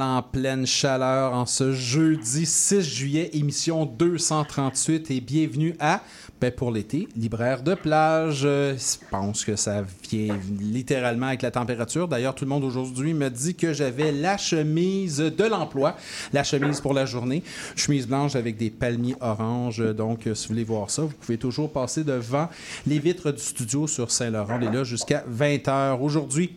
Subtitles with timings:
[0.00, 6.00] En pleine chaleur en ce jeudi 6 juillet, émission 238 et bienvenue à,
[6.40, 8.42] ben pour l'été, libraire de plage.
[8.44, 12.08] Euh, Je pense que ça vient littéralement avec la température.
[12.08, 15.94] D'ailleurs, tout le monde aujourd'hui me dit que j'avais la chemise de l'emploi,
[16.32, 17.42] la chemise pour la journée,
[17.76, 19.84] chemise blanche avec des palmiers oranges.
[19.94, 22.48] Donc, euh, si vous voulez voir ça, vous pouvez toujours passer devant
[22.86, 24.58] les vitres du studio sur Saint-Laurent.
[24.58, 26.00] On est là jusqu'à 20h.
[26.00, 26.56] Aujourd'hui,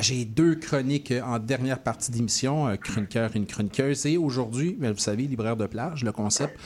[0.00, 4.04] J'ai deux chroniques euh, en dernière partie d'émission, un chroniqueur et une chroniqueuse.
[4.06, 6.58] Et aujourd'hui, ben, vous savez, libraire de plage, le concept,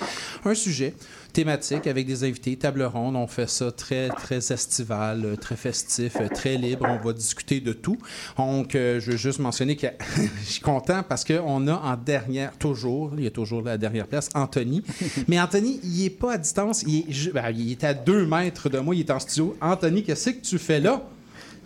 [0.44, 0.94] un sujet
[1.34, 3.16] thématique avec des invités, table ronde.
[3.16, 6.86] On fait ça très, très estival, euh, très festif, euh, très libre.
[6.88, 7.98] On va discuter de tout.
[8.38, 12.56] Donc, euh, je veux juste mentionner que je suis content parce qu'on a en dernière,
[12.56, 14.82] toujours, il y a toujours la dernière place, Anthony.
[15.28, 16.84] Mais Anthony, il n'est pas à distance.
[16.84, 18.94] Ben, il est à deux mètres de moi.
[18.94, 19.56] Il est en studio.
[19.60, 21.02] Anthony, qu'est-ce que tu fais là?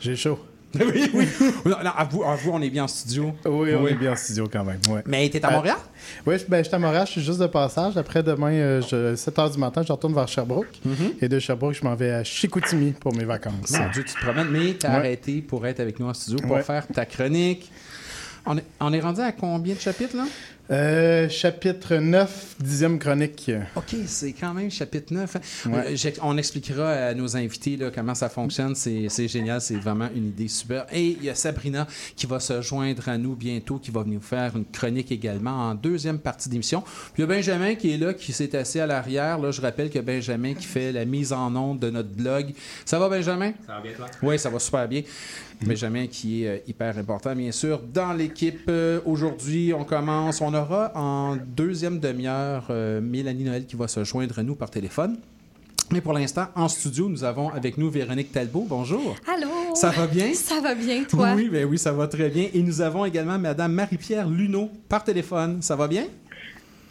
[0.00, 0.38] J'ai chaud.
[0.78, 1.26] oui, oui.
[1.64, 3.32] Non, non, à, vous, à vous, on est bien en studio.
[3.46, 4.78] Oui, on est bien en studio quand même.
[4.90, 5.02] Ouais.
[5.06, 5.76] Mais t'es à Euh, Montréal?
[6.26, 7.96] Oui, je, ben, je suis à Montréal, je suis juste de passage.
[7.96, 10.68] Après demain, euh, je- 7 h du matin, je retourne vers Sherbrooke.
[10.86, 11.12] Mm-hmm.
[11.22, 13.70] Et de Sherbrooke, je m'en vais à Chicoutimi pour mes vacances.
[13.70, 14.96] Mon Dieu, tu te promènes, mais t'as Ouais.
[14.96, 16.62] arrêté pour être avec nous en studio pour Ouais.
[16.62, 17.70] faire ta chronique.
[18.44, 20.24] On est, on est rendu à combien de chapitres, là?
[20.70, 23.50] Euh, chapitre 9, dixième chronique.
[23.74, 25.36] OK, c'est quand même chapitre 9.
[25.36, 25.40] hein.
[25.70, 25.94] Ouais.
[25.94, 28.74] Euh, on expliquera à nos invités là, comment ça fonctionne.
[28.74, 30.84] C'est c'est génial, c'est vraiment une idée super.
[30.92, 31.86] Et il y a Sabrina
[32.16, 35.74] qui va se joindre à nous bientôt, qui va venir faire une chronique également en
[35.74, 36.82] deuxième partie d'émission.
[36.82, 39.38] Puis il y a Benjamin qui est là, qui s'est assis à l'arrière.
[39.38, 42.52] Là, je rappelle que Benjamin qui fait la mise en onde de notre blog.
[42.84, 43.52] Ça va, Benjamin?
[43.66, 44.06] Ça va bien, toi?
[44.22, 45.00] Oui, ça va super bien.
[45.64, 48.60] Benjamin qui est euh, hyper important, bien sûr, dans l'équipe.
[48.68, 50.40] Euh, Aujourd'hui, on commence.
[50.40, 54.70] On aura en deuxième demi-heure euh, Mélanie Noël qui va se joindre à nous par
[54.70, 55.18] téléphone.
[55.90, 58.66] Mais pour l'instant, en studio, nous avons avec nous Véronique Talbot.
[58.68, 59.16] Bonjour.
[59.26, 59.48] Allô?
[59.74, 60.34] Ça va bien?
[60.34, 61.32] Ça va bien, toi?
[61.34, 62.48] Oui, ben oui, ça va très bien.
[62.52, 65.62] Et nous avons également Madame Marie-Pierre Luneau par téléphone.
[65.62, 66.04] Ça va bien?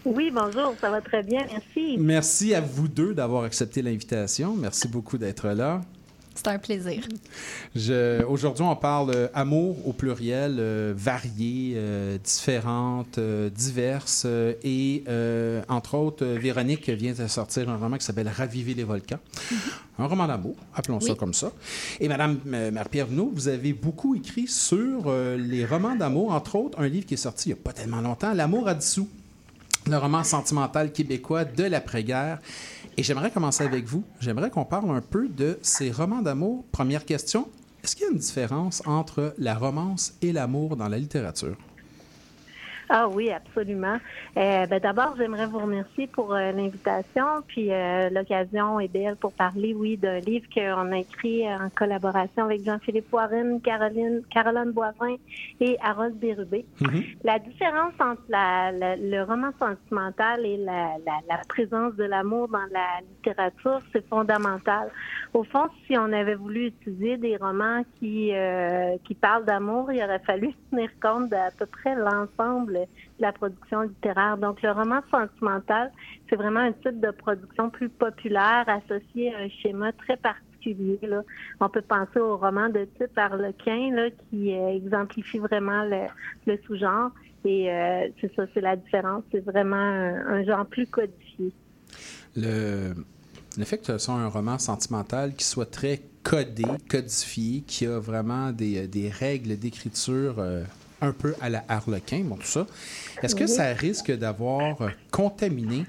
[0.03, 1.97] Oui, bonjour, ça va très bien, merci.
[1.99, 4.55] Merci à vous deux d'avoir accepté l'invitation.
[4.55, 5.81] Merci beaucoup d'être là.
[6.38, 7.03] C'est un plaisir.
[8.30, 14.24] Aujourd'hui, on parle euh, amour au pluriel, euh, varié, euh, différentes, diverses.
[14.25, 15.03] euh, et
[15.68, 19.20] entre autres, Véronique vient de sortir un roman qui s'appelle Raviver les volcans.
[20.00, 21.18] Un roman d'amour, appelons ça Oui.
[21.18, 21.52] comme ça.
[22.00, 26.88] Et Madame Marie-Pierre Venot, vous avez beaucoup écrit sur les romans d'amour, entre autres, un
[26.88, 29.09] livre qui est sorti il n'y a pas tellement longtemps, L'amour à dessous
[29.90, 32.40] le roman sentimental québécois de l'après-guerre.
[33.00, 34.03] Et j'aimerais commencer avec vous.
[34.19, 36.66] J'aimerais qu'on parle un peu de ces romans d'amour.
[36.72, 37.47] Première question,
[37.84, 41.56] est-ce qu'il y a une différence entre la romance et l'amour dans la littérature?
[42.90, 43.98] Ah oui, absolument.
[44.38, 49.34] Euh, ben, D'abord, j'aimerais vous remercier pour euh, l'invitation, puis euh, l'occasion est belle pour
[49.34, 55.16] parler, oui, d'un livre qu'on a écrit en collaboration avec Jean-Philippe Warren, Caroline, Caroline Boivin
[55.59, 56.66] et Harold Bérubé.
[57.26, 62.47] La différence entre la- la- le roman sentimental et la, la- la présence de l'amour
[62.47, 64.90] dans la littérature, c'est fondamental.
[65.34, 70.02] Au fond, si on avait voulu étudier des romans qui, euh, qui parlent d'amour, il
[70.02, 74.38] aurait fallu tenir compte d'à peu près l'ensemble de la production littéraire.
[74.38, 75.91] Donc, le roman sentimental,
[76.29, 81.00] c'est vraiment un type de production plus populaire associé à un schéma très particulier.
[81.59, 86.08] On peut penser au roman de type Harlequin là, qui euh, exemplifie vraiment le,
[86.46, 87.12] le sous-genre.
[87.46, 89.23] Et euh, c'est ça, c'est la différence.
[89.32, 91.53] C'est vraiment un, genre plus codifié.
[92.35, 92.94] Le,
[93.58, 98.00] le fait que ce soit un roman sentimental qui soit très codé, codifié, qui a
[98.00, 100.64] vraiment des, des règles d'écriture euh,
[101.02, 102.66] un peu à la Harlequin, bon, tout ça,
[103.22, 104.78] est-ce que ça risque d'avoir
[105.11, 105.85] contaminé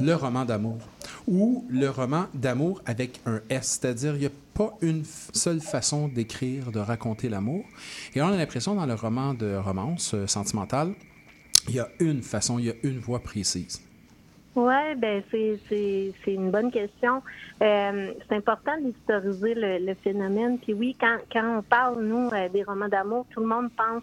[0.00, 0.78] le roman d'amour
[1.26, 6.08] ou le roman d'amour avec un S, c'est-à-dire il n'y a pas une seule façon
[6.08, 7.64] d'écrire, de raconter l'amour.
[8.14, 10.94] Et on a l'impression dans le roman de romance euh, sentimentale,
[11.68, 13.82] il y a une façon, il y a une voix précise.
[14.54, 17.22] Oui, ben c'est une bonne question.
[17.62, 20.58] Euh, c'est important d'historiser le, le phénomène.
[20.58, 24.02] Puis oui, quand quand on parle nous euh, des romans d'amour, tout le monde pense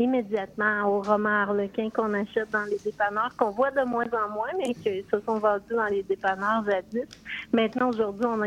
[0.00, 4.48] immédiatement aux romans harlequins qu'on achète dans les dépanneurs, qu'on voit de moins en moins,
[4.58, 7.06] mais qui se sont vendus dans les dépanneurs jadis.
[7.52, 8.40] Maintenant, aujourd'hui, on,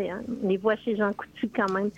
[0.48, 1.92] les voit chez Jean Coutu quand même.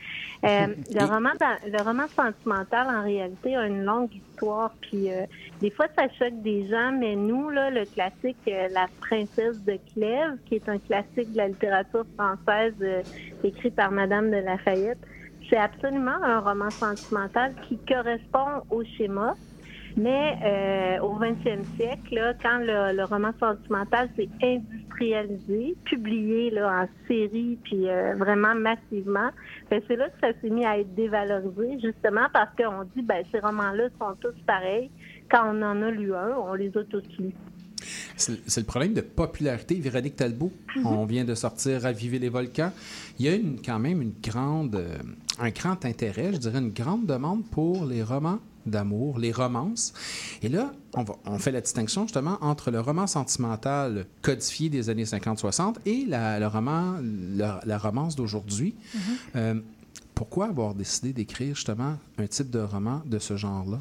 [0.44, 1.32] Euh, le, roman
[1.66, 4.72] le roman sentimental, en réalité, a une longue histoire.
[4.82, 5.26] Puis euh,
[5.62, 9.80] des fois, ça choque des gens, mais nous, là, le classique euh, La princesse de
[9.94, 13.02] Clèves, qui est un classique de la littérature française euh,
[13.44, 15.00] écrit par Madame de Lafayette,
[15.50, 19.36] c'est absolument un roman sentimental qui correspond au schéma.
[19.98, 26.84] Mais euh, au 20e siècle, là, quand le, le roman sentimental s'est industrialisé, publié là,
[26.84, 29.30] en série, puis euh, vraiment massivement,
[29.70, 33.24] ben, c'est là que ça s'est mis à être dévalorisé, justement parce qu'on dit ben
[33.32, 34.92] ces romans-là sont tous pareils.
[35.32, 37.36] Quand on en a lu un, on les a tous lus.
[38.18, 39.76] C'est le problème de popularité.
[39.76, 40.52] Véronique Talbot,
[40.84, 42.72] on vient de sortir Raviver les volcans.
[43.20, 44.98] Il y a une, quand même une grande, euh,
[45.40, 49.94] un grand intérêt, je dirais une grande demande pour les romans d'amour, les romances.
[50.42, 54.90] Et là, on, va, on fait la distinction justement entre le roman sentimental codifié des
[54.90, 56.96] années 50-60 et la, le roman,
[57.36, 58.76] la, la romance d'aujourd'hui.
[59.36, 59.56] Euh,
[60.16, 63.80] pourquoi avoir décidé d'écrire justement un type de roman de ce genre-là?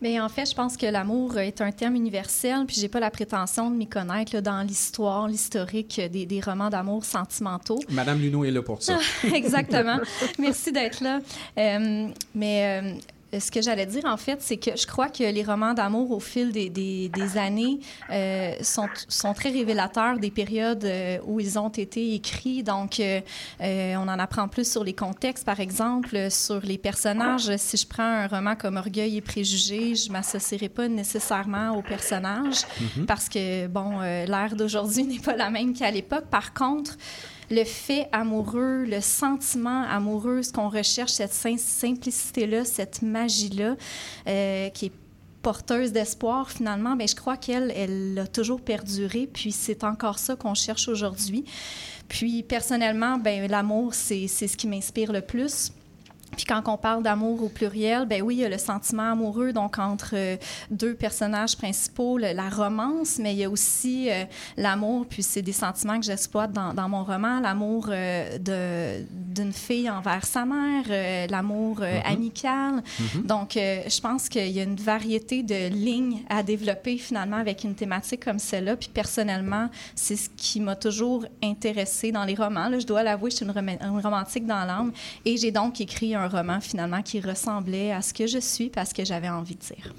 [0.00, 3.10] Mais en fait, je pense que l'amour est un thème universel, puis j'ai pas la
[3.10, 7.80] prétention de m'y connaître là, dans l'histoire, l'historique des, des romans d'amour sentimentaux.
[7.90, 8.98] Madame Luneau est là pour ça.
[9.34, 9.98] Exactement.
[10.38, 11.20] Merci d'être là.
[11.58, 12.92] Euh, mais euh,
[13.32, 16.20] ce que j'allais dire, en fait, c'est que je crois que les romans d'amour, au
[16.20, 17.78] fil des, des, des années,
[18.10, 22.62] euh, sont, sont très révélateurs des périodes euh, où ils ont été écrits.
[22.62, 23.20] Donc, euh,
[23.60, 27.54] euh, on en apprend plus sur les contextes, par exemple, euh, sur les personnages.
[27.56, 32.62] Si je prends un roman comme Orgueil et Préjugés, je m'associerai pas nécessairement aux personnages
[33.06, 36.26] parce que, bon, euh, l'ère d'aujourd'hui n'est pas la même qu'à l'époque.
[36.30, 36.96] Par contre,
[37.50, 43.76] le fait amoureux, le sentiment amoureux, ce qu'on recherche, cette sim- simplicité-là, cette magie-là,
[44.26, 44.92] euh, qui est
[45.40, 50.36] porteuse d'espoir finalement, ben je crois qu'elle, elle a toujours perduré, puis c'est encore ça
[50.36, 51.44] qu'on cherche aujourd'hui.
[52.08, 55.72] Puis personnellement, ben l'amour, c'est ce qui m'inspire le plus.
[56.38, 59.52] Puis quand on parle d'amour au pluriel, ben oui, il y a le sentiment amoureux,
[59.52, 60.36] donc entre euh,
[60.70, 64.22] deux personnages principaux, le- la romance, mais il y a aussi euh,
[64.56, 69.04] l'amour, puis c'est des sentiments que j'exploite dans, dans mon roman, l'amour euh, de-
[69.34, 70.84] d'une fille envers sa mère,
[71.28, 72.84] l'amour euh, amical.
[73.24, 77.64] Donc, euh, je pense qu'il y a une variété de lignes à développer finalement avec
[77.64, 78.76] une thématique comme celle-là.
[78.76, 82.68] Puis personnellement, c'est ce qui m'a toujours intéressée dans les romans.
[82.68, 84.92] Là, je dois l'avouer, je suis une, rom- une romantique dans l'âme.
[85.24, 88.92] Et j'ai donc écrit un roman finalement qui ressemblait à ce que je suis parce
[88.92, 89.94] que j'avais envie de dire.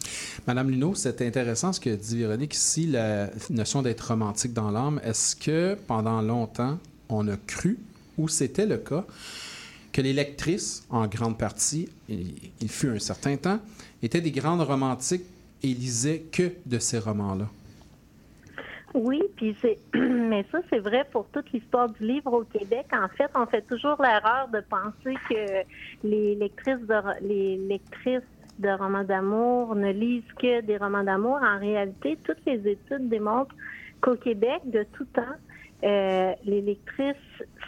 [0.48, 5.00] Madame Luneau, c'est intéressant ce que dit Véronique ici, la notion d'être romantique dans l'âme.
[5.04, 6.78] Est-ce que pendant longtemps,
[7.10, 7.80] on a cru,
[8.18, 9.06] ou c'était le cas,
[9.92, 13.60] que les lectrices, en grande partie, il, il fut un certain temps,
[14.04, 15.24] étaient des grandes romantiques
[15.64, 17.50] et lisaient que de ces romans-là?
[18.94, 22.88] Oui, puis c'est mais ça c'est vrai pour toute l'histoire du livre au Québec.
[22.92, 28.24] En fait, on fait toujours l'erreur de penser que les lectrices de les lectrices
[28.58, 31.40] de romans d'amour ne lisent que des romans d'amour.
[31.42, 33.56] En réalité, toutes les études démontrent
[34.02, 35.36] qu'au Québec, de tout temps,
[35.84, 37.16] euh, les lectrices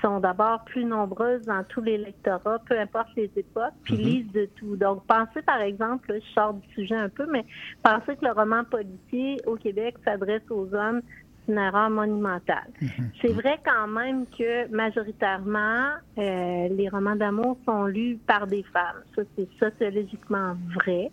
[0.01, 4.50] sont d'abord plus nombreuses dans tous les lectorats, peu importe les époques, puis lisent de
[4.56, 4.75] tout.
[4.75, 7.46] Donc, pensez par exemple, là, je sors du sujet un peu, mais
[7.84, 11.01] pensez que le roman policier au Québec s'adresse aux hommes,
[11.46, 12.70] c'est une erreur monumentale.
[13.22, 19.01] C'est vrai quand même que majoritairement, euh, les romans d'amour sont lus par des femmes.
[19.15, 21.12] Ça, c'est sociologiquement vrai.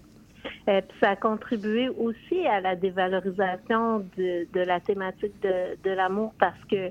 [0.69, 6.63] Euh, ça a contribué aussi à la dévalorisation de, de la thématique de, l'amour parce
[6.71, 6.91] que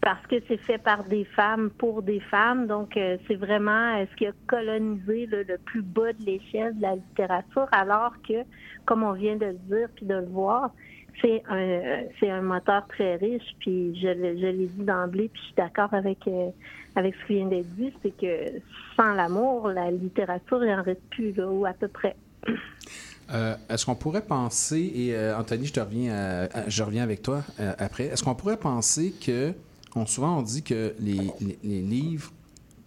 [0.00, 2.66] parce que c'est fait par des femmes pour des femmes.
[2.66, 6.82] Donc, euh, c'est vraiment euh, ce qui a colonisé le plus bas de l'échelle de
[6.82, 8.44] la littérature, alors que,
[8.84, 10.72] comme on vient de le dire puis de le voir,
[11.22, 13.54] c'est un c'est un moteur très riche.
[13.60, 16.18] Puis je, l'ai dit d'emblée, puis je suis d'accord avec
[16.96, 18.58] avec ce qui vient d'être dit, c'est que
[18.96, 22.14] sans l'amour, la littérature, il en reste plus là, ou à peu près.
[23.32, 27.22] Euh, est-ce qu'on pourrait penser, et euh, Anthony, je te reviens, à- je reviens avec
[27.22, 29.54] toi euh, après, est-ce qu'on pourrait penser que,
[29.96, 31.32] on, souvent on dit que les
[31.82, 32.30] livres,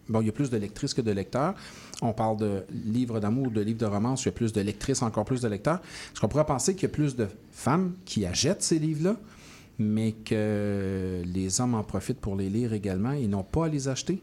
[0.08, 1.56] bon, il y a plus de lectrices que de lecteurs,
[2.04, 5.02] on parle de livres d'amour, de livres de romance, il y a plus de lectrices,
[5.02, 5.80] encore plus de lecteurs.
[6.12, 9.16] Est-ce qu'on pourrait penser qu'il y a plus de femmes qui achètent ces livres-là
[9.80, 13.88] mais que les hommes en profitent pour les lire également et n'ont pas à les
[13.88, 14.20] acheter?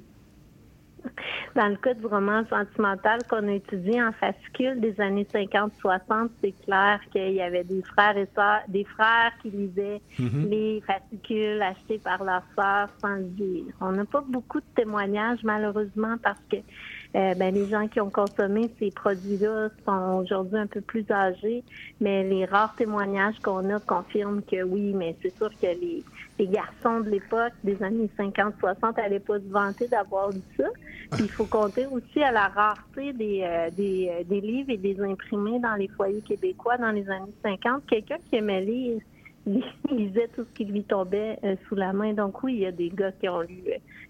[1.57, 6.55] Dans le cas du roman sentimental qu'on a étudié en fascicule des années 50-60, c'est
[6.65, 11.99] clair qu'il y avait des frères et sœurs, des frères qui lisaient les fascicules achetés
[11.99, 13.65] par leurs sœurs sans le dire.
[13.81, 18.11] On n'a pas beaucoup de témoignages, malheureusement, parce que euh, ben, les gens qui ont
[18.11, 21.63] consommé ces produits-là sont aujourd'hui un peu plus âgés,
[22.01, 26.03] mais les rares témoignages qu'on a confirment que oui, mais c'est sûr que les,
[26.39, 30.65] les garçons de l'époque, des années 50-60, n'allaient pas se vanter d'avoir lu ça.
[31.13, 35.01] Puis il faut compter aussi à la rareté des, euh, euh, des livres et des
[35.01, 37.87] imprimés dans les foyers québécois dans les années 50.
[37.87, 39.01] Quelqu'un qui aimait lire
[39.91, 42.13] lisait tout ce qui lui tombait euh, sous la main.
[42.15, 43.63] Donc oui, il y a des gars qui ont lu,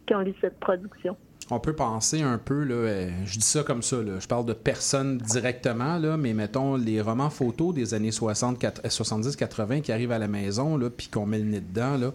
[0.07, 1.17] qui ont lu cette production.
[1.51, 4.55] On peut penser un peu, là, euh, je dis ça comme ça, je parle de
[4.55, 10.29] personnes directement, là, mais mettons les romans photos des années 70-80 qui arrivent à la
[10.29, 12.13] maison, puis qu'on met le nez dedans,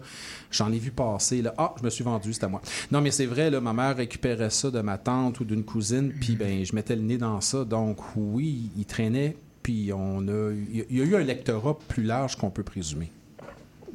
[0.50, 1.42] j'en ai vu passer.
[1.42, 1.54] Là.
[1.58, 2.60] Ah, je me suis vendu, c'est à moi.
[2.90, 6.12] Non, mais c'est vrai, là, ma mère récupérait ça de ma tante ou d'une cousine,
[6.12, 7.64] puis ben, je mettais le nez dans ça.
[7.64, 12.36] Donc oui, il traînait, puis on a, il y a eu un lectorat plus large
[12.36, 13.12] qu'on peut présumer.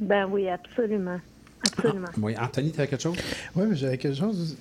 [0.00, 1.18] Ben oui, absolument.
[1.64, 2.06] Absolument.
[2.22, 3.16] Oui, Anthony, tu as quelque chose?
[3.56, 4.56] Oui, mais j'avais quelque chose.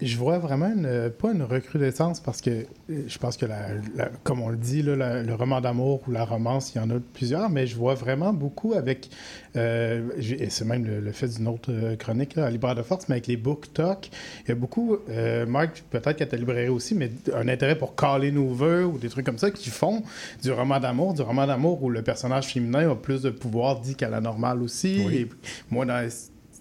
[0.00, 4.40] Je vois vraiment une- pas une recrudescence parce que je pense que, la, la- comme
[4.40, 6.94] on le dit, là, la- le roman d'amour ou la romance, il y en a
[7.14, 9.10] plusieurs, mais je vois vraiment beaucoup avec.
[9.56, 12.82] euh, et c'est même le, le fait d'une autre euh, chronique là, à Libraire de
[12.82, 14.10] Force, mais avec les book talk.
[14.44, 17.94] Il y a beaucoup, euh, Marc, peut-être qu'à ta librairie aussi, mais un intérêt pour
[17.96, 20.02] caler nos vœux ou des trucs comme ça qui font
[20.42, 23.94] du roman d'amour, du roman d'amour où le personnage féminin a plus de pouvoir dit
[23.94, 25.02] qu'à la normale aussi.
[25.06, 25.14] Oui.
[25.16, 25.28] Et
[25.70, 26.06] moi, dans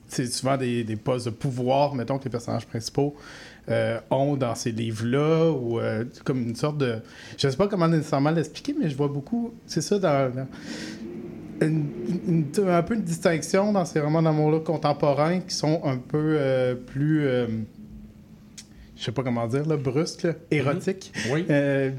[0.08, 3.16] c'est souvent des, des postes de pouvoir, mettons, que les personnages principaux
[3.70, 6.98] euh, ont dans ces livres-là, ou euh, comme une sorte de...
[7.38, 10.34] Je sais pas comment nécessairement l'expliquer, mais je vois beaucoup, c'est ça, dans...
[10.34, 10.48] dans-
[11.62, 11.86] une-
[12.28, 16.76] une- un peu une distinction dans ces romans d'amour-là contemporains qui sont un peu euh,
[16.76, 17.22] plus...
[18.98, 21.14] je sais pas comment dire, là, brusques, là, érotiques.
[21.32, 21.46] Oui.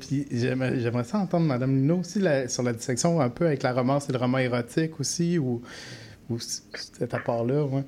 [0.00, 3.72] Puis j'aimerais ça entendre Mme Lino aussi la- sur la distinction un peu avec la
[3.72, 5.62] romance et le roman érotique aussi, ou,
[6.28, 7.84] ou cet apport-là, ouais.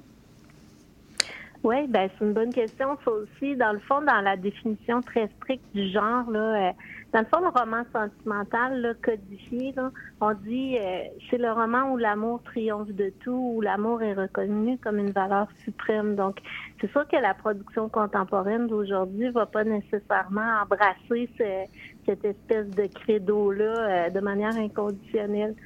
[1.65, 2.97] Oui, ben c'est une bonne question.
[3.05, 6.73] Ça aussi, dans le fond, dans la définition très stricte du genre, là, euh,
[7.13, 11.91] dans le fond, le roman sentimental là, codifié, là, on dit euh, c'est le roman
[11.93, 16.15] où l'amour triomphe de tout, où l'amour est reconnu comme une valeur suprême.
[16.15, 16.39] Donc,
[16.81, 21.67] c'est sûr que la production contemporaine d'aujourd'hui va pas nécessairement embrasser ce-
[22.07, 25.57] cette espèce de credo-là euh, de manière inconditionnelle.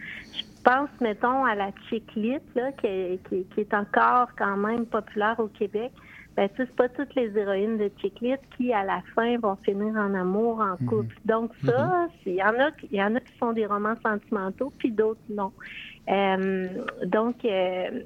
[0.63, 4.87] Pense, mettons, à la chick lit, là, qui, est- qui- qui est encore quand même
[4.87, 5.93] populaire au Québec.
[6.37, 9.37] Ben, tu sais, c'est pas toutes les héroïnes de chick lit qui, à la fin,
[9.39, 11.15] vont finir en amour, en couple.
[11.27, 14.73] Donc ça, c'est- il y en a, y en a qui sont des romans sentimentaux,
[14.79, 15.53] puis d'autres non.
[16.09, 16.69] Euh,
[17.05, 18.01] donc, euh,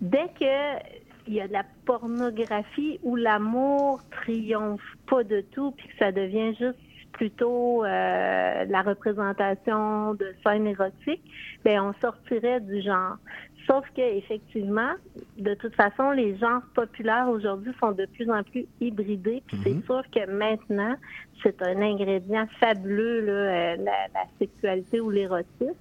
[0.00, 0.96] dès que
[1.28, 6.12] il y a de la pornographie où l'amour triomphe pas de tout, puis que ça
[6.12, 6.78] devient juste
[7.18, 11.24] plutôt euh, la représentation de scènes érotiques,
[11.64, 13.16] ben on sortirait du genre.
[13.66, 14.92] Sauf que effectivement,
[15.38, 19.42] de toute façon, les genres populaires aujourd'hui sont de plus en plus hybridés.
[19.46, 20.94] Puis c'est sûr que maintenant,
[21.42, 25.74] c'est un ingrédient fabuleux, là, euh, la, la sexualité ou l'érotisme.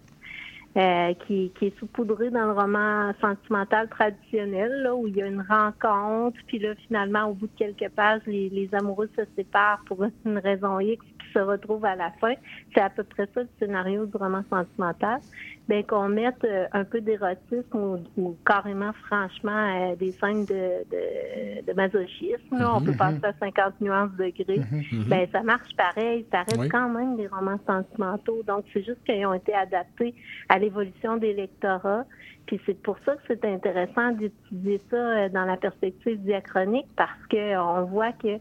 [0.78, 5.28] euh, qui, qui est saupoudré dans le roman sentimental traditionnel, là, où il y a
[5.28, 9.82] une rencontre, puis là, finalement, au bout de quelques pages, les, les amoureux se séparent
[9.86, 11.04] pour une raison X,
[11.36, 12.34] se retrouvent à la fin.
[12.74, 15.20] C'est à peu près ça le scénario du roman sentimental.
[15.68, 20.86] Ben, qu'on mette euh, un peu d'érotisme ou, ou carrément, franchement, euh, des scènes de,
[20.92, 22.58] de, de masochisme.
[22.60, 22.76] Là.
[22.76, 24.62] On peut passer à 50 nuances degrés.
[25.08, 26.26] Ben, ça marche pareil.
[26.32, 26.70] Ça reste Oui.
[26.70, 28.44] quand même des romans sentimentaux.
[28.48, 30.14] Donc, c'est juste qu'ils ont été adaptés
[30.50, 32.06] à l'évolution des lectorats.
[32.46, 37.26] Puis c'est pour ça que c'est intéressant d'étudier ça euh, dans la perspective diachronique parce
[37.30, 38.38] que on voit que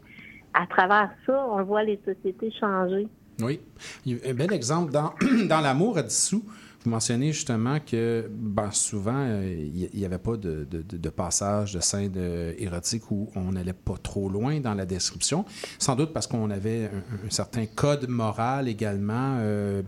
[0.55, 3.07] à travers ça, on voit les sociétés changer.
[3.41, 3.59] Oui.
[4.25, 5.13] Un bel exemple dans,
[5.49, 6.43] dans L'amour à dissous.
[6.83, 9.43] Vous mentionnez justement que ben, souvent, euh,
[9.73, 13.53] il n'y avait pas de, de, de- de passage de scène euh, érotique où on
[13.53, 15.45] n'allait pas trop loin dans la description.
[15.79, 19.37] Sans doute parce qu'on avait un, un certain code moral également.
[19.39, 19.81] euh,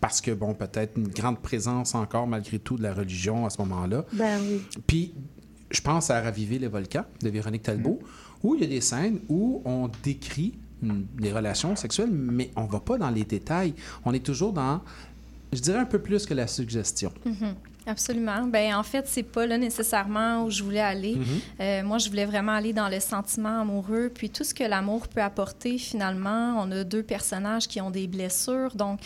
[0.00, 3.60] parce que, bon, peut-être une grande présence encore, malgré tout, de la religion à ce
[3.62, 4.04] moment-là.
[4.12, 4.62] Ben oui.
[4.86, 5.12] Puis,
[5.72, 7.98] je pense à Raviver les volcans de Véronique Talbot,
[8.42, 12.64] où il y a des scènes où on décrit hum, des relations sexuelles, mais on
[12.64, 13.74] va pas dans les détails.
[14.04, 14.80] On est toujours dans,
[15.52, 17.12] je dirais, un peu plus que la suggestion.
[17.88, 18.42] Absolument.
[18.42, 21.14] Ben en fait, c'est pas là nécessairement où je voulais aller.
[21.14, 21.40] Mm-hmm.
[21.60, 25.08] Euh, moi, je voulais vraiment aller dans le sentiment amoureux, puis tout ce que l'amour
[25.08, 25.78] peut apporter.
[25.78, 29.00] Finalement, on a deux personnages qui ont des blessures, donc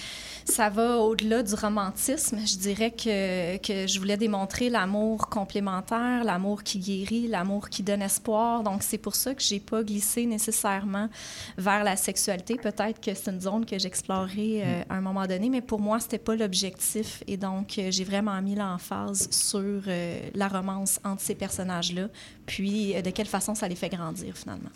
[0.44, 2.38] ça va au-delà du romantisme.
[2.44, 8.02] Je dirais que que je voulais démontrer l'amour complémentaire, l'amour qui guérit, l'amour qui donne
[8.02, 8.64] espoir.
[8.64, 11.08] Donc c'est pour ça que j'ai pas glissé nécessairement
[11.56, 12.56] vers la sexualité.
[12.56, 16.00] Peut-être que c'est une zone que j'explorerai euh, à un moment donné, mais pour moi,
[16.00, 17.22] c'était pas l'objectif.
[17.28, 22.08] Et donc, euh, j'ai vraiment mis l'emphase sur euh, la romance entre ces personnages-là,
[22.46, 24.70] puis euh, de quelle façon ça les fait grandir finalement.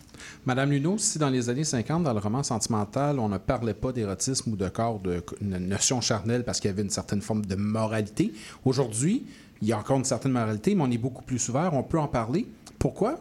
[0.45, 3.93] Madame Luneau, si dans les années 50, dans le roman sentimental, on ne parlait pas
[3.93, 7.57] d'érotisme ou de corps, de notion charnelle parce qu'il y avait une certaine forme de
[7.57, 8.33] moralité,
[8.65, 9.27] aujourd'hui,
[9.63, 11.99] il y a encore une certaine moralité, mais on est beaucoup plus ouvert, on peut
[11.99, 12.47] en parler.
[12.79, 13.21] Pourquoi?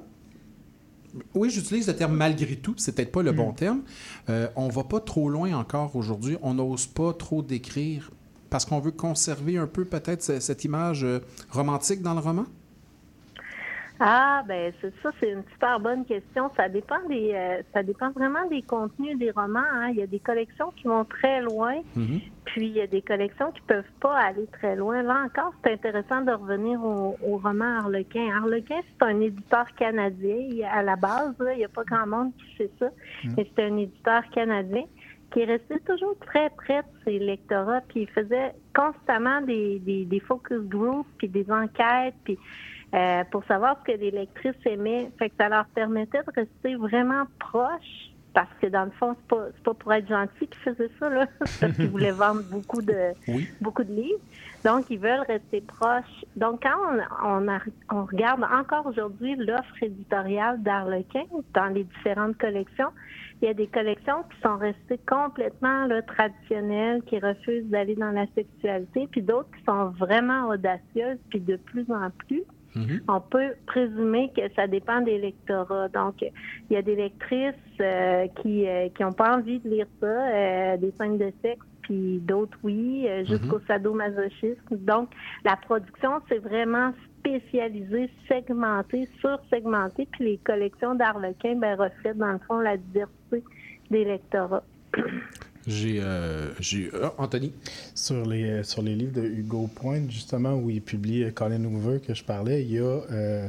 [1.34, 3.84] Oui, j'utilise le terme malgré tout, c'est peut-être pas le bon terme.
[4.30, 8.12] Euh, on va pas trop loin encore aujourd'hui, on n'ose pas trop décrire
[8.56, 11.20] parce qu'on veut conserver un peu peut-être ce- cette image euh,
[11.52, 12.46] romantique dans le roman?
[14.00, 16.50] Ah, ben ça, c'est une super bonne question.
[16.58, 19.60] Ça dépend des, euh, ça dépend vraiment des contenus des romans.
[19.74, 19.90] hein.
[19.92, 22.20] Il y a des collections qui vont très loin, Mhm.
[22.46, 25.02] puis il y a des collections qui peuvent pas aller très loin.
[25.02, 28.30] Là encore, c'est intéressant de revenir au, au roman Harlequin.
[28.36, 31.34] Harlequin, c'est un éditeur canadien à la base.
[31.40, 32.88] là, Il n'y a pas grand monde qui sait ça,
[33.38, 34.84] mais c'est un éditeur canadien
[35.36, 40.06] qui est resté toujours très près de ses lectorats, puis il faisait constamment des, des,
[40.06, 42.40] des focus groups, puis des enquêtes, puis
[42.94, 45.12] euh, pour savoir ce que les lectrices aimaient.
[45.20, 49.28] Fait que ça leur permettait de rester vraiment proches, parce que dans le fond, c'est
[49.36, 51.26] pas, c'est pas pour être gentil qu'ils faisaient ça, là,
[51.60, 53.50] parce qu'ils voulaient vendre beaucoup de, Oui.
[53.62, 54.20] beaucoup de livres.
[54.64, 56.26] Donc, ils veulent rester proches.
[56.36, 57.62] Donc, quand on, on, a-
[57.92, 61.24] on regarde encore aujourd'hui l'offre éditoriale d'Arlequin
[61.54, 62.90] dans les différentes collections,
[63.42, 68.12] il y a des collections qui sont restées complètement là, traditionnelles, qui refusent d'aller dans
[68.12, 72.44] la sexualité, puis d'autres qui sont vraiment audacieuses, puis de plus en plus.
[72.76, 73.02] Mhm.
[73.08, 75.88] On peut présumer que ça dépend des lectorats.
[75.90, 79.88] Donc, il y a des lectrices euh, qui euh, qui ont pas envie de lire
[80.02, 84.60] ça, euh, des scènes de sexe, puis d'autres oui, euh, jusqu'au sadomasochisme.
[84.72, 85.10] Donc,
[85.44, 92.40] la production, c'est vraiment spécialisé, segmenté, sur-segmenté, puis les collections d'Arlequin ben, reflètent dans le
[92.40, 93.44] fond la diversité
[93.90, 94.64] des lectorats.
[95.68, 96.00] J'ai.
[96.02, 97.52] euh, j'ai- ah, Anthony?
[97.96, 102.00] Sur les, sur les livres de Hugo Pointe, justement, où il publie euh, Colin Hoover,
[102.00, 103.48] que je parlais, il y a euh,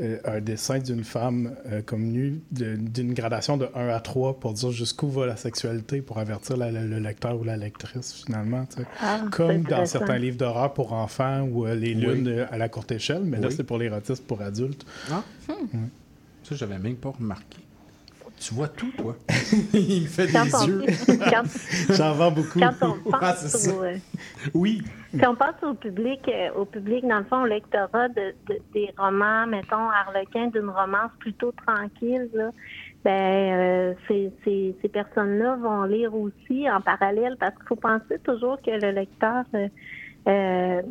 [0.00, 4.38] euh, un dessin d'une femme euh, comme nue de- d'une gradation de 1 à 3
[4.38, 8.12] pour dire jusqu'où va la sexualité, pour avertir la- la- le lecteur ou la lectrice,
[8.24, 8.64] finalement.
[8.66, 8.88] tu sais.
[9.00, 12.68] Ah, Comme dans certains livres d'horreur pour enfants ou euh, les lunes euh, à la
[12.68, 14.84] courte échelle, mais là, c'est pour l'érotisme pour adultes.
[15.10, 15.24] Ah?
[16.44, 17.58] Ça, j'avais même pas remarqué.
[18.40, 19.14] Tu vois tout, toi.
[19.74, 20.82] Il me fait Quand des on, yeux.
[21.30, 21.42] quand,
[21.96, 22.60] J'en vends beaucoup.
[22.60, 23.96] quand on pense au, euh,
[24.54, 24.82] Oui.
[25.20, 28.60] Quand on pense au public, euh, au public, dans le fond, au lectorat de, de-
[28.74, 32.50] des romans, mettons, Harlequin, d'une romance plutôt tranquille, là,
[33.04, 38.18] ben, euh, ces, ces, ces personnes-là vont lire aussi en parallèle parce qu'il faut penser
[38.24, 39.68] toujours que le lecteur euh,
[40.28, 40.82] euh,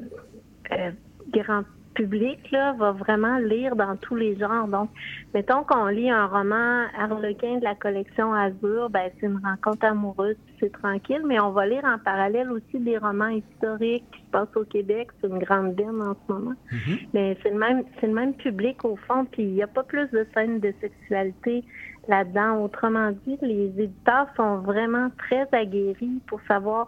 [0.72, 0.92] euh,
[1.32, 1.64] grand
[1.98, 4.68] public là, va vraiment lire dans tous les genres.
[4.68, 4.90] Donc,
[5.34, 10.36] mettons qu'on lit un roman Harlequin de la collection Azur, ben c'est une rencontre amoureuse,
[10.60, 14.56] c'est tranquille, mais on va lire en parallèle aussi des romans historiques qui se passent
[14.56, 15.08] au Québec.
[15.20, 16.56] C'est une grande veine en ce moment.
[17.14, 19.84] Mais c'est le même c'est le même public au fond, puis il n'y a pas
[19.84, 21.64] plus de scènes de sexualité
[22.08, 22.64] là-dedans.
[22.64, 26.88] Autrement dit, les éditeurs sont vraiment très aguerris pour savoir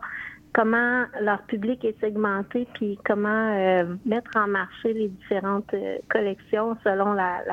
[0.53, 6.75] comment leur public est segmenté, puis comment euh, mettre en marché les différentes euh, collections
[6.83, 7.43] selon la,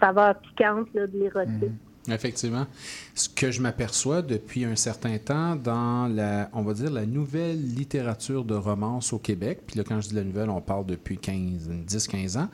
[0.00, 1.74] saveur piquante là, de l'érotisme.
[2.10, 2.66] Effectivement.
[3.14, 7.60] Ce que je m'aperçois depuis un certain temps dans la, on va dire, la nouvelle
[7.60, 11.18] littérature de romance au Québec, puis là, quand je dis la nouvelle, on parle depuis
[11.18, 12.48] 15, 10-15 ans,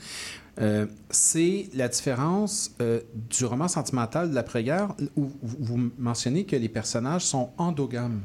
[0.60, 2.76] euh, c'est la différence
[3.30, 8.22] du roman sentimental de l'après-guerre où vous mentionnez que les personnages sont endogames.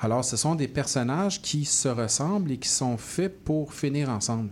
[0.00, 4.50] Alors, ce sont des personnages qui se ressemblent et qui sont faits pour finir ensemble.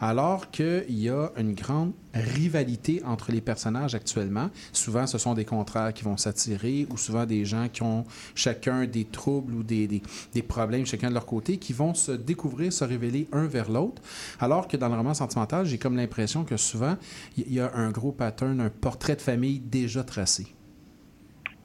[0.00, 4.50] Alors qu'il y a une grande rivalité entre les personnages actuellement.
[4.72, 8.86] Souvent, ce sont des contraires qui vont s'attirer ou souvent des gens qui ont chacun
[8.86, 12.84] des troubles ou des, des problèmes chacun de leur côté qui vont se découvrir, se
[12.84, 14.02] révéler un vers l'autre.
[14.40, 16.96] Alors que dans le roman sentimental, j'ai comme l'impression que souvent,
[17.36, 20.54] il y a un gros pattern, un portrait de famille déjà tracé.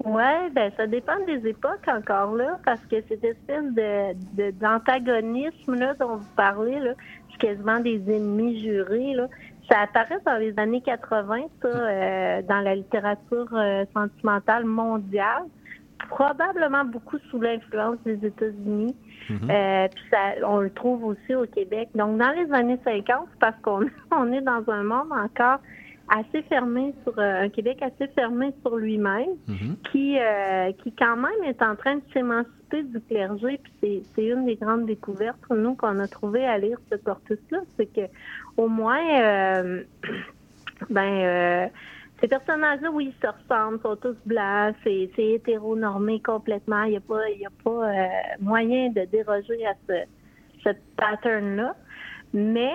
[0.05, 5.75] Ouais, ben ça dépend des époques encore là, parce que cette espèce de de- d'antagonisme
[5.75, 6.93] là dont vous parlez là,
[7.31, 9.27] c'est quasiment des ennemis jurés là.
[9.69, 15.43] Ça apparaît dans les années 80, ça, euh, dans la littérature euh, sentimentale mondiale.
[16.09, 18.95] probablement beaucoup sous l'influence des États-Unis.
[19.29, 19.51] Mhm.
[19.51, 21.89] Euh, puis ça, on le trouve aussi au Québec.
[21.93, 23.81] Donc, dans les années 50, parce qu'on
[24.11, 25.59] on est dans un monde encore
[26.09, 29.75] assez fermé sur euh, un Québec assez fermé sur lui-même, Mhm.
[29.91, 33.59] qui euh, qui quand même est en train de s'émanciper du clergé.
[33.63, 37.59] Puis c'est, c'est une des grandes découvertes nous qu'on a trouvé à lire ce corpus-là,
[37.77, 38.07] c'est que
[38.57, 39.83] au moins, euh,
[40.89, 41.67] ben euh,
[42.21, 46.83] ces personnages-là, oui, ils se ressemblent, sont tous blancs, c'est, c'est hétéronormé complètement.
[46.83, 48.07] Il n'y a pas, il y a pas euh,
[48.41, 49.93] moyen de déroger à ce,
[50.63, 51.75] ce pattern-là.
[52.33, 52.73] Mais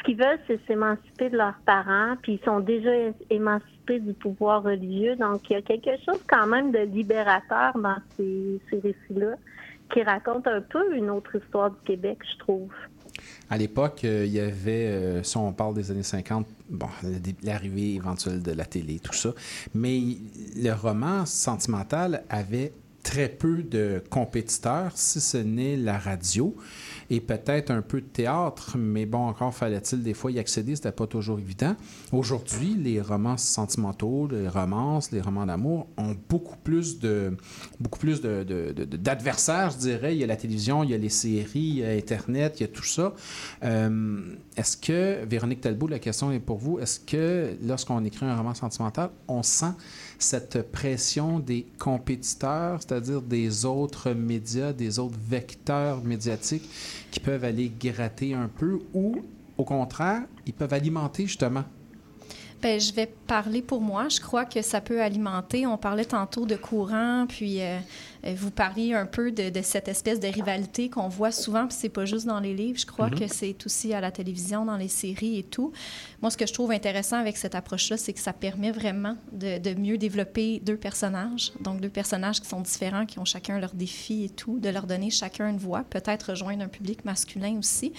[0.00, 2.90] ce qu'ils veulent, c'est s'émanciper de leurs parents, puis ils sont déjà
[3.28, 5.16] émancipés du pouvoir religieux.
[5.16, 9.36] Donc, il y a quelque chose quand même de libérateur dans ces, récits-là
[9.92, 12.70] qui raconte un peu une autre histoire du Québec, je trouve.
[13.50, 16.86] À l'époque, euh, il y avait, euh, si on parle des années 50, bon,
[17.42, 19.30] l'arrivée éventuelle de la télé, tout ça,
[19.74, 20.00] mais
[20.56, 26.54] le roman sentimental avait très peu de compétiteurs, si ce n'est la radio,
[27.10, 30.92] et peut-être un peu de théâtre, mais bon, encore fallait-il des fois y accéder, c'était
[30.92, 31.74] pas toujours évident.
[32.12, 37.36] Aujourd'hui, les romans sentimentaux, les romances, les romans d'amour ont beaucoup plus de
[37.80, 40.14] beaucoup plus d'adversaires, je dirais.
[40.14, 42.62] Il y a la télévision, il y a les séries, il y a Internet, il
[42.62, 43.12] y a tout ça.
[43.64, 44.20] Euh,
[44.56, 48.54] est-ce que, Véronique Talbot, la question est pour vous, est-ce que lorsqu'on écrit un roman
[48.54, 49.72] sentimental, on sent
[50.22, 56.68] cette pression des compétiteurs, c'est-à-dire des autres médias, des autres vecteurs médiatiques
[57.10, 59.16] qui peuvent aller gratter un peu ou,
[59.56, 61.64] au contraire, ils peuvent alimenter justement?
[62.62, 64.08] Ben, je vais parler pour moi.
[64.10, 65.66] Je crois que ça peut alimenter.
[65.66, 67.78] On parlait tantôt de courant, puis euh,
[68.24, 71.88] vous parliez un peu de, de cette espèce de rivalité qu'on voit souvent, puis c'est
[71.88, 72.78] pas juste dans les livres.
[72.78, 75.72] Je crois que c'est aussi à la télévision, dans les séries et tout.
[76.20, 79.58] Moi, ce que je trouve intéressant avec cette approche-là, c'est que ça permet vraiment de,
[79.58, 81.52] de mieux développer deux personnages.
[81.60, 84.86] Donc, deux personnages qui sont différents, qui ont chacun leurs défis et tout, de leur
[84.86, 87.92] donner chacun une voix, peut-être rejoindre un public masculin aussi.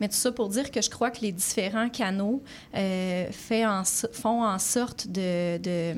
[0.00, 2.42] Mais tout ça pour dire que je crois que les différents canaux
[2.74, 5.94] euh, fait en so- font en sorte de, de,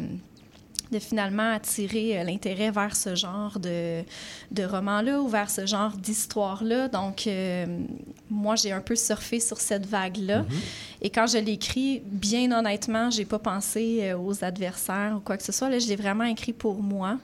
[0.95, 4.03] de finalement attirer euh, l'intérêt vers ce genre de,
[4.53, 6.89] de roman-là ou vers ce genre d'histoire-là.
[6.89, 7.67] Donc, euh,
[8.31, 10.45] moi, j'ai un peu surfé sur cette vague-là.
[11.03, 15.37] Et quand je l'ai écrit, bien honnêtement, j'ai pas pensé euh, aux adversaires ou quoi
[15.37, 15.69] que ce soit.
[15.69, 17.19] Là, je l'ai vraiment écrit pour moi,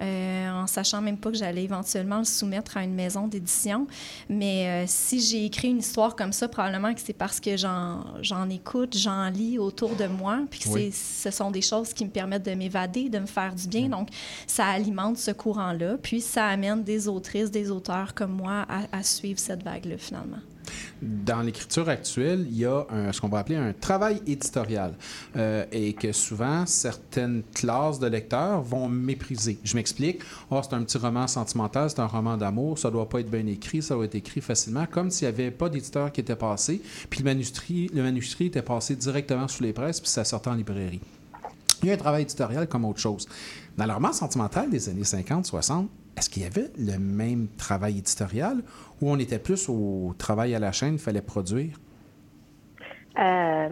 [0.00, 3.86] euh, en sachant même pas que j'allais éventuellement le soumettre à une maison d'édition.
[4.28, 8.04] Mais euh, si j'ai écrit une histoire comme ça, probablement que c'est parce que j'en,
[8.50, 10.92] écoute, j'en lis autour de moi, puis que Oui.
[10.92, 13.88] ce sont des choses qui me permettent de m'évader, de me faire du bien.
[13.88, 14.08] Donc,
[14.46, 19.02] ça alimente ce courant-là, puis ça amène des autrices, des auteurs comme moi à, à
[19.02, 20.38] suivre cette vague-là, finalement.
[21.02, 24.94] Dans l'écriture actuelle, il y a ce qu'on va appeler un travail éditorial
[25.36, 29.58] euh, et que souvent certaines classes de lecteurs vont mépriser.
[29.64, 30.20] Je m'explique.
[30.50, 33.46] Oh, c'est un petit roman sentimental, c'est un roman d'amour, ça doit pas être bien
[33.46, 36.80] écrit, ça doit être écrit facilement, comme s'il n'y avait pas d'éditeur qui était passé,
[37.10, 40.54] puis le manuscrit, le manuscrit était passé directement sous les presses, puis ça sortait en
[40.54, 41.00] librairie.
[41.82, 43.28] Il y a un travail éditorial comme autre chose.
[43.76, 48.58] Dans le roman sentimental des années 50-60, est-ce qu'il y avait le même travail éditorial
[49.00, 51.76] ou on était plus au travail à la chaîne, il fallait produire?
[53.18, 53.68] Euh,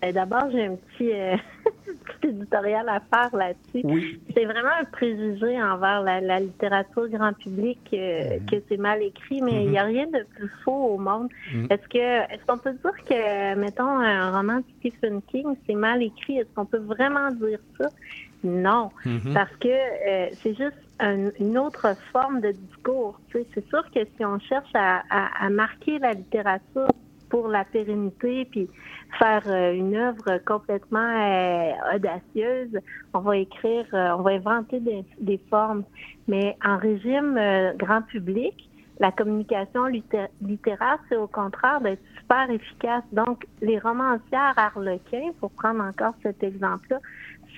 [0.00, 1.36] ben D'abord, j'ai un petit, euh,
[2.20, 3.80] petit éditorial à faire là-dessus.
[3.84, 4.20] Oui.
[4.34, 9.40] C'est vraiment un préjugé envers la, la littérature grand public euh, que c'est mal écrit,
[9.40, 11.28] mais il n'y a rien de plus faux au monde.
[11.52, 11.66] Mhm.
[11.70, 16.02] Est-ce que est-ce qu'on peut dire que, mettons, un roman de Stephen King, c'est mal
[16.02, 16.38] écrit?
[16.38, 17.88] Est-ce qu'on peut vraiment dire ça?
[18.42, 19.32] Non, Mhm.
[19.32, 23.18] parce que euh, c'est juste un- une autre forme de discours.
[23.32, 25.02] C'est sûr que si on cherche à,
[25.50, 26.88] marquer la littérature
[27.28, 28.68] pour la pérennité, puis
[29.18, 32.78] faire euh, une œuvre complètement euh, audacieuse,
[33.12, 34.80] on va écrire, euh, on va inventer
[35.18, 35.84] des, formes.
[36.28, 37.38] Mais en régime
[37.76, 38.68] grand public,
[39.00, 43.02] la communication litté- littéraire, c'est au contraire d'être super efficace.
[43.12, 47.00] Donc, les romancières harlequins, pour prendre encore cet exemple-là,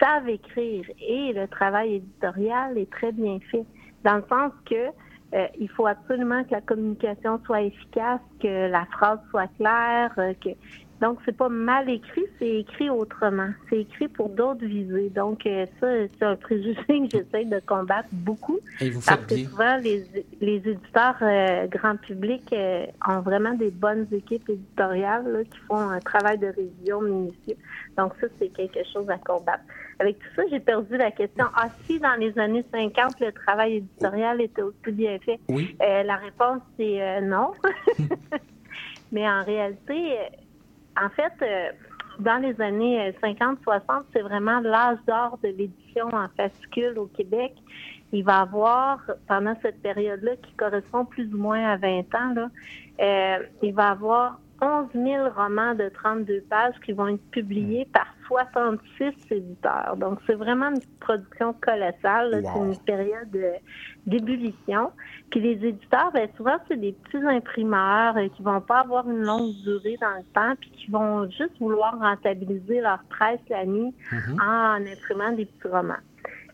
[0.00, 0.84] savent écrire.
[1.00, 3.64] Et le travail éditorial est très bien fait,
[4.04, 4.90] dans le sens que
[5.34, 10.34] euh, il faut absolument que la communication soit efficace, que la phrase soit claire, euh,
[10.34, 10.50] que
[11.00, 15.10] donc c'est pas mal écrit, c'est écrit autrement, c'est écrit pour d'autres visées.
[15.10, 18.58] Donc euh, ça, c'est un préjugé que j'essaie de combattre beaucoup.
[18.80, 19.48] Et vous Parce que bien.
[19.48, 20.04] souvent, les,
[20.40, 25.76] les éditeurs euh, grand public euh, ont vraiment des bonnes équipes éditoriales là, qui font
[25.90, 27.56] un travail de révision minutieux.
[27.98, 29.64] Donc ça, c'est quelque chose à combattre.
[29.98, 31.46] Avec tout ça, j'ai perdu la question.
[31.54, 35.74] Ah, si dans les années 50, le travail éditorial était aussi bien fait, Oui.
[35.82, 37.52] euh, la réponse, c'est euh, non.
[39.12, 40.16] Mais en réalité,
[41.00, 41.70] en fait, euh,
[42.18, 47.52] dans les années 50-60, c'est vraiment l'âge d'or de l'édition en fascicule au Québec.
[48.12, 52.48] il va avoir, pendant cette période-là, qui correspond plus ou moins à 20 ans, là,
[53.00, 58.06] euh, il va avoir 11 000 romans de 32 pages qui vont être publiés par
[58.26, 59.96] 66 éditeurs.
[59.98, 62.42] Donc, c'est vraiment une production colossale.
[62.42, 62.50] Wow.
[62.52, 63.38] C'est une période
[64.06, 64.90] d'ébullition.
[65.30, 69.22] Puis les éditeurs, bien, souvent, c'est des petits imprimeurs euh, qui vont pas avoir une
[69.22, 73.94] longue durée dans le temps, puis qui vont juste vouloir rentabiliser leur presse la nuit
[74.12, 74.40] Mhm.
[74.40, 75.94] en imprimant des petits romans.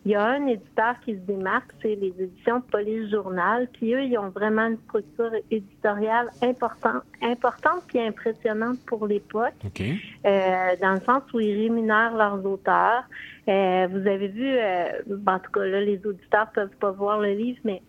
[0.05, 3.69] Il y a un éditeur qui se démarque, c'est les éditions Police Journal.
[3.71, 9.81] Puis eux, ils ont vraiment une structure éditoriale importante, importante puis impressionnante pour l'époque, OK.
[9.81, 13.03] euh, dans le sens où ils rémunèrent leurs auteurs.
[13.47, 14.85] Euh, vous avez vu, euh,
[15.25, 17.81] en tout cas là, les auditeurs peuvent pas voir le livre, mais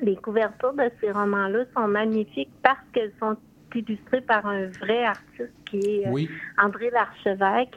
[0.00, 3.36] les couvertures de ces romans-là sont magnifiques parce qu'elles sont
[3.74, 6.28] illustrées par un vrai artiste qui est euh, Oui.
[6.58, 7.74] André Larchevêque.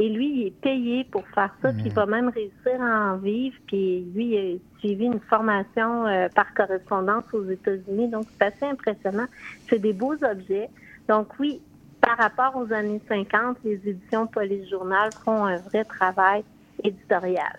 [0.00, 3.18] Et lui, il est payé pour faire ça, puis il va même réussir à en
[3.18, 3.54] vivre.
[3.66, 8.08] Puis lui, il a suivi une formation euh, par correspondance aux États-Unis.
[8.08, 9.26] Donc, c'est assez impressionnant.
[9.68, 10.70] C'est des beaux objets.
[11.06, 11.60] Donc, oui,
[12.00, 16.44] par rapport aux années 50, les éditions Police Journal font un vrai travail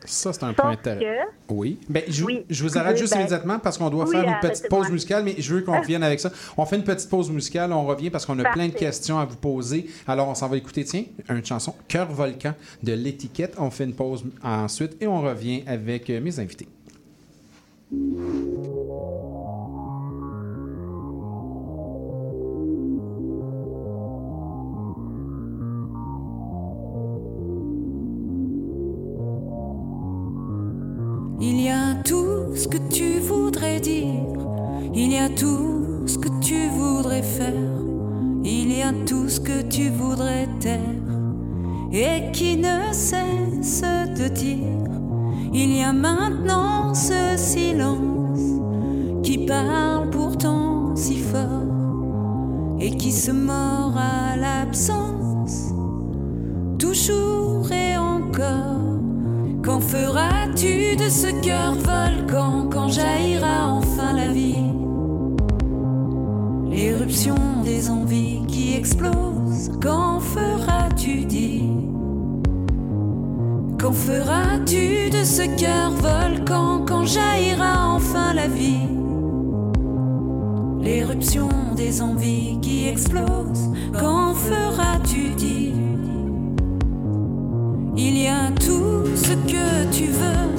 [0.05, 1.01] Ça, c'est un point intéressant.
[1.47, 1.79] que, Oui.
[1.89, 2.45] Ben, je, Oui.
[2.49, 4.89] je vous arrête Oui, juste ben- immédiatement parce qu'on doit Oui, faire une petite pause
[4.89, 6.31] musicale, mais je veux qu'on revienne avec ça.
[6.57, 9.25] On fait une petite pause musicale, on revient parce qu'on a plein de questions à
[9.25, 9.87] vous poser.
[10.07, 12.53] Alors, on s'en va écouter, tiens, une chanson, Cœur Volcan
[12.83, 13.55] de l'étiquette.
[13.57, 16.67] On fait une pause ensuite et on revient avec euh, mes invités.
[31.43, 34.37] Il y a tout ce que tu voudrais dire,
[34.93, 37.81] il y a tout ce que tu voudrais faire,
[38.43, 40.79] il y a tout ce que tu voudrais taire,
[41.91, 44.91] et qui ne cesse de dire.
[45.51, 48.61] Il y a maintenant ce silence
[49.23, 55.73] qui parle pourtant si fort et qui se mord à l'absence,
[56.77, 58.81] toujours et encore.
[59.63, 59.79] Quand
[60.61, 64.55] feras-tu de ce cœur volcan quand jaillira enfin la vie.
[66.69, 71.63] L'éruption des envies qui explosent, quand feras-tu dire
[73.79, 78.87] Quand feras-tu de ce cœur volcan quand jaillira enfin la vie?
[80.81, 85.91] L'éruption des envies qui explosent, quand feras-tu dire
[88.03, 90.50] il y a tout ce que tu veux,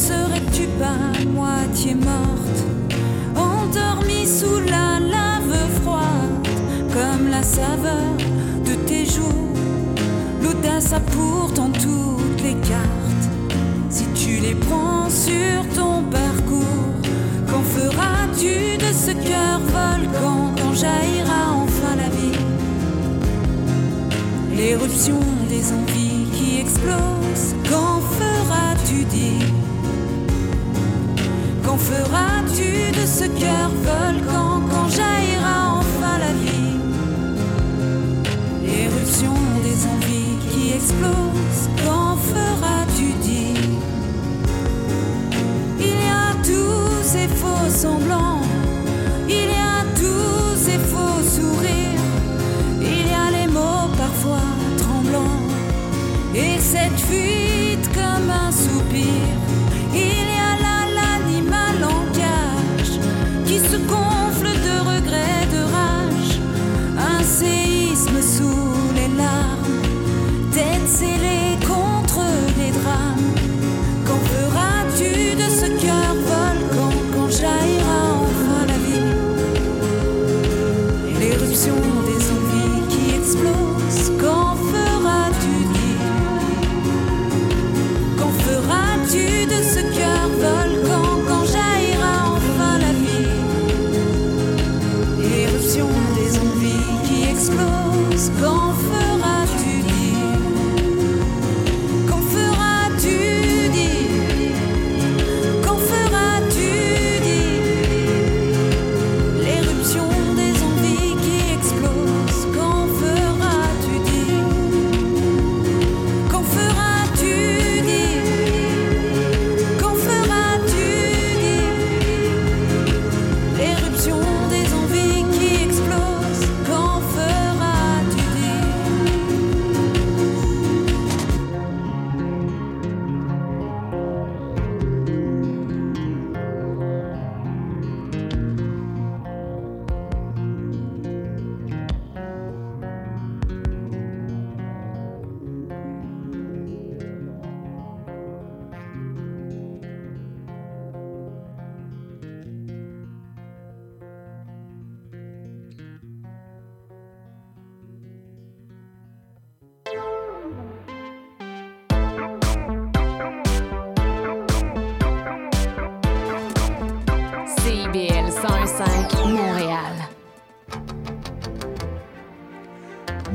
[0.00, 2.60] serais-tu pas moitié morte,
[3.36, 6.48] endormie sous la lave froide,
[6.94, 8.16] comme la saveur
[8.64, 9.52] de tes joues
[10.42, 13.26] L'audace a pourtant toutes les cartes,
[13.90, 16.66] si tu les prends sur ton parcours.
[17.48, 22.38] Quand feras-tu de ce cœur volcan quand jaillira enfin la vie?
[24.56, 29.49] L'éruption des envies qui explosent, quand feras-tu dire
[31.70, 36.80] Quand feras-tu de ce cœur volcan quand jaillira enfin la vie?
[38.64, 43.68] L'éruption des envies qui explosent, quand feras-tu dire
[45.78, 48.39] il y a tous ces faux semblants,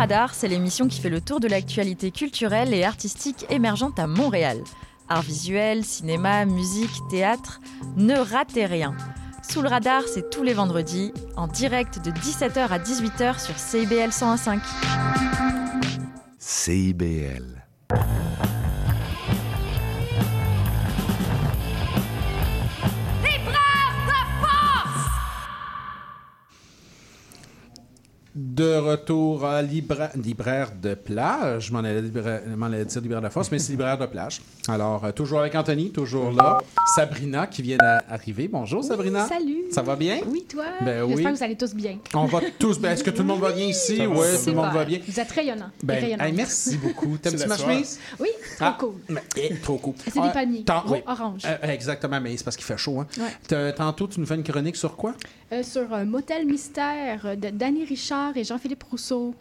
[0.00, 4.56] Radar, c'est l'émission qui fait le tour de l'actualité culturelle et artistique émergente à Montréal.
[5.10, 7.60] Art visuel, cinéma, musique, théâtre,
[7.98, 8.96] ne ratez rien.
[9.46, 14.08] Sous le radar, c'est tous les vendredis, en direct de 17h à 18h sur CIBL
[14.08, 14.60] 101.5.
[16.38, 17.62] CIBL.
[28.60, 31.68] De retour à libra- libraire de plage.
[31.68, 32.40] Je m'en allais, libra-
[32.84, 34.42] dire libraire de force, mais c'est libraire de plage.
[34.68, 36.58] Alors, euh, toujours avec Anthony, toujours là.
[36.94, 38.48] Sabrina qui vient d'arriver.
[38.48, 39.26] Bonjour, Sabrina.
[39.26, 39.62] Salut.
[39.70, 40.18] Ça va bien?
[40.26, 40.64] Oui, toi?
[40.82, 41.12] Ben oui.
[41.14, 41.96] J'espère que vous allez tous bien.
[42.12, 42.90] On va tous bien.
[42.90, 43.98] Est-ce que tout le monde va bien ici?
[44.06, 44.98] Oui, tout le monde va bien.
[45.08, 45.70] Vous êtes rayonnants.
[45.82, 47.16] et Ben, hey, merci beaucoup.
[47.16, 47.98] T'aimes-tu ma la chemise?
[48.18, 48.92] Oui, trop Ah, cool.
[49.08, 49.94] mais, eh, trop cool.
[50.04, 51.00] C'est des Ah, tant- gros oui.
[51.06, 51.42] orange.
[51.46, 53.00] Euh, exactement, mais c'est parce qu'il fait chaud.
[53.00, 53.06] Hein?
[53.18, 53.72] Ouais.
[53.72, 55.14] Tantôt, tu nous fais une chronique sur quoi?
[55.52, 59.34] Euh, sur un motel mystère euh, de Danny Richard et Jean-Philippe Rousseau.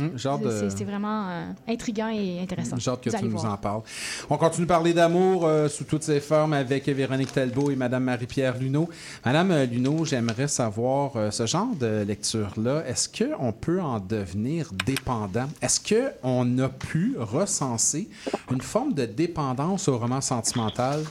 [0.00, 0.68] Hum, genre de...
[0.68, 2.76] C'est vraiment euh, intriguant et intéressant.
[2.76, 3.52] J'ai hâte que Vous tu nous voir.
[3.52, 3.82] en parles.
[4.28, 8.02] On continue de parler d'amour euh, sous toutes ses formes avec Véronique Talbot et Madame
[8.02, 8.88] Marie-Pierre Luneau.
[9.24, 14.70] Madame euh, Luneau, j'aimerais savoir euh, ce genre de lecture-là, est-ce qu'on peut en devenir
[14.86, 15.48] dépendant?
[15.62, 18.08] Est-ce qu'on a pu recenser
[18.50, 21.04] une forme de dépendance au roman sentimental?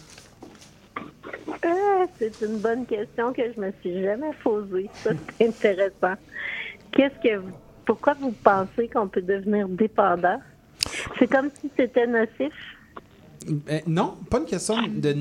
[1.65, 4.89] Euh, c'est une bonne question que je me suis jamais posée.
[5.03, 6.19] Ça, c'est intéressant.
[6.95, 7.51] Qu'est-ce que vous,
[7.85, 10.41] pourquoi vous pensez qu'on peut devenir dépendant?
[11.19, 12.53] C'est comme si c'était nocif.
[13.69, 15.15] Euh, non, pas une question de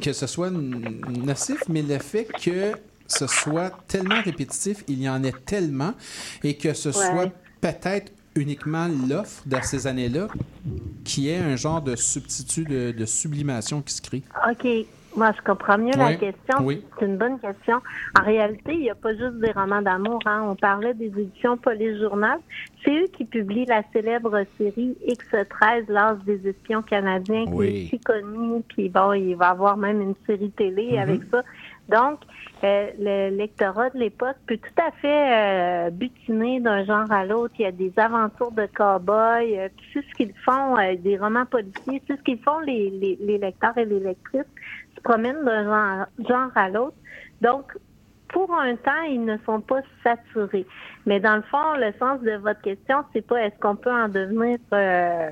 [0.00, 2.72] que ce soit nocif, mais le fait que
[3.06, 5.92] ce soit tellement répétitif, il y en ait tellement,
[6.42, 7.30] et que ce soit
[7.60, 10.28] peut-être uniquement l'offre de ces années-là
[11.04, 14.22] qui est un genre de substitut de, de sublimation qui se crée.
[14.50, 14.86] OK.
[15.16, 16.58] Moi, je comprends mieux la question.
[16.62, 16.84] oui.
[16.98, 17.80] C'est une bonne question.
[18.18, 20.20] En réalité, il n'y a pas juste des romans d'amour.
[20.26, 20.42] Hein.
[20.48, 22.38] On parlait des éditions Police Journal.
[22.84, 28.00] C'est eux qui publient la célèbre série X13, l'âge des espions canadiens, qui est si
[28.00, 28.62] connue.
[28.68, 31.00] Puis bon, il va y avoir même une série télé Mm-hmm.
[31.02, 31.42] avec ça.
[31.88, 32.20] Donc,
[32.62, 37.54] euh, le lectorat de l'époque peut tout à fait euh, butiner d'un genre à l'autre.
[37.58, 39.42] Il y a des aventures de cow-boys.
[39.42, 42.02] euh, c'est ce qu'ils font, euh, des romans policiers.
[42.06, 44.42] C'est ce qu'ils font les, les, les lecteurs et les lectrices
[45.04, 46.96] promènent d'un genre, genre à l'autre.
[47.40, 47.72] Donc,
[48.28, 50.66] pour un temps, ils ne sont pas saturés.
[51.06, 54.08] Mais dans le fond, le sens de votre question, c'est pas est-ce qu'on peut en
[54.08, 55.30] devenir euh,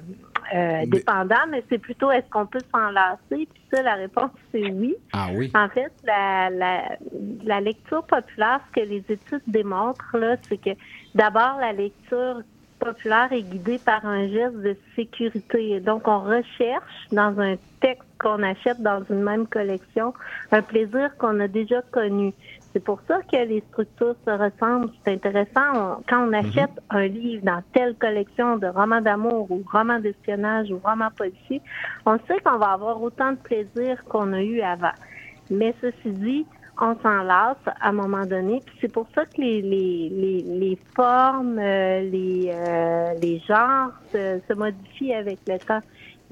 [0.54, 3.18] euh, dépendant, mais c'est plutôt est-ce qu'on peut s'en lasser?
[3.30, 4.94] Puis ça, la réponse, c'est oui.
[5.12, 5.50] Ah oui.
[5.54, 6.96] En fait, la, la,
[7.44, 10.70] la lecture populaire, ce que les études démontrent, là, c'est que
[11.14, 12.42] d'abord, la lecture
[12.82, 15.80] populaire est guidée par un geste de sécurité.
[15.80, 20.12] Donc, on recherche dans un texte qu'on achète dans une même collection
[20.50, 22.32] un plaisir qu'on a déjà connu.
[22.72, 24.90] C'est pour ça que les structures se ressemblent.
[25.04, 25.68] C'est intéressant.
[25.74, 30.70] On- quand on achète un livre dans telle collection de romans d'amour ou romans d'espionnage
[30.70, 31.60] ou romans policiers,
[32.06, 34.96] on sait qu'on va avoir autant de plaisir qu'on a eu avant.
[35.50, 36.46] Mais ceci dit,
[36.82, 38.60] on s'en lasse à un moment donné.
[38.66, 43.90] Puis c'est pour ça que les, les, les, les formes, euh, les, euh, les genres
[44.12, 45.80] se, se modifient avec le temps.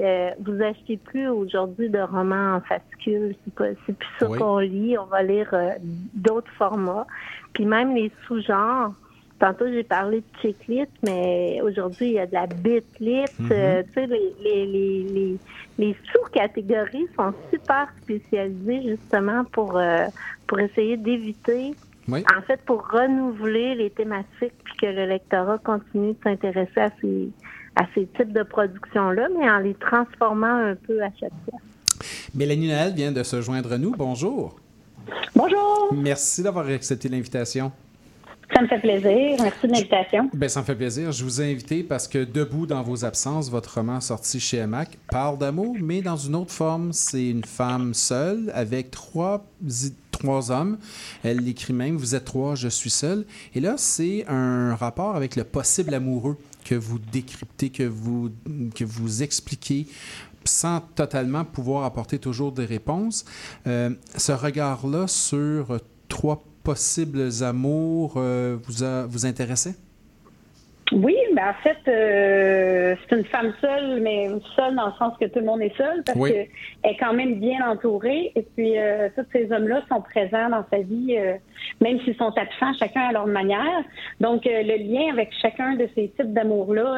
[0.00, 3.36] Euh, vous achetez plus aujourd'hui de romans en fascicule.
[3.44, 4.38] C'est pas, c'est plus ça Oui.
[4.38, 4.98] qu'on lit.
[4.98, 5.70] On va lire euh,
[6.14, 7.06] d'autres formats.
[7.52, 8.92] Puis même les sous-genres.
[9.40, 13.24] Tantôt, j'ai parlé de chicklit, mais aujourd'hui, il y a de la bitlit.
[13.50, 15.36] Euh, tu sais, les, les, les, les,
[15.78, 20.04] les sous-catégories sont super spécialisées justement pour, euh,
[20.46, 21.72] pour essayer d'éviter,
[22.06, 22.22] Oui.
[22.36, 27.30] en fait, pour renouveler les thématiques puis que le lectorat continue de s'intéresser à ces,
[27.76, 31.58] à ces types de productions-là, mais en les transformant un peu à chaque fois.
[32.34, 33.92] Mélanie Noël vient de se joindre à nous.
[33.96, 34.60] Bonjour.
[35.34, 37.72] Bonjour, Merci d'avoir accepté l'invitation.
[38.54, 39.36] Ça me fait plaisir.
[39.40, 40.30] Merci de l'invitation.
[40.32, 41.12] Ben, ça me fait plaisir.
[41.12, 44.98] Je vous ai invité parce que Debout dans vos absences, votre roman sorti chez Hamac,
[45.10, 46.92] parle d'amour, mais dans une autre forme.
[46.92, 49.44] C'est une femme seule avec trois,
[50.10, 50.78] trois hommes.
[51.22, 53.24] Elle l'écrit même Vous êtes trois, je suis seule.
[53.54, 58.30] Et là, c'est un rapport avec le possible amoureux que vous décryptez, que vous,
[58.74, 59.86] que vous expliquez
[60.44, 63.24] sans totalement pouvoir apporter toujours des réponses.
[63.66, 65.78] Euh, ce regard-là sur
[66.08, 69.76] trois possibles amours euh, vous, a, vous intéressaient?
[70.92, 75.26] Oui, ben en fait, euh, c'est une femme seule, mais seule dans le sens que
[75.26, 76.30] tout le monde est seul, parce Oui.
[76.30, 76.48] qu'elle
[76.90, 78.32] est quand même bien entourée.
[78.36, 81.34] Et puis, euh, tous ces hommes-là sont présents dans sa vie, euh,
[81.80, 83.82] même s'ils sont absents, chacun à leur manière.
[84.20, 86.88] Donc, le lien avec chacun de ces types d'amour-là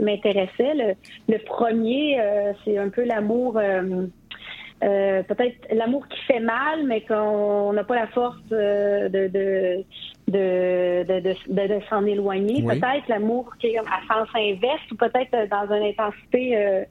[0.00, 0.74] m'intéressait.
[0.82, 0.88] Le,
[1.32, 2.04] le premier,
[2.64, 3.60] c'est un peu l'amour...
[4.82, 9.84] euh, peut-être l'amour qui fait mal, mais qu'on n'a pas la force euh, de, de,
[10.28, 12.62] de, de, de, s'en éloigner.
[12.64, 12.80] Oui.
[12.80, 16.84] Peut-être l'amour qui est à sens inverse ou peut-être euh, dans une intensité euh,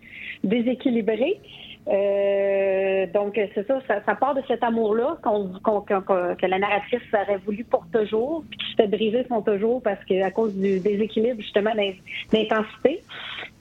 [0.43, 1.39] déséquilibrée.
[1.87, 6.59] Euh, donc, c'est ça, ça, ça part de cet amour-là qu'on, qu'on- qu'on- que la
[6.59, 10.29] narratrice aurait voulu pour toujours, puis qui se fait briser son toujours parce que à
[10.29, 11.93] cause du déséquilibre, justement, d'in-
[12.31, 13.01] d'intensité.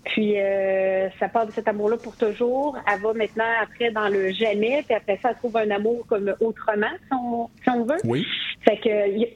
[0.05, 2.76] Puis, euh, ça part de cet amour-là pour toujours.
[2.90, 6.34] Elle va maintenant après dans le jamais, puis après ça, elle trouve un amour comme
[6.40, 7.99] autrement, si on, si on veut.
[8.05, 8.24] Oui.
[8.62, 8.88] Fait que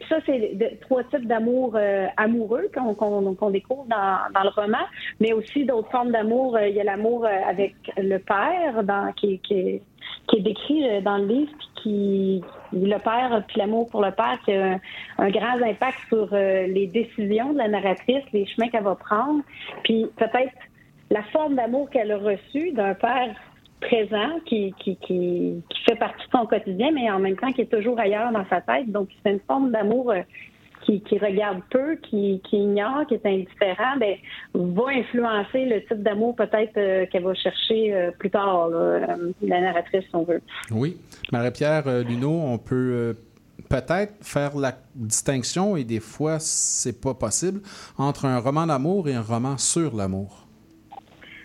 [0.08, 4.84] ça, c'est trois types d'amour euh, amoureux qu'on découvre dans, dans le roman,
[5.20, 6.56] mais aussi d'autres formes d'amour.
[6.56, 9.82] Euh, Il y a l'amour euh, avec le père dans, qui, qui, est-
[10.28, 14.12] qui est décrit euh, dans le livre, puis qui le père, puis l'amour pour le
[14.12, 14.78] père, qui a
[15.18, 19.42] un, grand impact sur euh, les décisions de la narratrice, les chemins qu'elle va prendre,
[19.84, 20.52] puis peut-être
[21.10, 23.34] la forme d'amour qu'elle a reçue d'un père
[23.80, 27.62] présent qui, qui, qui, qui fait partie de son quotidien, mais en même temps qui
[27.62, 28.90] est toujours ailleurs dans sa tête.
[28.90, 30.22] Donc, c'est une forme d'amour euh,
[30.84, 34.16] qui, qui regarde peu, qui, qui ignore, qui est indifférent, ben,
[34.54, 39.32] va influencer le type d'amour peut-être euh, qu'elle va chercher euh, plus tard, là, euh,
[39.42, 40.42] la narratrice, si on veut.
[40.70, 40.96] Oui.
[41.30, 43.12] Marie-Pierre euh, Luneau, on peut euh,
[43.68, 47.60] peut-être faire la distinction, et des fois, c'est pas possible,
[47.96, 50.38] entre un roman d'amour et un roman sur l'amour.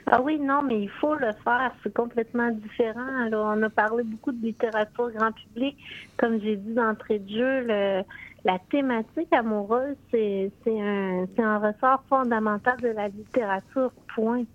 [0.10, 1.74] Ah oui, non, mais il faut le faire.
[1.84, 3.26] C'est complètement différent.
[3.26, 5.76] Alors, on a parlé beaucoup de littérature grand public.
[6.16, 8.04] Comme j'ai dit d'entrée de jeu, le-
[8.48, 14.45] la thématique amoureuse, c'est un, c'est un ressort fondamental de la littérature, point.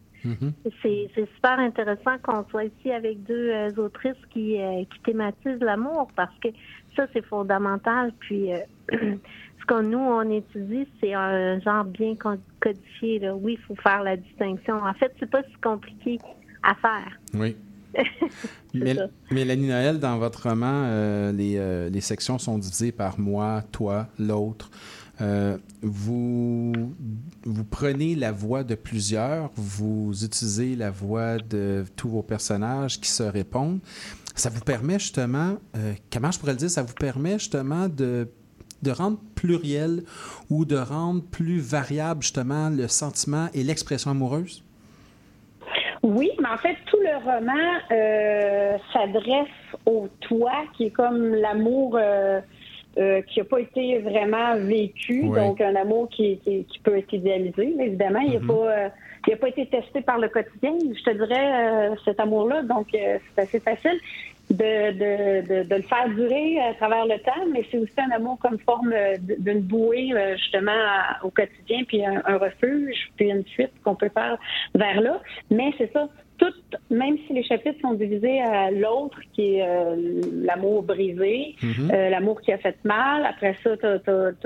[0.82, 5.60] C'est c'est super intéressant qu'on soit ici avec deux euh, autrices qui, euh, qui thématisent
[5.60, 6.48] l'amour parce que
[6.96, 8.12] ça, c'est fondamental.
[8.20, 8.60] Puis, euh,
[8.92, 12.14] ce que nous, on étudie, c'est un genre bien
[12.60, 13.18] codifié.
[13.18, 13.34] Là.
[13.34, 14.76] Oui, il faut faire la distinction.
[14.76, 16.18] En fait, c'est pas si compliqué
[16.62, 17.18] à faire.
[17.34, 17.56] Oui.
[18.74, 19.06] C'est Mél- ça.
[19.30, 24.08] Mélanie Noël, dans votre roman, euh, les, euh, les sections sont divisées par moi, toi,
[24.18, 24.70] l'autre.
[25.20, 26.72] Euh, vous,
[27.44, 33.10] vous prenez la voix de plusieurs, vous utilisez la voix de tous vos personnages qui
[33.10, 33.80] se répondent.
[34.34, 35.58] Ça vous permet justement,
[36.10, 38.26] comment je pourrais le dire, ça vous permet justement de,
[38.82, 40.02] de rendre pluriel
[40.48, 44.64] ou de rendre plus variable justement le sentiment et l'expression amoureuse?
[46.02, 47.52] Oui, mais en fait, tout le roman
[47.92, 49.46] euh, s'adresse
[49.86, 52.40] au toi, qui est comme l'amour euh,
[52.98, 57.12] euh, qui n'a pas été vraiment vécu, donc un amour qui, qui, qui peut être
[57.12, 58.18] idéalisé, mais évidemment.
[58.20, 58.46] Il n'a Mhm.
[58.48, 58.90] pas,
[59.28, 62.62] il a pas été testé par le quotidien, je te dirais, euh, cet amour-là.
[62.62, 63.98] Donc, euh, c'est assez facile
[64.52, 68.10] de, de, de, de le faire durer à travers le temps, mais c'est aussi un
[68.10, 70.72] amour comme forme euh, d'une bouée, euh, justement,
[71.22, 74.36] au quotidien, puis un, refuge, puis une fuite qu'on peut faire
[74.74, 75.20] vers là.
[75.50, 76.08] Mais c'est ça,
[76.42, 76.54] tout,
[76.90, 79.94] même si les chapitres sont divisés à l'autre, qui est euh,
[80.50, 81.90] l'amour brisé, Mhm.
[81.92, 83.86] euh, l'amour qui a fait mal, après ça, tu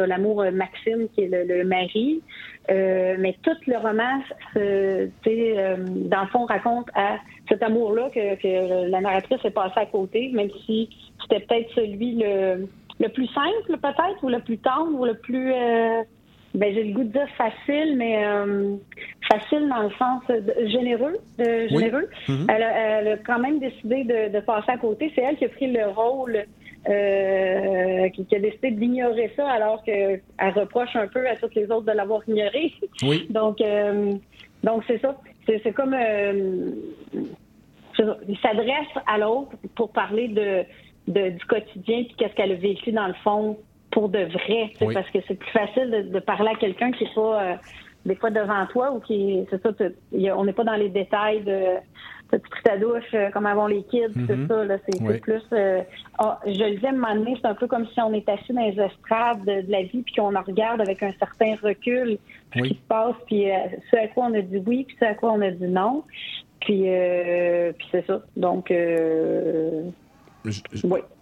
[0.02, 2.20] as, l'amour euh, Maxime, qui est le, le mari,
[2.68, 4.16] Euh, mais tout le roman,
[6.14, 7.18] dans le fond, raconte à
[7.48, 10.88] cet amour-là que, que la narratrice est passée à côté, même si
[11.22, 12.66] c'était peut-être celui le,
[12.98, 15.52] le plus simple, peut-être, ou le plus tendre, ou le plus...
[16.56, 18.74] ben, j'ai le goût de dire facile, mais euh,
[19.30, 21.16] facile dans le sens de- généreux.
[21.38, 21.78] De, Oui.
[21.84, 22.08] généreux.
[22.28, 22.46] Mhm.
[22.48, 25.12] Elle, a, elle a quand même décidé de, de passer à côté.
[25.14, 26.44] C'est elle qui a pris le rôle,
[26.88, 30.20] euh, qui, qui a décidé d'ignorer ça, alors qu'elle
[30.54, 32.72] reproche un peu à toutes les autres de l'avoir ignoré.
[33.02, 33.26] Oui.
[33.30, 34.14] Donc, euh,
[34.64, 35.16] donc c'est ça.
[35.46, 36.70] C'est c'est comme euh,
[38.28, 40.64] il s'adresse à l'autre pour parler de,
[41.08, 43.56] de- du quotidien puis qu'est-ce qu'elle a vécu dans le fond
[43.96, 44.72] pour de vrai.
[44.78, 44.92] tu Oui.
[44.94, 47.54] Parce que c'est plus facile de, de parler à quelqu'un qui est pas euh,
[48.04, 49.72] des fois devant toi ou qui c'est ça.
[49.72, 51.58] tu- il y a- on n'est pas dans les détails de
[52.28, 54.26] T'as-tu pris ta douche, euh, comment vont les kids, Mhm.
[54.26, 55.20] c'est ça, là, c'est Oui.
[55.20, 55.44] plus...
[55.52, 55.80] euh,
[56.18, 58.28] ah, je le disais à un moment donné, c'est un peu comme si on est
[58.28, 61.54] assis dans les estrades de, de la vie, puis qu'on en regarde avec un certain
[61.62, 62.18] recul
[62.52, 63.54] ce qui se passe, puis euh,
[63.92, 66.02] ce à quoi on a dit oui, puis ce à quoi on a dit non.
[66.58, 68.20] Puis, euh, puis c'est ça.
[68.36, 68.72] Donc,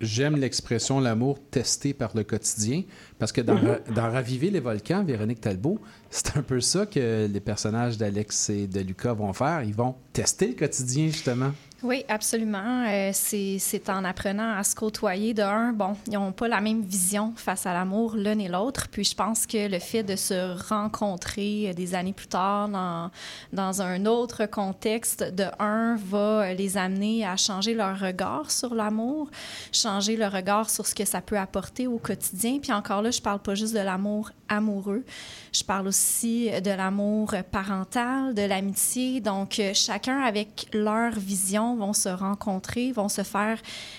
[0.01, 2.83] J'aime l'expression l'amour testé par le quotidien
[3.19, 3.69] parce que dans, Mhm.
[3.69, 5.79] Ra- dans Raviver les volcans, Véronique Talbot,
[6.11, 9.63] c'est un peu ça que les personnages d'Alex et de Lucas vont faire.
[9.63, 11.53] Ils vont tester le quotidien, justement.
[11.85, 12.87] Oui, absolument.
[12.89, 15.35] Euh, c'est en apprenant à se côtoyer.
[15.35, 18.89] De un, bon, ils n'ont pas la même vision face à l'amour l'un et l'autre.
[18.91, 23.11] Puis je pense que le fait de se rencontrer euh, des années plus tard dans,
[23.53, 29.29] dans un autre contexte, de un, va les amener à changer leur regard sur l'amour,
[29.71, 32.61] changer le regard sur ce que ça peut apporter au quotidien.
[32.63, 35.05] Puis encore là, je parle pas juste de l'amour amoureux.
[35.53, 39.21] Je parle aussi de l'amour parental, de l'amitié.
[39.21, 43.59] Donc, euh, chacun avec leur vision vont se rencontrer, vont se faire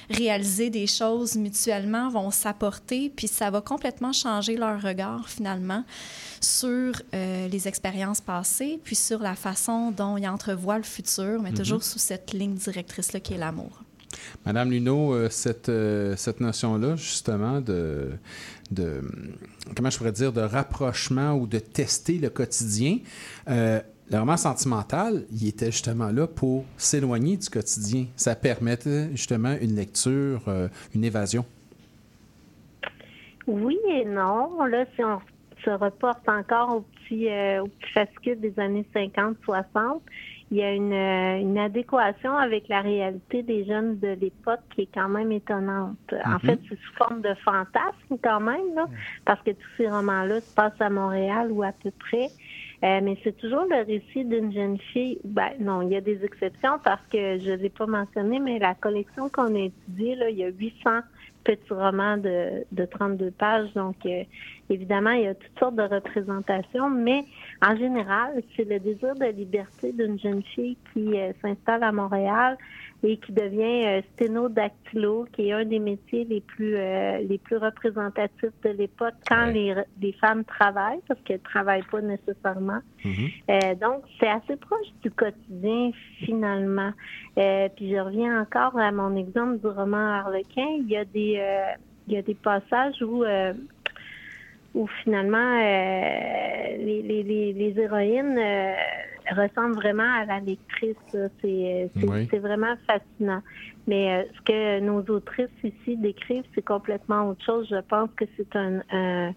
[0.09, 5.83] réaliser des choses mutuellement, vont s'apporter, puis ça va complètement changer leur regard finalement
[6.41, 11.51] sur euh, les expériences passées, puis sur la façon dont ils entrevoient le futur, mais
[11.51, 11.57] Mhm.
[11.57, 13.81] toujours sous cette ligne directrice-là qui est l'amour.
[14.45, 15.71] Madame Luneau, euh, cette,
[16.17, 18.11] cette notion-là, justement, de,
[18.71, 19.01] de,
[19.75, 22.99] comment je pourrais dire, de rapprochement ou de tester le quotidien,
[23.49, 23.79] euh,
[24.11, 28.05] le roman sentimental, il était justement là pour s'éloigner du quotidien.
[28.15, 31.43] Ça permettait justement une lecture, euh, une évasion.
[33.47, 34.63] Oui et non.
[34.65, 35.19] Là, si on
[35.63, 40.01] se reporte encore au petit, euh, au petit fascicule des années 50-60,
[40.51, 44.81] il y a une, euh, une adéquation avec la réalité des jeunes de l'époque qui
[44.83, 45.97] est quand même étonnante.
[46.25, 46.39] En Mhm.
[46.39, 48.87] fait, c'est sous forme de fantasme quand même, là,
[49.25, 52.29] parce que tous ces romans-là se passent à Montréal ou à peu près.
[52.83, 55.17] Euh, mais c'est toujours le récit d'une jeune fille.
[55.23, 58.59] Ben, non, il y a des exceptions parce que je ne l'ai pas mentionné, mais
[58.59, 60.99] la collection qu'on a étudiée, là, il y a 800
[61.45, 63.71] petits romans de, de 32 pages.
[63.73, 64.23] Donc, euh,
[64.69, 67.23] évidemment, il y a toutes sortes de représentations, mais
[67.61, 72.57] en général, c'est le désir de liberté d'une jeune fille qui euh, s'installe à Montréal
[73.03, 77.57] et qui devient euh, sténodactylo, qui est un des métiers les plus euh, les plus
[77.57, 82.79] représentatifs de l'époque quand les, les femmes travaillent, parce qu'elles travaillent pas nécessairement.
[83.05, 85.91] Euh, donc, c'est assez proche du quotidien,
[86.25, 86.91] finalement.
[87.37, 90.67] Euh, puis, je reviens encore à mon exemple du roman Harlequin.
[90.79, 91.73] Il y a des, euh,
[92.07, 93.53] il y a des passages où, euh,
[94.75, 98.73] où finalement, euh, les, les, les, les héroïnes euh,
[99.31, 100.95] ressemblent vraiment à la lectrice.
[101.41, 102.27] C'est Oui.
[102.29, 103.41] c'est vraiment fascinant.
[103.87, 107.67] Mais euh, ce que nos autrices ici décrivent, c'est complètement autre chose.
[107.71, 109.33] Je pense que c'est un, un-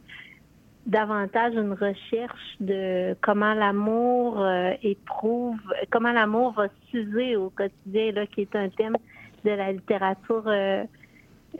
[0.87, 5.61] davantage une recherche de comment l'amour euh, éprouve,
[5.91, 8.97] comment l'amour va s'user au quotidien, là, qui est un thème
[9.45, 10.85] de la littérature euh,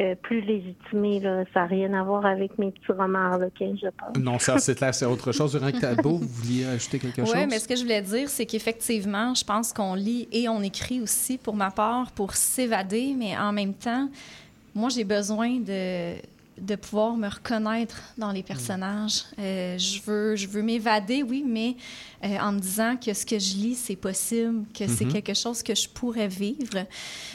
[0.01, 1.21] euh, plus légitimée.
[1.21, 1.45] Là.
[1.53, 4.23] Ça n'a rien à voir avec mes petits romans harlequins, je pense.
[4.23, 5.55] Non, ça, c'est clair, c'est autre chose.
[5.55, 7.35] Véronique Talbot, vous vouliez ajouter quelque chose?
[7.35, 10.63] Oui, mais ce que je voulais dire, c'est qu'effectivement, je pense qu'on lit et on
[10.63, 14.09] écrit aussi, pour ma part, pour s'évader, mais en même temps,
[14.75, 16.15] moi, j'ai besoin de,
[16.61, 19.25] de pouvoir me reconnaître dans les personnages.
[19.39, 21.77] Euh, je veux, je veux m'évader, oui, mais
[22.25, 25.13] euh, en me disant que ce que je lis, c'est possible, que c'est Mhm.
[25.13, 26.87] quelque chose que je pourrais vivre.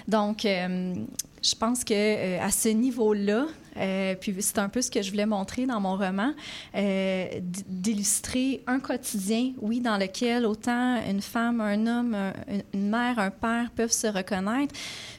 [0.07, 0.93] Donc, euh,
[1.41, 3.45] je pense que à ce niveau-là,
[3.77, 6.33] euh, puis c'est un peu ce que je voulais montrer dans mon roman,
[6.75, 7.25] euh,
[7.67, 12.33] d'illustrer un quotidien, oui, dans lequel autant une femme, un homme, un-
[12.73, 14.73] une- mère, un père peuvent se reconnaître.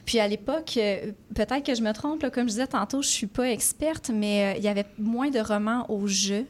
[0.05, 3.27] Puis à l'époque, euh, peut-être que je me trompe, comme je disais tantôt, je suis
[3.27, 6.45] pas experte, mais euh, il y avait moins de romans au jeu.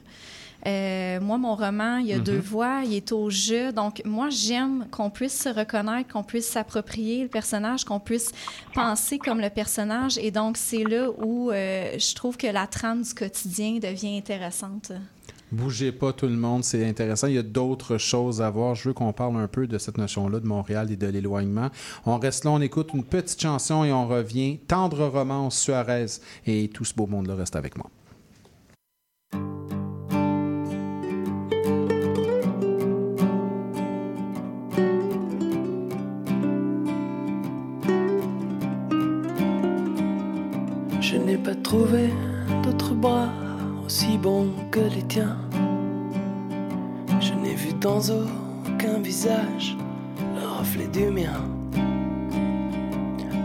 [0.68, 2.24] Euh, moi, mon roman, il y a Mhm.
[2.24, 3.72] deux voix, il est au jeu.
[3.72, 8.32] Donc, moi, j'aime qu'on puisse se reconnaître, qu'on puisse s'approprier le personnage, qu'on puisse
[8.74, 10.18] penser comme le personnage.
[10.18, 14.92] Et donc, c'est là où euh, je trouve que la trame du quotidien devient intéressante.
[15.52, 17.28] Bougez pas tout le monde, c'est intéressant.
[17.28, 18.74] Il y a d'autres choses à voir.
[18.74, 21.70] Je veux qu'on parle un peu de cette notion-là de Montréal et de l'éloignement.
[22.08, 24.58] On reste là, on écoute une petite chanson et on revient.
[24.68, 26.08] Tendre romance Suarez
[26.48, 27.90] et tout ce beau monde-là reste avec moi.
[41.46, 42.10] Pas trouvé
[42.64, 43.30] d'autres bras
[43.86, 45.38] aussi bons que les tiens.
[47.22, 49.78] Je n'ai vu dans aucun visage
[50.36, 51.40] le reflet du mien.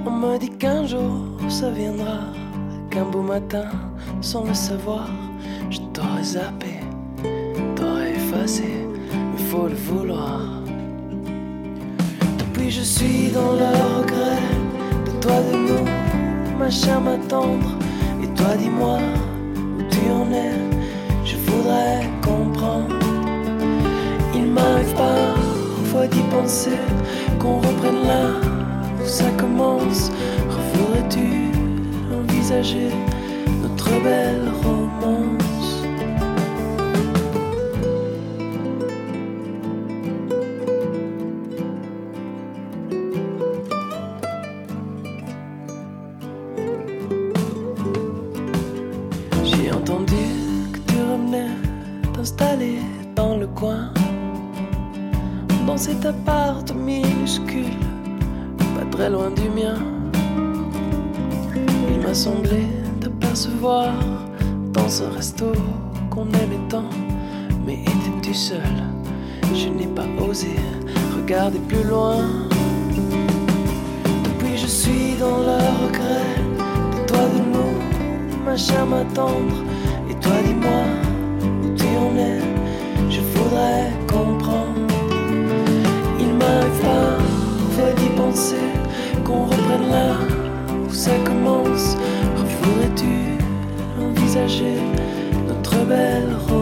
[0.07, 1.13] On me dit qu'un jour
[1.51, 2.21] ça viendra,
[2.91, 3.69] qu'un beau matin,
[4.23, 5.11] sans le savoir,
[5.69, 6.81] je t'aurais zappé,
[7.77, 10.41] t'aurais effacé, mais faut le vouloir.
[12.39, 14.41] Depuis je suis dans le regret
[15.05, 17.80] de toi, de nous, ma chère, ma tendre.
[18.59, 18.99] Dis-moi
[19.79, 20.53] où tu en es,
[21.25, 22.95] je voudrais comprendre.
[24.35, 26.79] Il m'arrive parfois d'y penser
[27.39, 28.27] qu'on reprenne là
[29.03, 30.11] où ça commence.
[30.49, 31.53] Referais-tu
[32.13, 32.91] envisager
[33.63, 35.40] notre belle romance?
[55.81, 57.73] Cet appart minuscule,
[58.75, 59.77] pas très loin du mien.
[61.91, 62.67] Il m'a semblé
[63.01, 63.95] t'apercevoir
[64.75, 65.53] dans ce resto
[66.11, 66.91] qu'on aimait tant,
[67.65, 68.75] mais étais-tu seul
[69.55, 70.55] Je n'ai pas osé
[71.17, 72.27] regarder plus loin.
[74.25, 76.35] Depuis je suis dans le regret
[76.93, 79.57] de toi de nous, ma chère ma tendre,
[80.11, 80.83] et toi dis-moi
[81.65, 82.41] où tu en es,
[83.09, 84.00] je voudrais
[89.91, 90.17] là
[90.87, 91.97] où ça commence.
[92.37, 93.39] Revoudrais-tu
[94.01, 94.79] envisager
[95.49, 96.60] notre belle romance?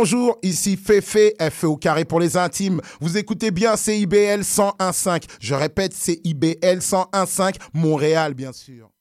[0.00, 2.80] Bonjour, ici Féfé, FE au carré pour les intimes.
[3.00, 5.24] Vous écoutez bien CIBL 101.5.
[5.40, 8.92] Je répète, CIBL 101.5, Montréal, bien sûr.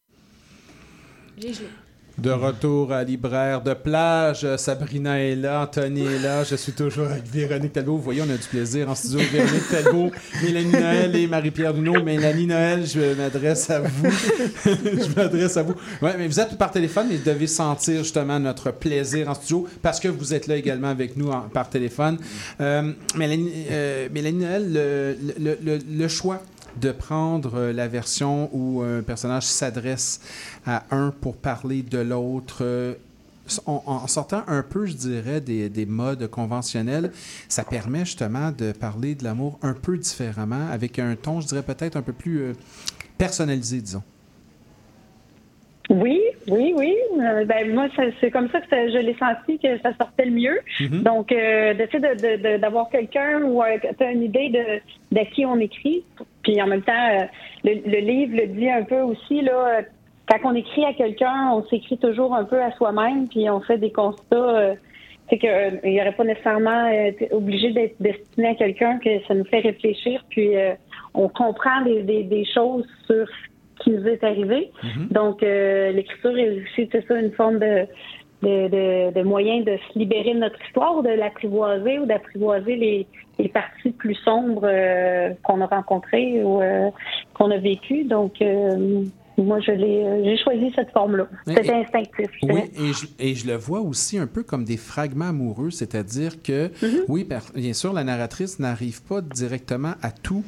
[2.17, 7.05] De retour à Libraire de plage, Sabrina est là, Anthony est là, je suis toujours
[7.05, 7.97] avec Véronique Talbot.
[7.97, 9.19] Vous voyez, on a du plaisir en studio.
[9.31, 10.09] Véronique Talbot,
[10.41, 12.01] Mélanie Noël et Marie-Pierre Duno.
[12.01, 14.09] Mélanie Noël, je m'adresse à vous.
[14.65, 15.75] je m'adresse à vous.
[16.01, 19.67] Ouais, mais vous êtes par téléphone, mais vous devez sentir justement notre plaisir en studio
[19.83, 22.17] parce que vous êtes là également avec nous par téléphone.
[22.59, 25.17] Euh, Mélanie, euh, Mélanie Noël,
[25.87, 26.41] le choix
[26.81, 30.21] de prendre euh, la version où un personnage s'adresse
[30.65, 32.59] à un pour parler de l'autre.
[32.61, 32.93] euh,
[33.65, 37.11] en, sortant un peu, je dirais, des, des modes conventionnels,
[37.47, 41.63] ça permet justement de parler de l'amour un peu différemment, avec un ton, je dirais,
[41.63, 42.53] peut-être un peu plus euh,
[43.17, 44.03] personnalisé, disons.
[45.89, 46.19] Oui,
[46.49, 46.93] oui, oui.
[47.21, 47.87] Euh, ben moi,
[48.19, 50.59] c'est comme ça que ça- je l'ai senti que ça sortait le mieux.
[50.81, 51.03] Mhm.
[51.03, 53.77] Donc, euh, d'essayer de, de- de- d'avoir quelqu'un ou as
[54.11, 56.03] une idée de, de qui on écrit.
[56.47, 57.25] Puis en même temps, euh,
[57.65, 59.81] le, le livre le dit un peu aussi, là, euh,
[60.29, 63.77] quand on écrit à quelqu'un, on s'écrit toujours un peu à soi-même, puis on fait
[63.77, 64.75] des constats.
[65.29, 69.33] c'est qu'il n'y aurait pas nécessairement euh, été obligé d'être destiné à quelqu'un, que ça
[69.33, 70.51] nous fait réfléchir, puis
[71.13, 74.71] on comprend des, des, des choses sur ce qui nous est arrivé.
[75.11, 77.85] Donc, euh, l'écriture est aussi, c'est ça, une forme de,
[78.41, 82.75] de, de, de moyen de se libérer de notre histoire, ou de l'apprivoiser ou d'apprivoiser
[82.75, 83.07] les,
[83.39, 86.89] les parties plus sombres euh, qu'on a rencontrées ou euh,
[87.33, 88.03] qu'on a vécues.
[88.03, 89.03] Donc, euh,
[89.39, 91.27] moi, je l'ai, euh, j'ai choisi cette forme-là.
[91.45, 92.29] C'était instinctif.
[92.41, 95.69] je Oui, et je, et je le vois aussi un peu comme des fragments amoureux,
[95.69, 96.71] c'est-à-dire que,
[97.07, 100.43] oui, per- bien sûr, la narratrice n'arrive pas directement à tout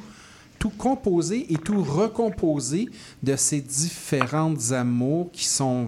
[0.59, 2.89] tout composer et tout recomposer
[3.23, 5.87] de ces différentes amours qui sont,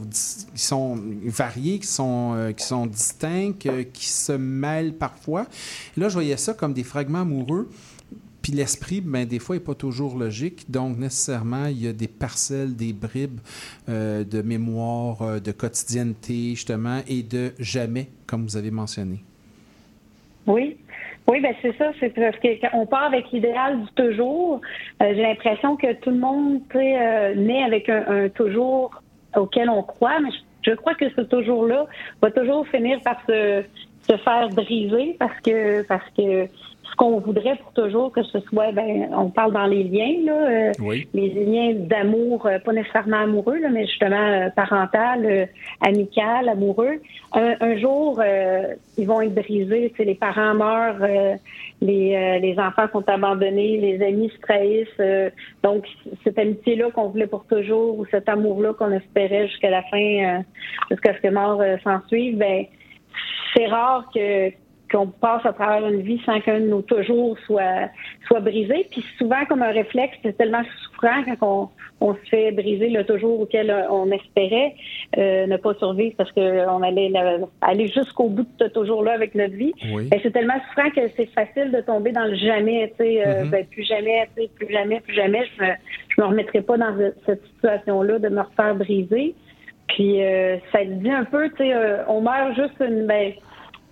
[0.56, 5.46] qui sont variés, qui sont, euh, qui sont distincts, euh, qui se mêlent parfois.
[5.96, 7.70] Et là, je voyais ça comme des fragments amoureux.
[8.42, 10.72] Puis l'esprit, ben, des fois, n'est pas toujours logique.
[10.72, 13.40] Donc, nécessairement, il y a des parcelles, des bribes
[13.88, 19.24] euh, de mémoire, de quotidienneté, justement, et de jamais, comme vous avez mentionné.
[20.48, 20.78] Oui.
[21.28, 21.92] Oui, ben c'est ça.
[22.00, 24.62] C'est parce que quand on part avec l'idéal du toujours,
[25.02, 29.02] euh, j'ai l'impression que tout le monde euh, naît avec un, un toujours
[29.36, 31.86] auquel on croit, mais je, je crois que ce toujours-là
[32.22, 33.64] va toujours finir par se
[34.10, 36.48] se faire briser parce que parce que
[36.92, 40.34] ce qu'on voudrait pour toujours que ce soit, ben, on parle dans les liens, là,
[40.34, 41.08] euh, Oui.
[41.14, 45.46] les liens d'amour, euh, pas nécessairement amoureux, là, mais justement euh, parental, euh,
[45.80, 47.00] amical, amoureux.
[47.34, 49.94] Un, un jour, euh, ils vont être brisés.
[49.96, 51.36] C'est les parents meurent, euh,
[51.82, 54.88] les, euh, les enfants sont abandonnés, les amis se trahissent.
[55.00, 55.30] euh,
[55.64, 55.86] donc,
[56.24, 60.40] cette amitié-là qu'on voulait pour toujours ou cet amour-là qu'on espérait jusqu'à la fin, euh,
[60.90, 62.66] jusqu'à ce que mort s'en suive, ben,
[63.56, 64.50] c'est rare que
[64.92, 67.90] qu'on passe à travers une vie sans qu'un de nos toujours soit
[68.28, 68.86] soit brisé.
[68.92, 71.70] Puis souvent, comme un réflexe, c'est tellement souffrant quand
[72.02, 74.74] on, on se fait briser le toujours auquel on espérait
[75.18, 79.34] euh, ne pas survivre parce qu'on allait la- aller jusqu'au bout de ce toujours-là avec
[79.36, 79.74] notre vie.
[79.94, 80.10] Oui.
[80.10, 83.44] Ben, c'est tellement souffrant que c'est facile de tomber dans le jamais, tu sais, euh,
[83.46, 83.50] Mhm.
[83.52, 85.42] ben, plus jamais, tu sais, plus jamais, plus jamais.
[85.58, 85.70] Je me,
[86.10, 89.36] je me remettrai pas dans ce- cette situation-là de me refaire briser.
[89.88, 93.34] Puis euh, ça dit un peu, tu sais, euh, on meurt juste une, ben,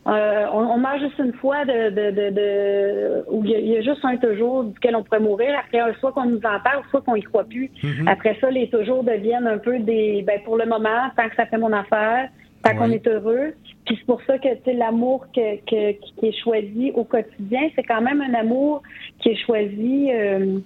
[0.08, 3.78] euh, on, on meurt juste une fois de, de, de, de- où il y, y
[3.78, 5.50] a juste un toujours duquel on pourrait mourir.
[5.60, 7.70] Après, soit qu'on nous en parle, soit qu'on y croit plus.
[7.84, 8.08] Mhm.
[8.08, 11.46] Après ça, les toujours deviennent un peu des, ben, pour le moment, tant que ça
[11.46, 12.30] fait mon affaire,
[12.64, 13.54] tant qu'on est heureux.
[13.86, 17.70] Puis c'est pour ça que tu sais, l'amour que, que- qui est choisi au quotidien,
[17.76, 18.82] c'est quand même un amour
[19.20, 20.10] qui est choisi.
[20.14, 20.60] euh,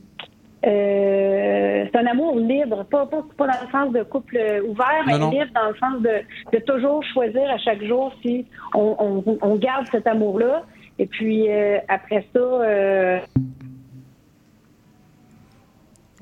[0.65, 4.37] euh, c'est un amour libre, pas, pas, pas dans le sens de couple
[4.67, 5.31] ouvert, mais Non, non.
[5.31, 8.95] libre dans le sens de, de toujours choisir à chaque jour si on,
[9.25, 10.63] on, on garde cet amour-là.
[10.99, 13.19] Et puis euh, après ça, euh,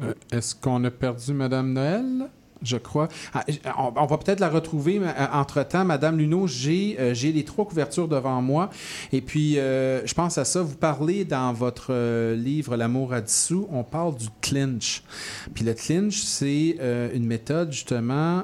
[0.02, 2.30] Euh, Est-ce qu'on a perdu Madame Noël?
[2.64, 3.08] Je crois.
[3.34, 3.44] Ah,
[3.78, 5.84] on, va peut-être la retrouver euh, entre-temps.
[5.84, 8.70] Madame Luneau, j'ai euh, j'ai les trois couvertures devant moi.
[9.12, 10.62] Et puis, euh, je pense à ça.
[10.62, 11.92] Vous parlez dans votre
[12.34, 15.04] livre L'amour à dissous, on parle du clinch.
[15.54, 16.78] Puis le clinch, c'est
[17.14, 18.44] une méthode justement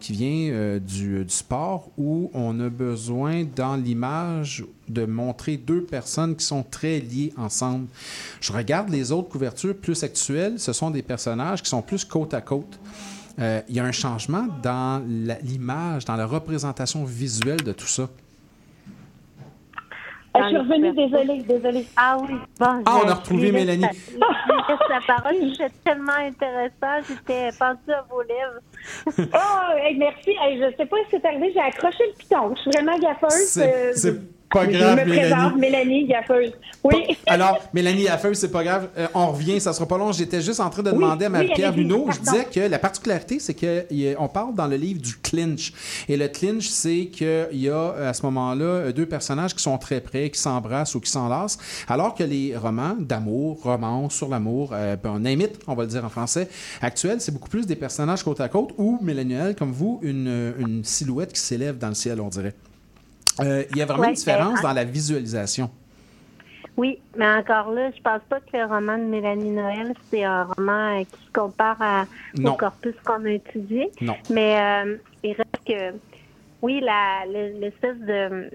[0.00, 6.44] qui vient du sport où on a besoin dans l'image de montrer deux personnes qui
[6.44, 7.88] sont très liées ensemble.
[8.40, 12.34] Je regarde les autres couvertures plus actuelles, ce sont des personnages qui sont plus côte
[12.34, 12.78] à côte.
[13.38, 15.02] Euh, Il y a un changement dans
[15.42, 18.08] l'image, dans la représentation visuelle de tout ça.
[20.36, 21.86] je suis revenue, désolée, désolée.
[21.96, 22.82] Ah oui, bon.
[22.86, 23.82] Ah, on a retrouvé Mélanie.
[23.82, 29.30] la- Je lui laisse la parole, c'était tellement intéressant, j'étais pendue à vos lèvres.
[29.34, 30.30] Oh, hey, merci.
[30.40, 32.54] Hey, je sais pas si c'est arrivé, j'ai accroché le piton.
[32.56, 34.18] Je suis vraiment gaffeuse.
[34.50, 35.18] Pas je grave, me Mélanie.
[35.18, 36.52] présente, Mélanie, gaffeuse.
[36.82, 37.18] Oui.
[37.26, 38.88] Alors, Mélanie Affeux, c'est pas grave.
[38.96, 40.10] Euh, on revient, ça sera pas long.
[40.12, 42.06] J'étais juste en train de Oui, demander à oui, Marie-Pierre Luneau.
[42.10, 45.72] Je disais que la particularité, c'est qu'on parle dans le livre du clinch.
[46.08, 49.76] Et le clinch, c'est qu'il y a à ce moment-là euh, deux personnages qui sont
[49.76, 54.70] très près, qui s'embrassent ou qui s'enlacent, alors que les romans d'amour, romans sur l'amour,
[54.72, 56.48] euh, ben, on imite, on va le dire en français,
[56.80, 60.84] actuels, c'est beaucoup plus des personnages côte à côte ou, Mélanie comme vous, une, une
[60.84, 62.54] silhouette qui s'élève dans le ciel, on dirait.
[63.40, 65.70] Euh, Il y a vraiment Ouais, une différence euh, dans la visualisation.
[66.76, 70.44] Oui, mais encore là, je pense pas que le roman de Mélanie Noël, c'est un
[70.44, 72.04] roman euh, qui se compare à,
[72.44, 73.90] au corpus qu'on a étudié.
[74.00, 74.14] Non.
[74.30, 75.92] Mais euh, il reste que,
[76.60, 78.50] oui, la, le- l'espèce de,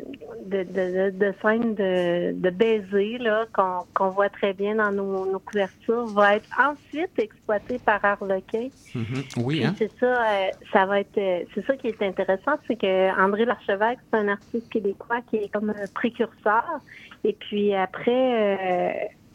[0.45, 5.39] de, de, scène de, de baiser là, qu'on, qu'on voit très bien dans nos, nos
[5.39, 8.67] couvertures va être ensuite exploitée par Harlequin.
[8.93, 9.23] Mhm.
[9.37, 9.73] Oui, hein?
[9.79, 13.45] C'est ça, euh, ça va être, euh, c'est ça qui est intéressant, c'est que André
[13.45, 16.65] Larchevêque, c'est un artiste québécois qui est comme un précurseur.
[17.23, 18.91] Et puis après, euh,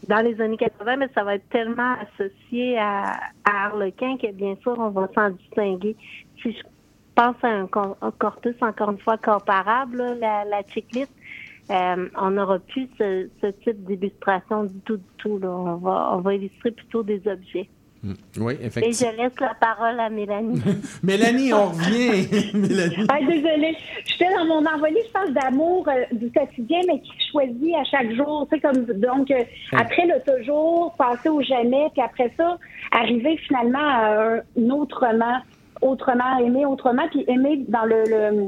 [0.07, 3.13] dans les années 80, mais ça va être tellement associé à,
[3.45, 5.95] à Harlequin que bien sûr, on va s'en distinguer.
[6.41, 6.59] Si je
[7.19, 7.69] pense à un,
[8.01, 11.11] un corpus encore une fois comparable, là, la, la checklist,
[11.69, 15.37] euh, on n'aura plus ce, ce type d'illustration du tout, du tout.
[15.37, 15.49] Là.
[15.49, 17.69] On va, on va illustrer plutôt des objets.
[18.01, 18.13] Mm.
[18.37, 19.11] Oui, Et effectivement.
[19.11, 20.61] je laisse la parole à Mélanie.
[21.03, 22.53] Mélanie, on revient.
[22.53, 23.05] Mélanie.
[23.09, 23.75] Ah, désolée.
[24.05, 28.13] J'étais dans mon envolée, je pense, d'amour euh, du quotidien, mais qui choisit à chaque
[28.13, 28.47] jour.
[28.49, 29.43] Tu sais, comme, donc, euh,
[29.73, 32.57] après le toujours, passer au jamais, puis après ça,
[32.91, 35.41] arriver finalement à un autrement,
[35.81, 38.47] autrement, aimer autrement, puis aimer dans le, le-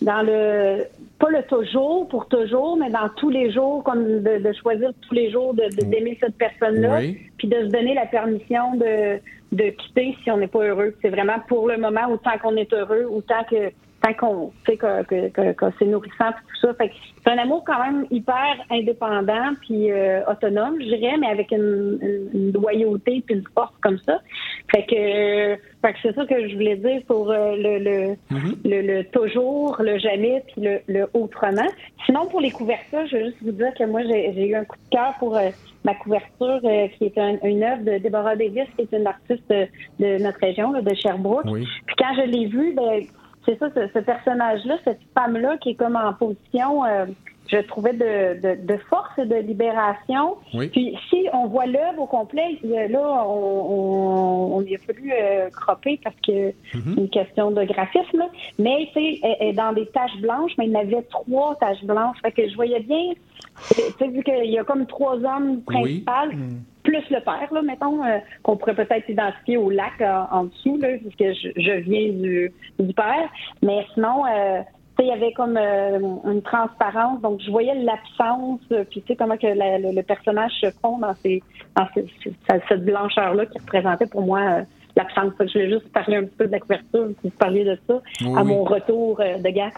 [0.00, 0.84] dans le,
[1.18, 5.14] pas le toujours pour toujours, mais dans tous les jours, comme de, de choisir tous
[5.14, 7.18] les jours de, de- d'aimer cette personne-là, Oui.
[7.36, 9.18] puis de se donner la permission de,
[9.50, 10.94] de quitter si on n'est pas heureux.
[11.02, 13.72] C'est vraiment pour le moment, autant qu'on est heureux, autant que
[14.14, 16.74] tant qu'on sait que, que, que, que c'est nourrissant puis tout ça.
[16.74, 16.90] Fait
[17.24, 21.98] c'est un amour quand même hyper indépendant puis euh, autonome, je dirais, mais avec une,
[22.54, 24.20] loyauté puis une force comme ça.
[24.70, 28.16] Fait que, euh, fait que c'est ça que je voulais dire pour euh, le, le,
[28.64, 31.68] le, le toujours, le jamais puis le, le autrement.
[32.06, 34.76] Sinon, pour les couvertures, je veux juste vous dire que moi, j'ai eu un coup
[34.76, 35.48] de cœur pour euh,
[35.84, 36.60] ma couverture
[36.96, 39.66] qui est un- une œuvre de Deborah Davis, qui est une artiste de,
[40.00, 41.44] de notre région, là, de Sherbrooke.
[41.46, 41.66] Oui.
[41.86, 43.04] Puis quand je l'ai vue, ben,
[43.48, 47.06] c'est ça, ce, ce personnage-là, cette femme-là qui est comme en position, euh,
[47.50, 50.36] je trouvais, de, de, de force et de libération.
[50.52, 50.68] Oui.
[50.68, 55.10] Puis si on voit l'œuvre au complet, a- là, on, on, on y a fallu
[55.18, 56.52] euh, cropper parce que Mhm.
[56.94, 58.18] c'est une question de graphisme.
[58.18, 58.28] là.
[58.58, 61.02] Mais tu sais, elle- elle est dans des taches blanches, mais il y en avait
[61.04, 62.18] trois taches blanches.
[62.22, 63.12] Fait que je voyais bien,
[63.70, 66.00] tu sais, vu qu'il y a comme trois hommes Oui.
[66.04, 66.12] principaux,
[66.88, 70.78] plus le père, là, mettons, euh, qu'on pourrait peut-être identifier au lac euh, en dessous,
[70.78, 73.28] là, puisque je, je viens du, du père.
[73.62, 74.60] Mais sinon, euh,
[75.00, 78.60] il y avait comme une transparence, donc je voyais l'absence,
[78.90, 81.40] puis tu sais comment que la- le, le personnage se fond dans, ces,
[81.76, 82.32] dans ces- ces-
[82.68, 84.40] cette, blancheur-là qui représentait pour moi
[84.96, 85.32] l'absence.
[85.38, 88.00] Je voulais juste parler un petit peu de la couverture, puis vous parliez de ça
[88.22, 88.48] Oui, à oui.
[88.48, 89.70] mon retour de gars.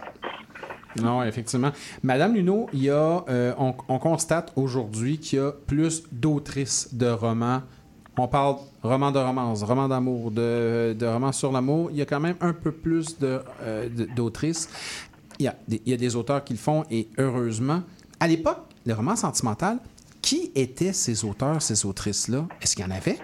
[1.01, 1.71] Non, effectivement.
[2.03, 6.93] Madame Luneau, il y a, euh, on, on constate aujourd'hui qu'il y a plus d'autrices
[6.93, 7.63] de romans.
[8.19, 11.91] On parle romans de romance, romans d'amour, de, de romans sur l'amour.
[11.93, 14.69] Il y a quand même un peu plus euh, d'autrices.
[15.39, 17.83] Il y, a des, il y a des auteurs qui le font et heureusement.
[18.19, 19.79] À l'époque, le roman sentimental,
[20.21, 22.47] qui étaient ces auteurs, ces autrices-là?
[22.61, 23.19] Est-ce qu'il y en avait?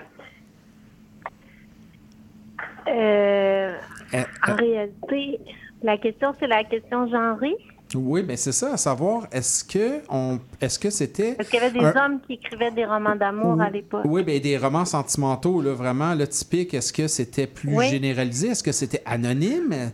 [2.89, 3.75] Euh,
[4.15, 5.41] Euh, en réalité,
[5.87, 7.57] la question, c'est la question genrée.
[7.95, 11.63] oui, mais c'est ça, à savoir, est-ce que on, est-ce que c'était Parce qu'il y
[11.63, 14.03] avait des un- hommes qui écrivaient des romans d'amour à l'époque.
[14.05, 17.89] Oui, bien, des romans sentimentaux, là, vraiment, le typique, est-ce que c'était plus Oui.
[17.89, 18.49] généralisé?
[18.49, 19.93] Est-ce que c'était anonyme?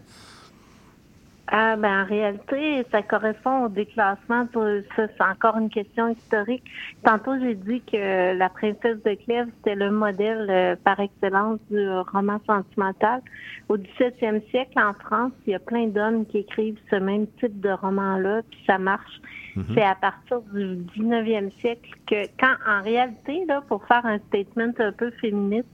[1.55, 4.47] Ah, ben, en réalité, ça correspond au déclassement.
[4.55, 6.65] Ça, c'est encore une question historique.
[7.05, 11.87] Tantôt, j'ai dit que la princesse de Clèves, c'était le modèle euh, par excellence du
[12.11, 13.21] roman sentimental.
[13.69, 17.61] Au 17e siècle, en France, il y a plein d'hommes qui écrivent ce même type
[17.61, 19.21] de roman-là, puis ça marche.
[19.57, 19.65] Mhm.
[19.75, 24.73] C'est à partir du 19e siècle que, quand en réalité, là, pour faire un statement
[24.79, 25.69] un peu féministe,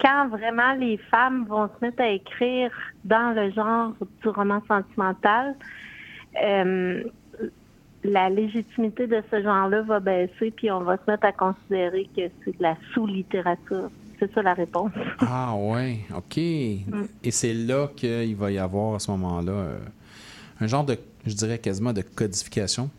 [0.00, 2.70] quand vraiment les femmes vont se mettre à écrire
[3.04, 5.56] dans le genre du roman sentimental,
[6.42, 7.02] euh,
[8.04, 12.22] la légitimité de ce genre-là va baisser, puis on va se mettre à considérer que
[12.44, 13.90] c'est de la sous-littérature.
[14.18, 14.92] C'est ça la réponse.
[15.20, 16.36] Ah, ouais, OK.
[16.36, 17.04] Mm.
[17.22, 19.78] Et c'est là qu'il va y avoir, à ce moment-là, euh,
[20.60, 22.90] un genre de, je dirais quasiment de codification.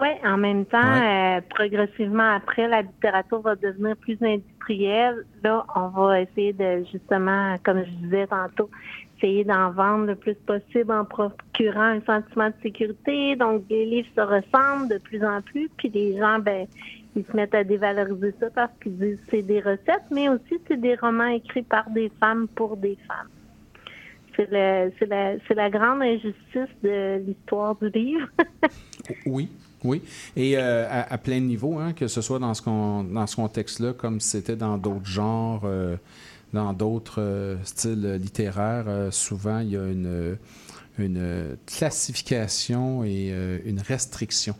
[0.00, 5.26] Oui, en même temps, euh, progressivement après, la littérature va devenir plus industrielle.
[5.44, 8.70] Là, on va essayer de, justement, comme je disais tantôt,
[9.18, 13.36] essayer d'en vendre le plus possible en procurant un sentiment de sécurité.
[13.36, 16.66] Donc, les livres se ressemblent de plus en plus, puis les gens, ben,
[17.14, 20.58] ils se mettent à dévaloriser ça parce qu'ils disent que c'est des recettes, mais aussi
[20.68, 23.28] c'est des romans écrits par des femmes pour des femmes.
[24.34, 24.88] C'est la,
[25.46, 28.28] c'est la grande injustice de l'histoire du livre.
[29.26, 29.50] Oui,
[29.84, 30.02] oui.
[30.36, 33.26] Et euh, à, à plein de niveaux, hein, que ce soit dans ce, con- dans
[33.26, 35.96] ce contexte-là, comme c'était dans d'autres genres, euh,
[36.52, 40.36] dans d'autres euh, styles littéraires, souvent il y a une,
[40.98, 43.32] une classification et
[43.64, 44.54] une restriction.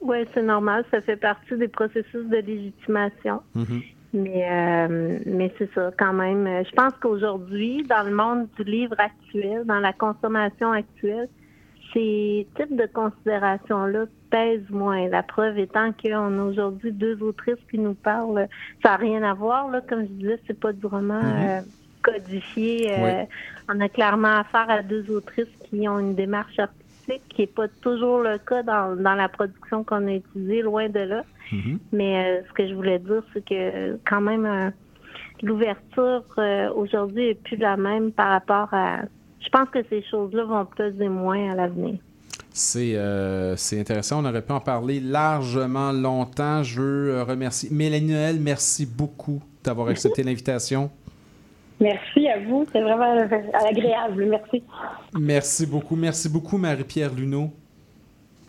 [0.00, 0.84] Oui, c'est normal.
[0.90, 3.40] Ça fait partie des processus de légitimation.
[3.54, 3.82] Mhm.
[4.12, 6.46] Mais, euh, mais c'est ça, quand même.
[6.64, 11.28] Je pense qu'aujourd'hui, dans le monde du livre actuel, dans la consommation actuelle,
[11.94, 15.08] ces types de considérations-là pèsent moins.
[15.08, 18.48] La preuve étant qu'on a aujourd'hui deux autrices qui nous parlent.
[18.82, 19.80] Ça n'a rien à voir, là.
[19.88, 21.46] Comme je disais, c'est pas du roman Mhm.
[21.48, 21.60] euh,
[22.02, 22.92] codifié.
[22.92, 23.28] Euh, Oui.
[23.74, 27.68] On a clairement affaire à deux autrices qui ont une démarche artistique qui n'est pas
[27.80, 31.24] toujours le cas dans, dans la production qu'on a utilisée, loin de là.
[31.92, 34.72] Mais euh, ce que je voulais dire, c'est que quand même,
[35.42, 36.24] l'ouverture
[36.74, 39.02] aujourd'hui est plus la même par rapport à.
[39.44, 41.98] Je pense que ces choses-là vont peser moins à l'avenir.
[42.56, 44.22] C'est euh, intéressant.
[44.22, 46.62] On aurait pu en parler largement longtemps.
[46.62, 48.36] Je veux euh, remercier Mélanie Noël.
[48.40, 50.90] Merci beaucoup d'avoir accepté l'invitation.
[51.80, 54.26] Merci à vous, c'est vraiment euh, agréable.
[54.26, 54.62] Merci.
[55.18, 55.96] Merci beaucoup.
[55.96, 57.50] Merci beaucoup, Marie-Pierre Luneau.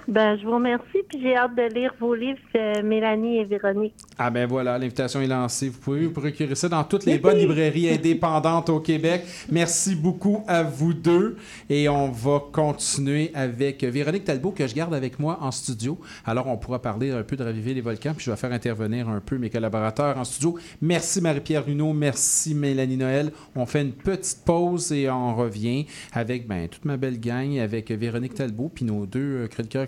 [0.07, 3.95] Ben, je vous remercie, puis j'ai hâte de lire vos livres, euh, Mélanie et Véronique.
[4.19, 5.69] Ah ben voilà, l'invitation est lancée.
[5.69, 9.23] Vous pouvez vous procurer ça dans toutes les bonnes librairies indépendantes au Québec.
[9.49, 11.37] Merci beaucoup à vous deux.
[11.71, 15.99] Et on va continuer avec Véronique Talbot que je garde avec moi en studio.
[16.23, 19.09] Alors on pourra parler un peu de Raviver les volcans, puis je vais faire intervenir
[19.09, 20.57] un peu mes collaborateurs en studio.
[20.81, 23.31] Merci Marie-Pierre Luneau, merci Mélanie Noël.
[23.55, 27.89] On fait une petite pause et on revient avec ben, toute ma belle gang, avec
[27.89, 29.87] Véronique Talbot, puis nos deux euh, chroniqueurs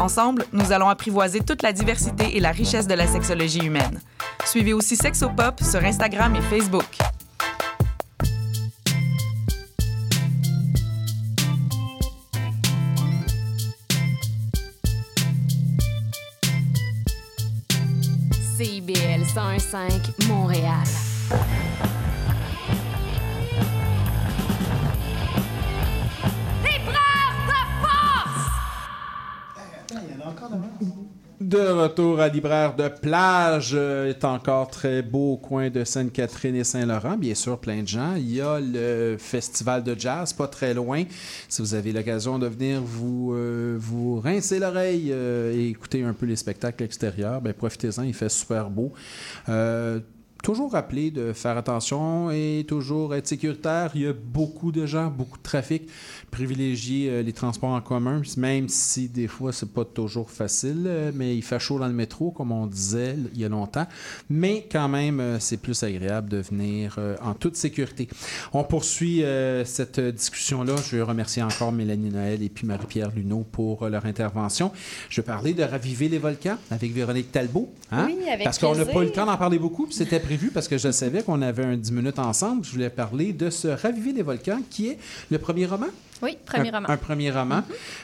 [0.00, 4.00] Ensemble, nous allons apprivoiser toute la diversité et la richesse de la sexologie humaine.
[4.46, 6.86] Suivez aussi Sexopop sur Instagram et Facebook.
[18.56, 20.86] CIBL 101.5 Montréal.
[31.50, 36.54] De retour à Libraire de plage, euh, est encore très beau au coin de Sainte-Catherine
[36.54, 37.16] et Saint-Laurent.
[37.16, 38.14] Bien sûr, plein de gens.
[38.14, 41.02] Il y a le festival de jazz, pas très loin.
[41.48, 46.12] Si vous avez l'occasion de venir vous, euh, vous rincer l'oreille euh, et écouter un
[46.12, 48.92] peu les spectacles extérieurs, ben, profitez-en, il fait super beau.
[49.48, 49.98] Euh,
[50.42, 53.92] toujours rappeler de faire attention et toujours être sécuritaire.
[53.94, 55.88] Il y a beaucoup de gens, beaucoup de trafic.
[56.30, 61.12] Privilégier euh, les transports en commun, même si des fois c'est pas toujours facile, euh,
[61.14, 63.86] mais il fait chaud dans le métro, comme on disait il y a longtemps.
[64.28, 68.08] Mais quand même, euh, c'est plus agréable de venir en toute sécurité.
[68.52, 69.22] On poursuit
[69.64, 70.74] cette discussion-là.
[70.84, 74.72] Je veux remercier encore Mélanie Noël et puis Marie-Pierre Luneau pour leur intervention.
[75.08, 77.72] Je vais parler de Raviver les volcans avec Véronique Talbot.
[77.90, 78.06] hein?
[78.06, 80.20] Oui, avec Parce qu'on n'a pas eu le temps d'en parler beaucoup, c'était
[80.52, 82.64] parce que je savais qu'on avait un 10 minutes ensemble.
[82.64, 84.98] Je voulais parler de ce Raviver les volcans qui est
[85.30, 85.88] le premier roman.
[86.22, 86.88] Oui, premier un, roman.
[86.90, 87.62] Un premier roman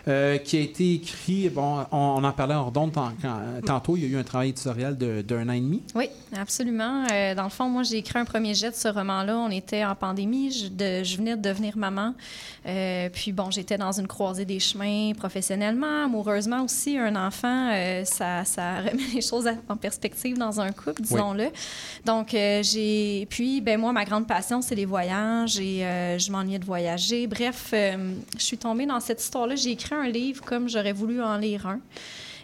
[0.09, 3.97] euh, qui a été écrit, bon, on, on en parlait en redonde tant- quand- tantôt,
[3.97, 5.83] il y a eu un travail éditorial d'un an et demi.
[5.95, 7.05] Oui, absolument.
[7.13, 9.37] Euh, dans le fond, moi, j'ai écrit un premier jet de ce roman-là.
[9.37, 10.51] On était en pandémie.
[10.53, 12.15] Je, de- je venais de devenir maman.
[12.67, 16.99] Euh, puis, bon, j'étais dans une croisée des chemins professionnellement, amoureusement aussi.
[16.99, 21.49] Un enfant, euh, ça, ça remet les choses en perspective dans un couple, disons-le.
[22.05, 23.27] Donc, euh, j'ai.
[23.31, 27.27] Puis, ben moi, ma grande passion, c'est les voyages et euh, je m'ennuyais de voyager.
[27.27, 28.06] Bref, euh,
[28.37, 29.57] je suis tombée dans cette histoire-là.
[29.57, 31.81] J'ai écrit un livre comme j'aurais voulu en lire un.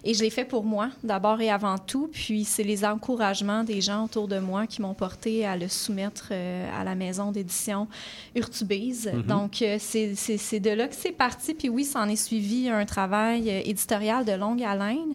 [0.04, 2.08] Et je l'ai fait pour moi, d'abord et avant tout.
[2.12, 6.28] Puis c'est les encouragements des gens autour de moi qui m'ont porté à le soumettre
[6.32, 7.86] euh, à la maison d'édition
[8.34, 9.10] Urtubise.
[9.12, 9.22] Mhm.
[9.22, 11.54] Donc euh, c'est de là que c'est parti.
[11.54, 15.14] Puis oui, ça en est suivi un travail euh, éditorial de longue haleine.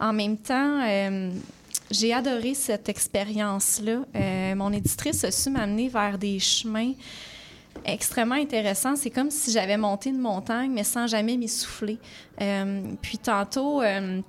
[0.00, 0.80] En même temps,
[1.88, 4.00] j'ai adoré cette expérience-là.
[4.56, 6.92] Mon éditrice a su m'amener vers des chemins
[7.84, 8.96] extrêmement intéressants.
[8.96, 11.98] C'est comme si j'avais monté une montagne, mais sans jamais m'essouffler.
[12.40, 14.20] Euh, puis tantôt, euh,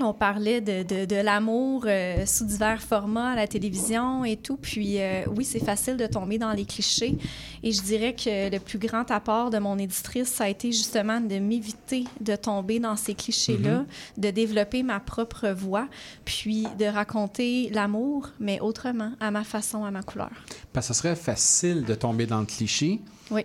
[0.00, 4.56] on parlait de, de, de l'amour euh, sous divers formats à la télévision et tout.
[4.56, 7.16] Puis euh, oui, c'est facile de tomber dans les clichés.
[7.62, 11.20] Et je dirais que le plus grand apport de mon éditrice, ça a été justement
[11.20, 13.86] de m'éviter de tomber dans ces clichés-là, Mhm.
[14.18, 15.88] de développer ma propre voix,
[16.24, 20.30] puis de raconter l'amour, mais autrement, à ma façon, à ma couleur.
[20.72, 23.00] Parce que ce serait facile de tomber dans le cliché.
[23.30, 23.42] Oui.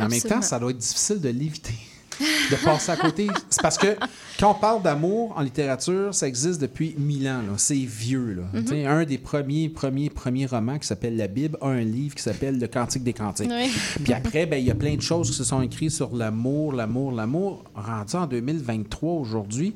[0.00, 1.74] En même temps, ça doit être difficile de l'éviter.
[2.20, 3.28] De passer à côté.
[3.50, 3.96] C'est parce que
[4.38, 7.42] quand on parle d'amour en littérature, ça existe depuis mille ans.
[7.42, 7.54] là.
[7.56, 8.34] C'est vieux.
[8.34, 8.60] Là.
[8.60, 8.86] Mhm.
[8.86, 12.58] Un des premiers, premiers, premiers romans qui s'appelle La Bible a un livre qui s'appelle
[12.58, 13.50] Le Cantique des Cantiques.
[13.50, 13.70] Oui.
[14.02, 16.72] Puis après, ben, il y a plein de choses qui se sont écrites sur l'amour,
[16.72, 17.64] l'amour, l'amour.
[17.74, 19.74] Rendu en 2023 aujourd'hui,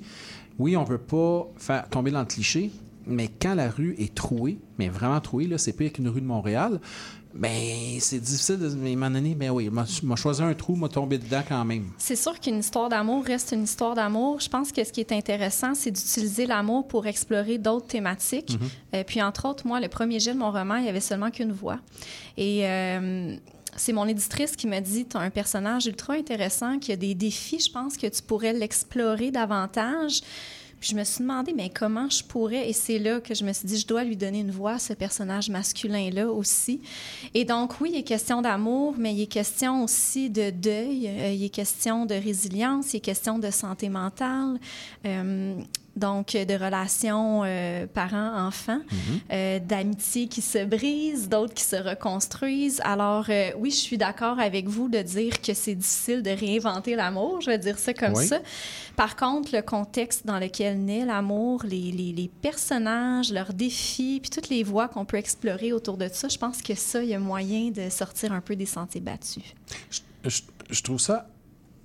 [0.58, 2.70] oui, on veut pas faire tomber dans le cliché,
[3.06, 6.26] mais quand la rue est trouée, mais vraiment trouée, là, c'est pire qu'une rue de
[6.26, 6.80] Montréal,
[7.34, 10.76] ben c'est difficile de mais à un moment donné, ben oui, m'a choisi un trou,
[10.76, 11.90] m'a tombé dedans quand même.
[11.98, 14.40] C'est sûr qu'une histoire d'amour reste une histoire d'amour.
[14.40, 18.56] Je pense que ce qui est intéressant, c'est d'utiliser l'amour pour explorer d'autres thématiques.
[18.94, 21.30] Euh, puis, entre autres, moi, le premier jet de mon roman, il y avait seulement
[21.30, 21.78] qu'une voix.
[22.36, 23.36] Et euh,
[23.76, 27.14] c'est mon éditrice qui m'a dit Tu as un personnage ultra intéressant, qui a des
[27.14, 30.20] défis, je pense que tu pourrais l'explorer davantage.
[30.82, 32.68] Puis je me suis demandé, mais comment je pourrais?
[32.68, 34.92] Et c'est là que je me suis dit, je dois lui donner une voix ce
[34.94, 36.80] personnage masculin-là aussi.
[37.34, 41.30] Et donc, oui, il est question d'amour, mais il est question aussi de deuil, euh,
[41.30, 44.58] il est question de résilience, il est question de santé mentale.
[45.06, 45.54] euh,
[45.94, 48.80] donc, de relations euh, parents-enfants,
[49.30, 52.80] euh, d'amitiés qui se brisent, d'autres qui se reconstruisent.
[52.84, 56.96] Alors, euh, oui, je suis d'accord avec vous de dire que c'est difficile de réinventer
[56.96, 58.26] l'amour, je vais dire ça comme Oui.
[58.26, 58.40] ça.
[58.96, 64.30] Par contre, le contexte dans lequel naît l'amour, les, les- les personnages, leurs défis, puis
[64.30, 67.14] toutes les voies qu'on peut explorer autour de ça, je pense que ça, il y
[67.14, 69.42] a moyen de sortir un peu des sentiers battus.
[70.24, 70.40] Je,
[70.70, 71.26] je trouve ça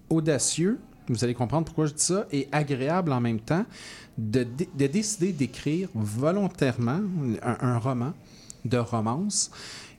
[0.10, 0.80] audacieux,
[1.10, 3.66] vous allez comprendre pourquoi je dis ça, et agréable en même temps
[4.18, 4.46] de,
[4.76, 7.02] de décider d'écrire volontairement
[7.44, 8.14] un, roman
[8.66, 9.52] de romance,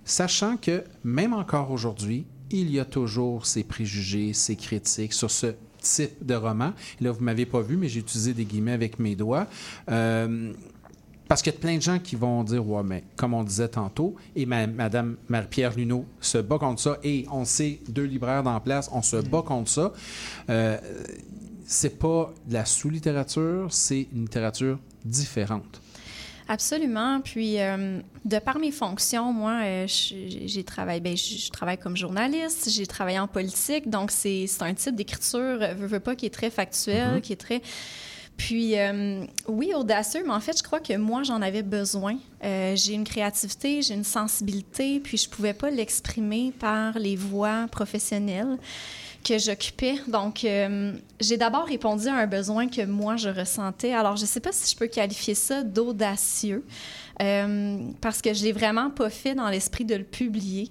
[0.05, 5.55] sachant que même encore aujourd'hui, il y a toujours ces préjugés, ces critiques sur ce
[5.81, 6.73] type de roman.
[7.01, 9.47] Là, vous m'avez pas vu, mais j'ai utilisé des guillemets avec mes doigts.
[9.91, 10.53] Euh,
[11.29, 13.69] parce qu'il y a plein de gens qui vont dire, ouais, mais comme on disait
[13.69, 18.43] tantôt, et ma- Madame Marie-Pierre Luneau se bat contre ça, et on sait, deux libraires
[18.43, 19.93] dans la place, on se bat contre ça.
[20.51, 20.79] Euh,
[21.67, 25.81] c'est pas de la sous-littérature, c'est une littérature différente.
[26.51, 27.21] Absolument.
[27.21, 32.71] Puis, euh, de par mes fonctions, moi, euh, j'ai travaillé, ben, je, travaille comme journaliste,
[32.71, 36.49] j'ai travaillé en politique, donc c'est un type d'écriture, veux, veux pas, qui est très
[36.49, 37.21] factuel, Mhm.
[37.21, 37.61] qui est très.
[38.39, 42.17] Puis, euh, oui, audacieux, mais en fait, je crois que moi, j'en avais besoin.
[42.45, 47.67] Euh, j'ai une créativité, j'ai une sensibilité, puis je pouvais pas l'exprimer par les voies
[47.73, 48.57] professionnelles
[49.25, 49.97] que j'occupais.
[50.07, 53.93] Donc, euh, j'ai d'abord répondu à un besoin que moi, je ressentais.
[53.93, 56.65] Alors, je ne sais pas si je peux qualifier ça d'audacieux,
[58.01, 60.71] parce que je l'ai vraiment pas fait dans l'esprit de le publier.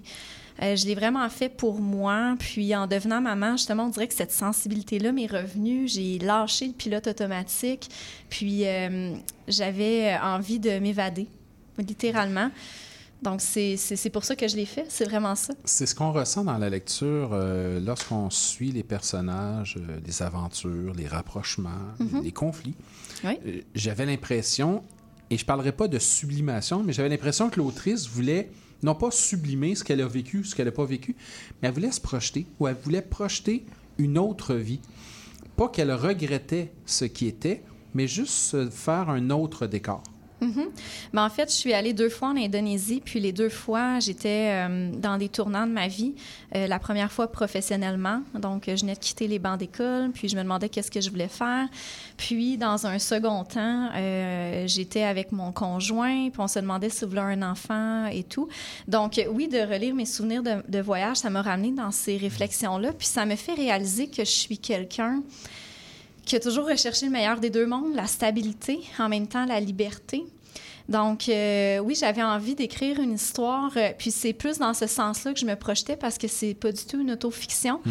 [0.61, 2.35] Euh, je l'ai vraiment fait pour moi.
[2.39, 5.87] Puis en devenant maman, justement, on dirait que cette sensibilité-là m'est revenue.
[5.87, 7.89] J'ai lâché le pilote automatique.
[8.29, 9.13] Puis euh,
[9.47, 11.27] j'avais envie de m'évader,
[11.77, 12.49] littéralement.
[13.23, 14.85] Donc c'est pour ça que je l'ai fait.
[14.89, 15.53] C'est vraiment ça.
[15.65, 20.93] C'est ce qu'on ressent dans la lecture euh, lorsqu'on suit les personnages, euh, les aventures,
[20.93, 22.21] les rapprochements, Mhm.
[22.23, 22.75] les conflits.
[23.23, 23.39] Oui.
[23.47, 24.83] Euh, j'avais l'impression,
[25.31, 28.51] et je parlerai pas de sublimation, mais j'avais l'impression que l'autrice voulait
[28.83, 31.15] non pas sublimer ce qu'elle a vécu, ce qu'elle n'a pas vécu,
[31.61, 33.65] mais elle voulait se projeter, ou elle voulait projeter
[33.97, 34.79] une autre vie.
[35.55, 37.63] Pas qu'elle regrettait ce qui était,
[37.93, 40.03] mais juste faire un autre décor.
[40.39, 40.69] Mhm.
[41.13, 44.51] Mais en fait, je suis allée deux fois en Indonésie, puis les deux fois, j'étais
[44.51, 46.13] euh, dans des tournants de ma vie.
[46.55, 50.35] Euh, la première fois professionnellement, donc je venais de quitter les bancs d'école, puis je
[50.35, 51.67] me demandais qu'est-ce que je voulais faire.
[52.17, 57.03] Puis dans un second temps, euh, j'étais avec mon conjoint, puis on se demandait si
[57.03, 58.47] on voulait un enfant et tout.
[58.87, 62.93] Donc oui, de relire mes souvenirs de, de voyage, ça m'a ramené dans ces réflexions-là,
[62.93, 65.23] puis ça me fait réaliser que je suis quelqu'un
[66.27, 69.59] qui a toujours recherché le meilleur des deux mondes, la stabilité, en même temps la
[69.59, 70.25] liberté.
[70.89, 75.33] Donc, euh, oui, j'avais envie d'écrire une histoire, euh, puis c'est plus dans ce sens-là
[75.33, 77.81] que je me projetais parce que c'est pas du tout une autofiction,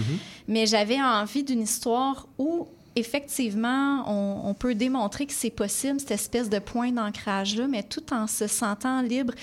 [0.48, 6.48] mais j'avais envie d'une histoire où, effectivement, on, peut démontrer que c'est possible, cette espèce
[6.48, 9.34] de point d'ancrage-là, mais tout en se sentant libre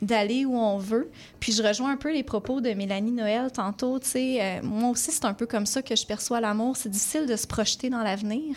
[0.00, 1.10] d'aller où on veut.
[1.38, 4.90] Puis je rejoins un peu les propos de Mélanie Noël tantôt, tu sais, euh, moi
[4.90, 6.76] aussi, c'est un peu comme ça que je perçois l'amour.
[6.76, 8.56] C'est difficile de se projeter dans l'avenir.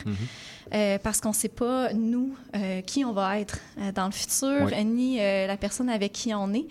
[0.73, 4.11] Euh, parce qu'on ne sait pas, nous, euh, qui on va être euh, dans le
[4.11, 4.85] futur, Oui.
[4.85, 6.65] ni la personne avec qui on est.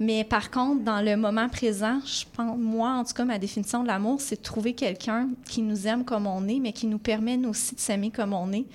[0.00, 3.82] Mais par contre, dans le moment présent, je pense, moi, en tout cas, ma définition
[3.82, 6.98] de l'amour, c'est de trouver quelqu'un qui nous aime comme on est, mais qui nous
[6.98, 8.66] permet, nous aussi, de s'aimer comme on est.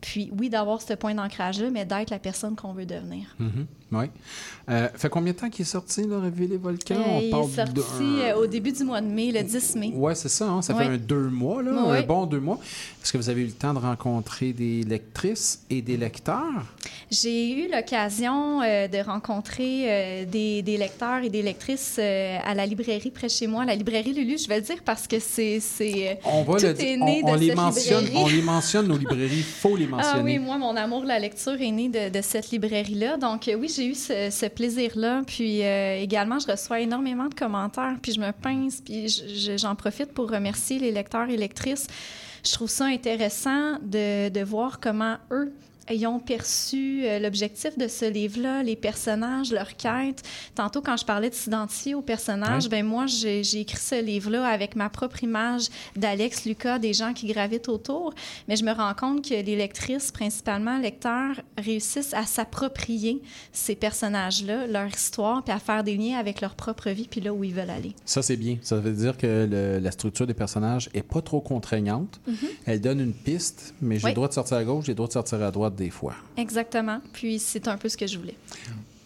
[0.00, 3.34] Puis, oui, d'avoir ce point d'ancrage-là, mais d'être la personne qu'on veut devenir.
[3.38, 3.66] Mhm.
[3.92, 4.04] Oui.
[4.68, 6.94] Euh, fait combien de temps qu'il est sorti, là, Réveiller les volcans?
[6.94, 7.82] Euh, il est sorti
[8.20, 9.92] euh, au début du mois de mai, le 10 mai.
[9.94, 10.46] Ouais, c'est ça.
[10.48, 10.84] hein, Ça Ouais.
[10.84, 11.98] fait un deux mois, là, Ouais.
[11.98, 12.58] un bon deux mois.
[13.02, 16.44] Est-ce que vous avez eu le temps de rencontrer des lectrices et des lecteurs?
[17.10, 23.10] J'ai eu l'occasion euh, de rencontrer des, des lecteurs et des lectrices à la librairie
[23.10, 25.60] près de chez moi, la librairie Lulu, je vais le dire parce que c'est...
[26.24, 28.24] On va tout le est né On, on de les cette mentionne, librairie.
[28.24, 29.38] on les mentionne, nos librairies.
[29.38, 30.10] Il faut les mentionner.
[30.20, 33.16] Ah oui, moi, mon amour de la lecture est né de, de cette librairie-là.
[33.16, 35.22] Donc, oui, j'ai eu ce, plaisir-là.
[35.26, 37.96] Puis euh, également, je reçois énormément de commentaires.
[38.02, 41.86] Puis je me pince, puis je- je- j'en profite pour remercier les lecteurs et lectrices.
[42.44, 45.52] Je trouve ça intéressant de, de voir comment eux
[45.90, 50.22] ayant perçu euh, l'objectif de ce livre-là, les personnages, leur quête.
[50.54, 54.76] Tantôt, quand je parlais de s'identifier aux personnages, ben moi, j'ai écrit ce livre-là avec
[54.76, 58.14] ma propre image d'Alex, Lucas, des gens qui gravitent autour.
[58.48, 63.20] Mais je me rends compte que les lectrices, principalement lecteurs, réussissent à s'approprier
[63.52, 67.32] ces personnages-là, leur histoire, puis à faire des liens avec leur propre vie, puis là
[67.32, 67.92] où ils veulent aller.
[68.04, 68.56] Ça, c'est bien.
[68.62, 72.20] Ça veut dire que le- la structure des personnages est pas trop contraignante.
[72.26, 72.34] Mhm.
[72.66, 74.10] Elle donne une piste, mais j'ai Oui.
[74.12, 76.14] le droit de sortir à gauche, j'ai le droit de sortir à droite des fois.
[76.36, 77.00] Exactement.
[77.12, 78.36] Puis c'est un peu ce que je voulais.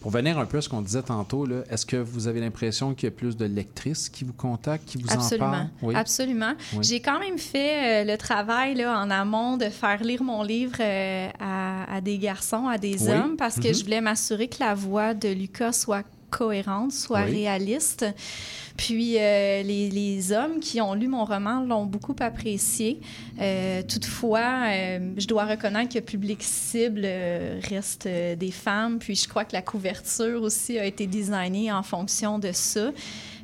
[0.01, 3.07] Pour venir un peu à ce qu'on disait tantôt, est-ce que vous avez l'impression qu'il
[3.07, 5.49] y a plus de lectrices qui vous contactent, qui vous en Absolument.
[5.51, 5.69] parlent?
[5.81, 5.95] Oui.
[5.95, 6.53] Absolument.
[6.73, 6.83] Oui.
[6.83, 10.75] J'ai quand même fait euh, le travail là, en amont de faire lire mon livre
[10.79, 13.13] euh, à, à des garçons, à des Oui.
[13.13, 13.73] hommes, parce que Mhm.
[13.73, 16.03] je voulais m'assurer que la voix de Lucas soit
[16.37, 17.31] cohérente, soit Oui.
[17.45, 18.05] réaliste.
[18.77, 22.99] Puis euh, les, les hommes qui ont lu mon roman l'ont beaucoup apprécié.
[23.39, 27.07] Euh, toutefois, euh, je dois reconnaître que le public cible
[27.69, 28.99] reste des femmes.
[28.99, 32.91] Puis je crois que la couverture aussi a été designée en fonction de ça.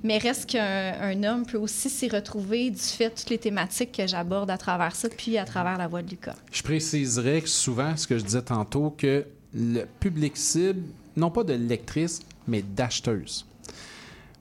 [0.03, 3.91] Mais reste qu'un un homme peut aussi s'y retrouver du fait de toutes les thématiques
[3.93, 6.35] que j'aborde à travers ça, puis à travers la voix de Lucas.
[6.51, 10.81] Je préciserais que souvent, ce que je disais tantôt, que le public cible,
[11.15, 13.45] non pas de lectrices, mais d'acheteuses.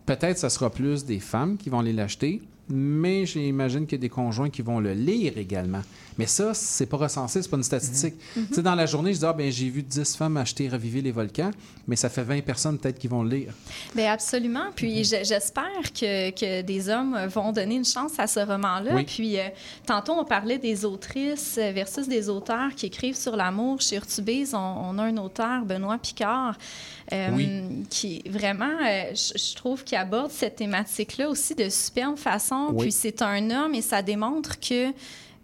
[0.07, 4.01] Peut-être que ce sera plus des femmes qui vont aller l'acheter, mais j'imagine qu'il y
[4.01, 5.83] a des conjoints qui vont le lire également.
[6.19, 8.15] Mais ça, c'est pas recensé, c'est pas une statistique.
[8.53, 11.13] Sais, dans la journée, je dis, ah, ben, j'ai vu 10 femmes acheter Reviver les
[11.13, 11.51] volcans,
[11.89, 13.55] mais ça fait 20 personnes peut-être qui vont le lire.
[13.95, 14.67] Bien, absolument.
[14.77, 18.97] Puis je- j'espère que, que des hommes vont donner une chance à ce roman-là.
[18.97, 19.05] Oui.
[19.05, 19.45] Puis euh,
[19.87, 23.81] tantôt, on parlait des autrices versus des auteurs qui écrivent sur l'amour.
[23.81, 26.59] Chez Urtubise, on, on a un auteur, Benoît Picard,
[27.33, 27.85] Oui.
[27.89, 32.69] qui vraiment, euh, je, je trouve qu'il aborde cette thématique-là aussi de superbe façon.
[32.73, 32.87] Oui.
[32.87, 34.93] Puis c'est un homme et ça démontre que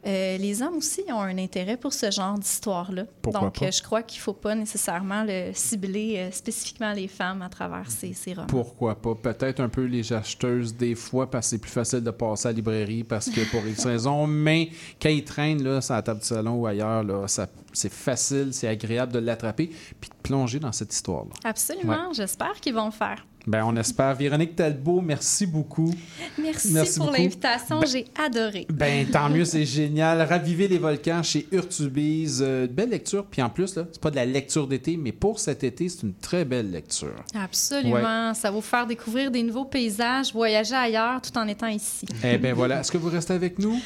[0.07, 3.05] euh, les hommes aussi ont un intérêt pour ce genre d'histoire-là.
[3.25, 3.67] Donc, pas?
[3.67, 7.49] euh, je crois qu'il ne faut pas nécessairement le cibler euh, spécifiquement les femmes à
[7.49, 8.47] travers ces, ces romans.
[8.47, 9.15] Pourquoi pas?
[9.15, 12.51] Peut-être un peu les acheteuses des fois, parce que c'est plus facile de passer à
[12.53, 14.71] la librairie, parce que pour X raisons, mais
[15.03, 18.51] quand ils traînent là, sur la table du salon ou ailleurs, là, ça- c'est facile,
[18.53, 19.71] c'est agréable de l'attraper,
[20.01, 21.33] puis de plonger dans cette histoire-là.
[21.45, 22.13] Absolument.
[22.13, 23.27] J'espère qu'ils vont le faire.
[23.47, 24.15] Ben, on espère.
[24.17, 25.95] Véronique Talbot, merci beaucoup.
[26.37, 27.79] Merci, Merci pour l'invitation.
[27.81, 28.67] Ben- J'ai adoré.
[28.73, 30.21] Ben, tant mieux, c'est génial.
[30.23, 32.43] Raviver les volcans chez Urtubise.
[32.45, 33.25] Euh, belle lecture.
[33.27, 36.15] Puis en plus, c'est pas de la lecture d'été, mais pour cet été, c'est une
[36.15, 37.15] très belle lecture.
[37.35, 38.35] Absolument.
[38.35, 42.07] Ça va vous faire découvrir des nouveaux paysages, voyager ailleurs tout en étant ici.
[42.25, 42.81] Eh ben voilà.
[42.81, 43.79] Est-ce que vous restez avec nous?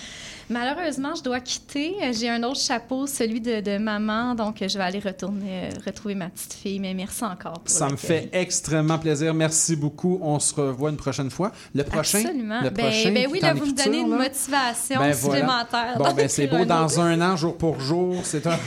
[0.51, 1.95] Malheureusement, je dois quitter.
[2.13, 6.17] J'ai un autre chapeau, celui de, de maman, donc je vais aller retourner euh, retrouver
[6.17, 6.81] ma petite fille.
[6.81, 7.61] Mais merci encore.
[7.61, 9.33] Pour Ça me fait extrêmement plaisir.
[9.33, 10.19] Merci beaucoup.
[10.21, 11.53] On se revoit une prochaine fois.
[11.73, 12.19] Le prochain.
[12.19, 12.63] Absolument.
[12.63, 15.15] Le Ben- prochain ben oui, là, vous me donnez une motivation Ben voilà.
[15.15, 15.99] supplémentaire.
[15.99, 16.65] Bon, ben c'est beau.
[16.65, 18.59] Dans un an, jour pour jour, c'est un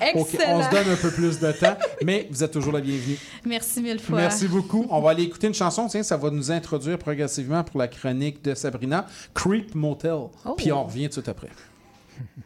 [0.00, 0.58] Excellent.
[0.58, 3.18] on se donne un peu plus de temps, mais vous êtes toujours la bienvenue.
[3.44, 4.16] Merci mille fois.
[4.16, 4.86] Merci beaucoup.
[4.90, 5.88] On va aller écouter une chanson.
[5.88, 10.12] Tiens, ça va nous introduire progressivement pour la chronique de Sabrina, Creep Motel.
[10.44, 10.54] Oh.
[10.56, 11.50] Puis on revient tout après.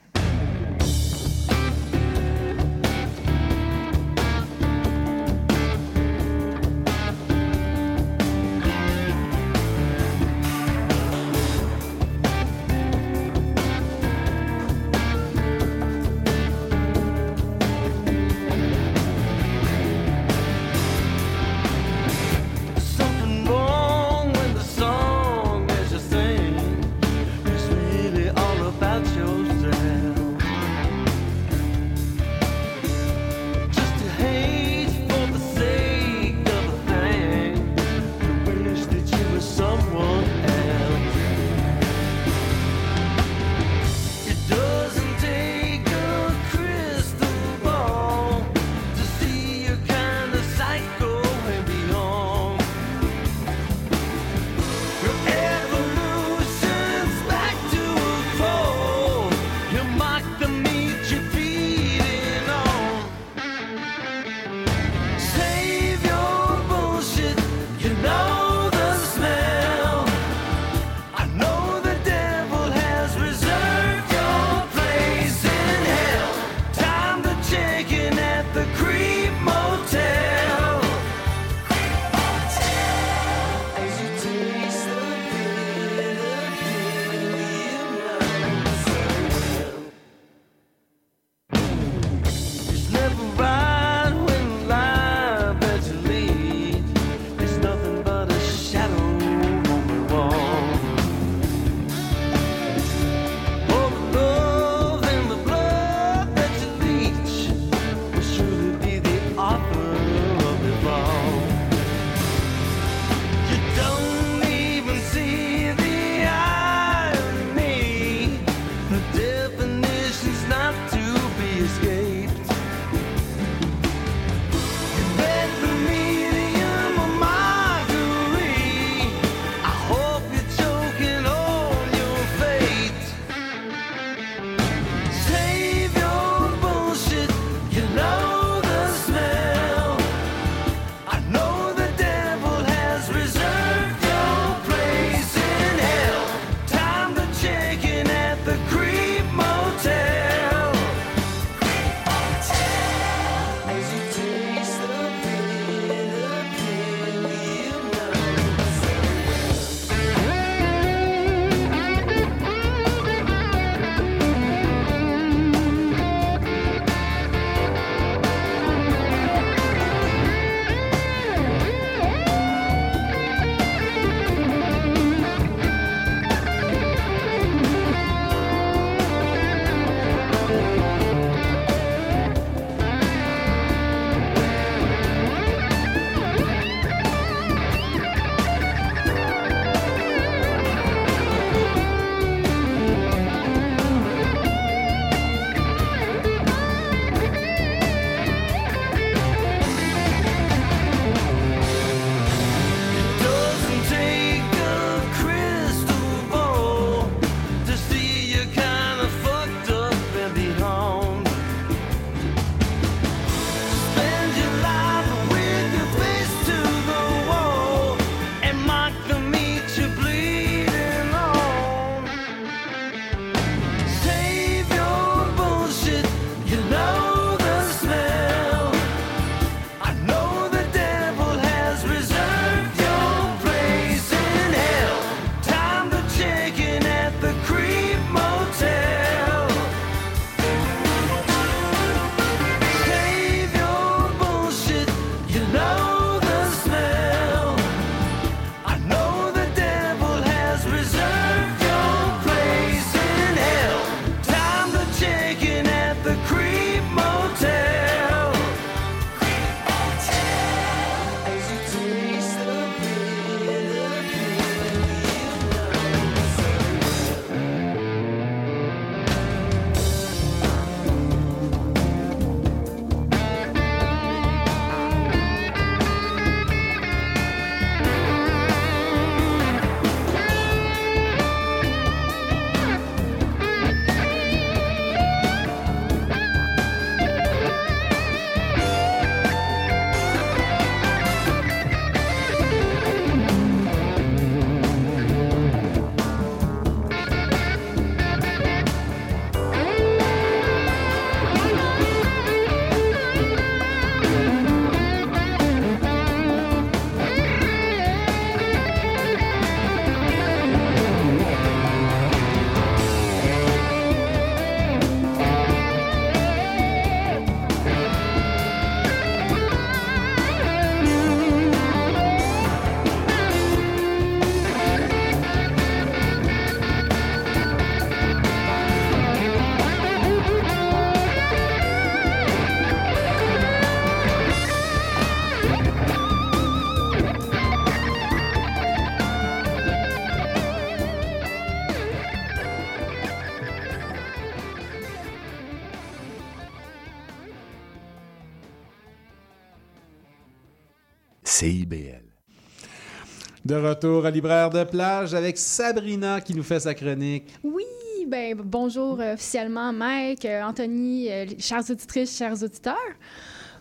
[353.50, 357.24] De retour à Libraire de plage avec Sabrina qui nous fait sa chronique.
[357.42, 357.64] Oui,
[358.06, 362.76] ben bonjour euh, officiellement Mike, euh, Anthony, euh, chers auditrices, chers auditeurs.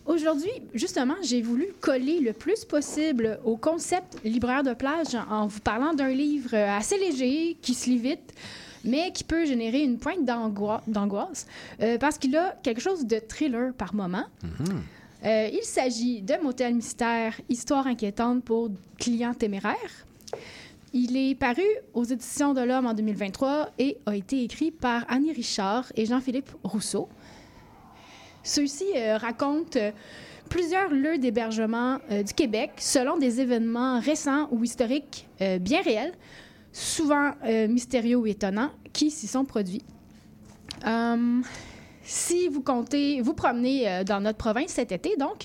[0.05, 5.59] Aujourd'hui, justement, j'ai voulu coller le plus possible au concept libraire de plage en vous
[5.59, 8.35] parlant d'un livre assez léger, qui se lit vite,
[8.85, 11.47] mais qui peut générer une pointe d'angoi- d'angoisse,
[11.81, 14.25] euh, parce qu'il a quelque chose de thriller par moment.
[15.25, 20.05] Euh, il s'agit de Motel Mystère, Histoire inquiétante pour clients téméraires.
[20.93, 25.33] Il est paru aux éditions de l'Homme en 2023 et a été écrit par Annie
[25.33, 27.09] Richard et Jean-Philippe Rousseau.
[28.43, 29.91] Ceux-ci euh, racontent euh,
[30.49, 35.27] plusieurs lieux d'hébergement du Québec selon des événements récents ou historiques
[35.61, 36.13] bien réels,
[36.73, 37.33] souvent
[37.67, 39.83] mystérieux ou étonnants, qui s'y sont produits.
[42.09, 45.43] Si vous comptez vous promener euh, dans notre province cet été, donc,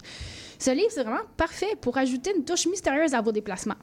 [0.59, 3.77] ce livre, c'est vraiment parfait pour ajouter une touche mystérieuse à vos déplacements.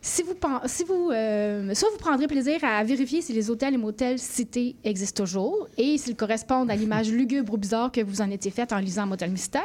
[0.00, 0.34] Si vous,
[0.66, 4.74] si vous, euh, soit vous prendrez plaisir à vérifier si les hôtels et motels cités
[4.82, 8.72] existent toujours et s'ils correspondent à l'image lugubre ou bizarre que vous en étiez faite
[8.72, 9.62] en lisant Motel Mystère,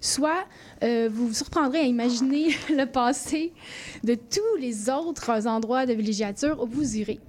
[0.00, 0.44] soit
[0.82, 3.52] euh, vous vous surprendrez à imaginer le passé
[4.04, 7.20] de tous les autres endroits de villégiature où vous irez.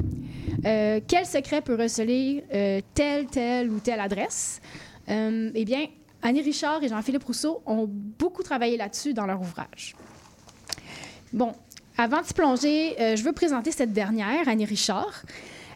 [0.66, 4.62] Euh, quel secret peut receler euh, telle, telle ou telle adresse?
[5.10, 5.86] Eh bien,
[6.22, 9.96] Annie Richard et Jean-Philippe Rousseau ont beaucoup travaillé là-dessus dans leur ouvrage.
[11.32, 11.54] Bon,
[11.98, 15.24] avant de plonger, je veux présenter cette dernière, Annie Richard.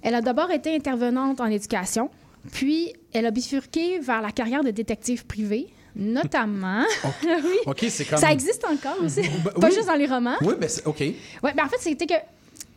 [0.02, 2.10] Elle a d'abord été intervenante en éducation,
[2.52, 6.84] puis elle a bifurqué vers la carrière de détective privé, notamment.
[7.24, 7.58] oui.
[7.66, 8.20] OK, c'est comme.
[8.20, 9.22] Ça existe encore aussi.
[9.22, 9.74] Ben, Pas oui.
[9.76, 10.36] juste dans les romans.
[10.42, 11.00] Oui, ben c'est OK.
[11.00, 12.14] Ouais, ben en fait, c'était que.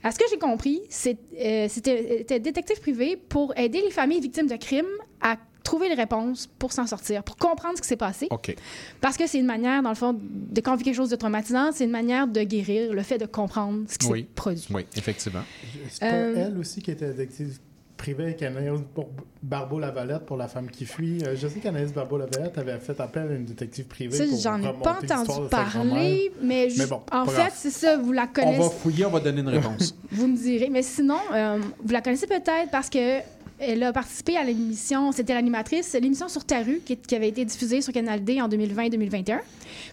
[0.02, 4.56] À ce que j'ai compris, euh, c'était, détective privé pour aider les familles victimes de
[4.56, 4.84] crimes
[5.22, 8.26] à trouver les réponses pour s'en sortir, pour comprendre ce qui s'est passé.
[8.30, 8.54] OK.
[9.00, 11.16] Parce que c'est une manière, dans le fond, de quand on vit quelque chose de
[11.16, 14.20] traumatisant, c'est une manière de guérir le fait de comprendre ce qui Oui.
[14.20, 14.66] s'est produit.
[14.74, 15.42] Oui, effectivement.
[15.88, 17.56] C'est pas Euh, elle aussi qui était détective
[18.04, 19.06] privée avec Anaïs Bar-
[19.42, 21.22] Barbeau-Lavalette pour la femme qui fuit.
[21.24, 24.72] Euh, je sais qu'Anaïs Barbeau-Lavalette avait fait appel à une détective privée Ça, j'en ai
[24.74, 28.58] pas entendu parler, mais, je- Mais bon, en fait, c'est ça, vous la On connaissez.
[28.58, 29.94] va fouiller, on va donner une réponse.
[30.12, 30.68] Vous me direz.
[30.70, 33.20] Mais sinon, euh, vous la connaissez peut-être parce que
[33.66, 37.44] elle a participé à l'émission, c'était l'animatrice, l'émission sur ta rue qui, qui avait été
[37.44, 39.40] diffusée sur Canal D en 2020-2021.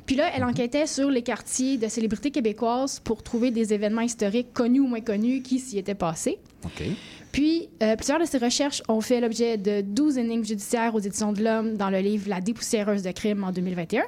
[0.06, 4.54] Puis là, elle enquêtait sur les quartiers de célébrités québécoises pour trouver des événements historiques
[4.54, 6.40] connus ou moins connus qui s'y étaient passés.
[7.32, 11.32] Puis, euh, plusieurs de ces recherches ont fait l'objet de 12 énigmes judiciaires aux éditions
[11.32, 14.04] de l'Homme dans le livre La dépoussiéreuse de crime en 2021.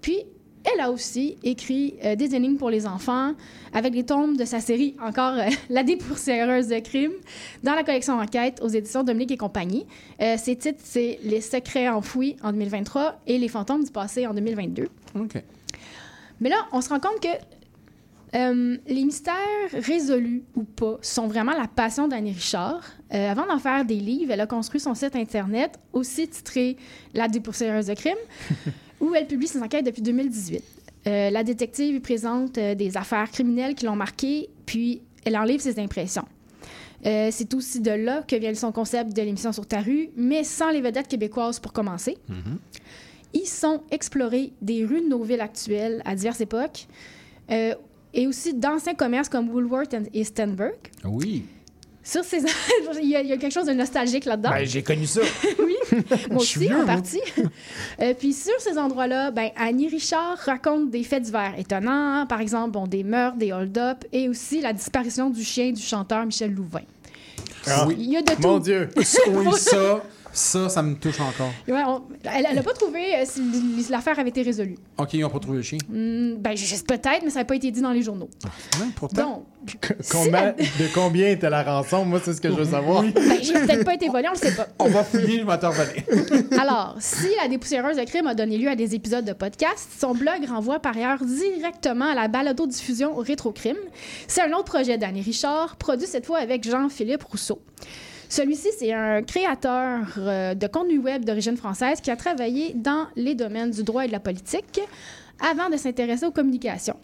[0.00, 0.24] Puis,
[0.64, 3.34] elle a aussi écrit euh, des énigmes pour les enfants
[3.72, 7.12] avec les tomes de sa série, encore euh, La dépoussiéreuse de crime,
[7.62, 9.86] dans la collection Enquête aux éditions Dominique et compagnie.
[10.20, 14.34] Euh, ses titres, c'est Les secrets enfouis en 2023 et Les fantômes du passé en
[14.34, 14.88] 2022.
[15.14, 15.42] OK.
[16.40, 17.28] Mais là, on se rend compte que
[18.34, 19.34] les mystères
[19.72, 22.84] résolus ou pas sont vraiment la passion d'Annie Richard.
[23.10, 26.76] Avant d'en faire des livres, elle a construit son site Internet, aussi titré
[27.14, 28.18] La dépoussiéreuse de crime,
[29.00, 30.62] où elle publie ses enquêtes depuis 2018.
[31.06, 35.44] Euh, la détective y présente euh, des affaires criminelles qui l'ont marquée, puis elle en
[35.44, 36.26] livre ses impressions.
[37.06, 40.42] Euh, c'est aussi de là que vient son concept de l'émission sur ta rue, mais
[40.42, 42.18] sans les vedettes québécoises pour commencer.
[43.32, 46.88] Ils sont explorés des rues de nos villes actuelles à diverses époques
[47.50, 50.76] et aussi d'anciens commerces comme Woolworth et Stenberg.
[51.04, 51.44] Oui.
[52.08, 52.38] Sur ces...
[53.02, 54.48] il, y a, il y a quelque chose de nostalgique là-dedans.
[54.48, 55.20] Ben, j'ai connu ça.
[55.58, 55.76] oui,
[56.30, 57.20] moi aussi, en partie.
[58.00, 62.70] Euh, puis sur ces endroits-là, ben, Annie Richard raconte des faits divers étonnants, par exemple
[62.70, 66.80] bon, des meurtres, des hold-up et aussi la disparition du chien du chanteur Michel Louvain.
[67.66, 67.96] Ah, Oui.
[67.98, 68.64] Il y a de Mon tout.
[68.64, 68.88] Dieu!
[68.96, 70.02] Oui, ça,
[70.32, 71.50] ça, ça me touche encore.
[71.66, 74.76] Ouais, on- elle n'a pas trouvé euh, si l'affaire avait été résolue.
[74.98, 75.78] OK, ils n'ont pas trouvé le chien.
[75.88, 76.54] Hmm, ben,
[76.86, 78.28] peut-être, mais ça n'a pas été dit dans les journaux.
[78.80, 79.22] Ouais, pourtant.
[79.22, 79.44] Donc,
[80.10, 82.04] Combien- de combien était la rançon?
[82.04, 83.02] Moi, c'est ce que je veux savoir.
[83.02, 84.68] ben, j'ai peut-être pas été volé, on le sait pas.
[84.78, 86.52] On va fouiller, je vais te revenir.
[86.60, 90.14] Alors, si la dépoussiéreuse de crime a donné lieu à des épisodes de podcast, son
[90.14, 93.76] blog renvoie par ailleurs directement à la balado-diffusion Rétrocrime.
[94.28, 97.60] C'est un autre projet d'Annie Richard, produit cette fois avec Jean-Philippe Rousseau.
[98.28, 103.34] Celui-ci, c'est un créateur euh, de contenu web d'origine française qui a travaillé dans les
[103.34, 104.80] domaines du droit et de la politique
[105.40, 106.96] avant de s'intéresser aux communications.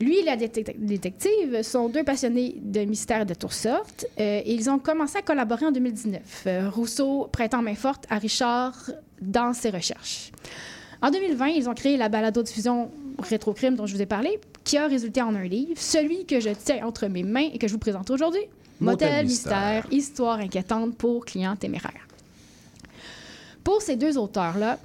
[0.00, 4.54] Lui et la détec- détective sont deux passionnés de mystères de toutes sortes euh, et
[4.54, 6.20] ils ont commencé à collaborer en 2019.
[6.46, 10.32] Euh, Rousseau prêtant main forte à Richard dans ses recherches.
[11.02, 14.86] En 2020, ils ont créé la balado-diffusion Rétrocrime dont je vous ai parlé, qui a
[14.86, 17.78] résulté en un livre, celui que je tiens entre mes mains et que je vous
[17.78, 18.42] présente aujourd'hui.
[18.80, 19.84] Motel Mystère.
[19.84, 22.06] Mystère, histoire inquiétante pour clients téméraires.
[23.64, 24.78] Pour ces deux auteurs-là,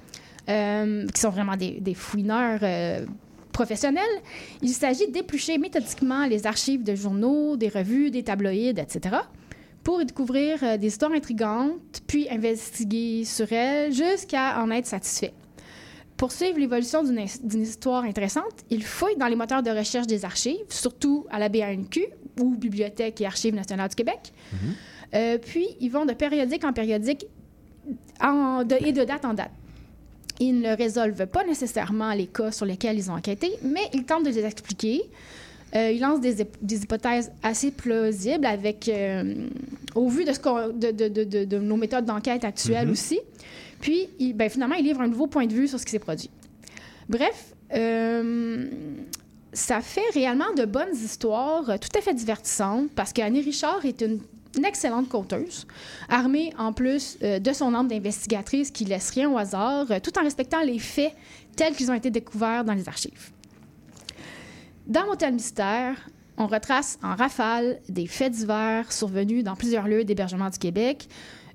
[0.48, 3.06] euh, qui sont vraiment des, des fouineurs euh,
[3.52, 4.08] professionnel,
[4.60, 9.16] il s'agit d'éplucher méthodiquement les archives de journaux, des revues, des tabloïds, etc.,
[9.84, 15.32] pour y découvrir euh, des histoires intrigantes, puis investiguer sur elles jusqu'à en être satisfait.
[16.16, 20.64] Pour suivre l'évolution d'une histoire intéressante, il fouille dans les moteurs de recherche des archives,
[20.68, 22.06] surtout à la BANQ
[22.40, 24.32] ou Bibliothèque et Archives nationales du Québec.
[25.14, 27.26] Euh, puis, ils vont de périodique en périodique
[28.22, 29.50] en- de- et de date en date.
[30.40, 34.24] Ils ne résolvent pas nécessairement les cas sur lesquels ils ont enquêté, mais ils tentent
[34.24, 35.02] de les expliquer.
[35.74, 39.34] Euh, ils lancent des, hyp- des hypothèses assez plausibles avec, euh,
[39.94, 40.38] au vu de, ce
[40.72, 42.92] de, nos méthodes d'enquête actuelles Mhm.
[42.92, 43.20] aussi.
[43.80, 46.30] Puis, ben, finalement, ils livrent un nouveau point de vue sur ce qui s'est produit.
[47.08, 48.66] Bref, euh,
[49.52, 54.00] ça fait réellement de bonnes histoires euh, tout à fait divertissantes parce qu'Annie Richard est
[54.00, 54.20] une,
[54.64, 55.66] excellente conteuse,
[56.10, 60.18] armée en plus euh, de son âme d'investigatrice qui laisse rien au hasard, euh, tout
[60.18, 61.14] en respectant les faits
[61.56, 63.30] tels qu'ils ont été découverts dans les archives.
[64.86, 65.96] Dans Motel Mystère,
[66.36, 71.08] on retrace en rafale des faits divers survenus dans plusieurs lieux d'hébergement du Québec,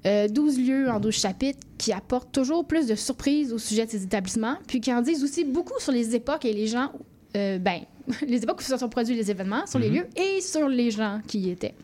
[0.06, 3.92] euh, 12 lieux en 12 chapitres qui apportent toujours plus de surprises au sujet de
[3.92, 6.92] ces établissements, puis qui en disent aussi beaucoup sur les époques et les gens,
[7.38, 7.82] euh, ben,
[8.28, 9.96] les époques où se sont produits les événements, sur les Mhm.
[9.96, 11.76] lieux et sur les gens qui y étaient.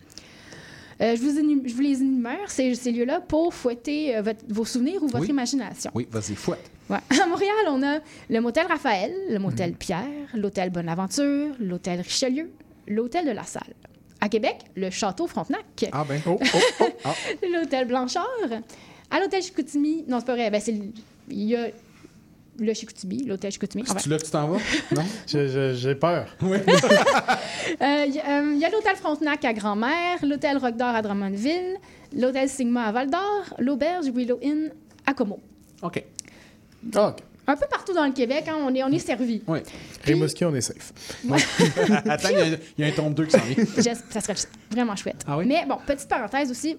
[1.02, 4.46] Euh, je, vous énu- je vous les énumère, ces, ces lieux-là, pour fouetter euh, votre-
[4.48, 5.30] vos souvenirs ou votre Oui.
[5.30, 5.92] imagination.
[5.96, 6.70] Oui, vas-y, fouette.
[6.90, 6.98] Ouais.
[7.22, 8.00] À Montréal, on a
[8.30, 10.06] le motel Raphaël, le motel Pierre,
[10.36, 12.52] l'hôtel Bonaventure, l'hôtel Richelieu,
[12.88, 13.74] l'hôtel de la Salle.
[14.22, 16.22] À Québec, le château Frontenac, Ah ben.
[17.52, 18.28] l'hôtel Blanchard.
[19.10, 20.62] À l'hôtel Chicoutimi, non, c'est pas vrai, ben,
[21.30, 21.68] il y a
[22.60, 23.84] le Chicoutimi, l'hôtel Chicoutimi.
[23.88, 24.60] Ah, C'est-tu là que tu t'en vas?
[24.96, 25.04] Non?
[25.28, 26.28] J'ai peur.
[26.42, 26.58] Oui.
[27.82, 30.90] Euh, Il y, a- euh, il y a l'hôtel Frontenac à Grand-Mère, l'hôtel Rock d'Or
[30.96, 31.78] à Drummondville,
[32.16, 34.72] l'hôtel Sigma à Val-d'Or, l'auberge Willow Inn
[35.06, 35.40] à Como.
[35.82, 36.04] OK.
[36.96, 37.16] OK.
[37.46, 39.42] Un peu partout dans le Québec, hein, on est, on est servi.
[39.48, 39.60] Oui.
[40.06, 40.94] Rimouski, on est safe.
[42.08, 43.66] Attends, il y a- il y, a un tome 2 qui s'en vient.
[44.10, 44.36] Ça serait
[44.72, 45.24] vraiment chouette.
[45.28, 45.46] Ah oui?
[45.46, 46.78] Mais bon, petite parenthèse aussi.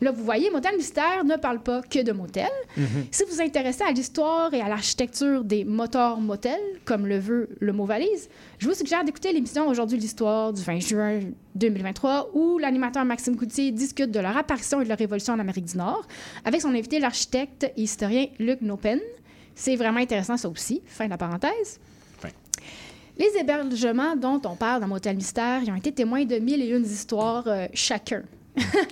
[0.00, 2.50] Là, vous voyez, Motel Mystère ne parle pas que de motel.
[2.76, 3.06] Mhm.
[3.10, 7.48] Si vous vous intéressez à l'histoire et à l'architecture des moteurs motels, comme le veut
[7.60, 8.28] le mot valise,
[8.58, 11.20] je vous suggère d'écouter l'émission Aujourd'hui l'histoire du 20 juin
[11.54, 15.66] 2023 où l'animateur Maxime Coutier discute de leur apparition et de leur évolution en Amérique
[15.66, 16.06] du Nord
[16.44, 19.00] avec son invité, l'architecte et historien Luc Nopen.
[19.54, 20.82] C'est vraiment intéressant, ça aussi.
[20.86, 21.80] Fin de la parenthèse.
[22.18, 22.28] Fin.
[23.16, 26.68] Les hébergements dont on parle dans Motel Mystère, ils ont été témoins de mille et
[26.68, 28.22] une histoires euh, chacun.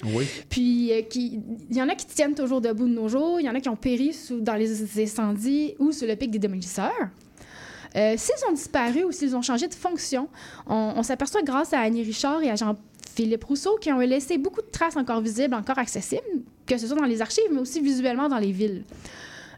[0.05, 0.27] Oui.
[0.49, 3.49] Puis, euh, il y en a qui tiennent toujours debout de nos jours, il y
[3.51, 6.91] en a qui ont péri sous- dans les incendies ou sous le pic des démolisseurs.
[7.95, 10.29] Euh, s'ils ont disparu ou s'ils ont changé de fonction,
[10.67, 14.71] on, s'aperçoit grâce à Annie Richard et à Jean-Philippe Rousseau qui ont laissé beaucoup de
[14.73, 16.23] traces encore visibles, encore accessibles,
[16.67, 18.85] que ce soit dans les archives, mais aussi visuellement dans les villes.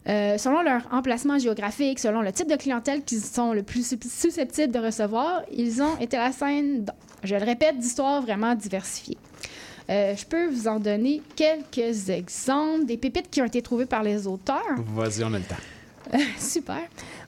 [0.08, 3.98] Euh, selon leur emplacement géographique, selon le type de clientèle qu'ils sont le plus sus-
[4.10, 6.84] susceptibles de recevoir, ils ont été la scène,
[7.22, 9.16] je le répète, d'histoires vraiment diversifiées.
[9.90, 14.02] Euh, je peux vous en donner quelques exemples des pépites qui ont été trouvées par
[14.02, 14.62] les auteurs.
[14.94, 16.18] Vas-y, on a le temps.
[16.38, 16.80] Super.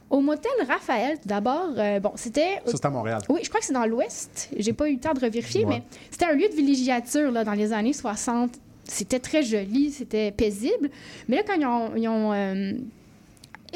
[0.09, 2.57] Au motel Raphaël, tout d'abord, euh, bon, c'était.
[2.65, 3.21] Ça, c'est à Montréal.
[3.29, 4.51] Oui, je crois que c'est dans l'Ouest.
[4.57, 5.77] J'ai pas eu le temps de revérifier, Ouais.
[5.79, 8.53] mais c'était un lieu de villégiature là, dans les années 60.
[8.85, 10.91] C'était très joli, c'était paisible.
[11.29, 11.97] Mais là, quand ils ont.
[11.97, 12.73] ils ont, euh,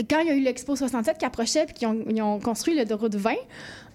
[0.09, 2.74] quand il y a eu l'Expo 67 qui approchait puis qu'ils ont, ils ont construit
[2.77, 3.35] le route 20,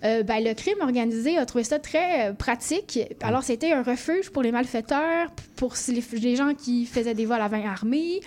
[0.03, 2.99] euh, ben, le crime organisé a trouvé ça très euh, pratique.
[3.21, 7.41] Alors, c'était un refuge pour les malfaiteurs, pour les, les gens qui faisaient des vols
[7.41, 8.21] à vin armés,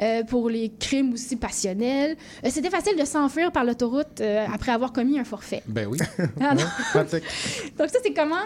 [0.00, 2.16] euh, pour les crimes aussi passionnels.
[2.48, 4.22] C'était facile de s'enfuir par l'autoroute
[4.52, 5.62] après avoir commis un forfait.
[5.66, 5.98] Ben oui.
[6.40, 6.64] Ah non.
[6.92, 7.24] Pratique.
[7.78, 8.36] Donc ça, c'est comment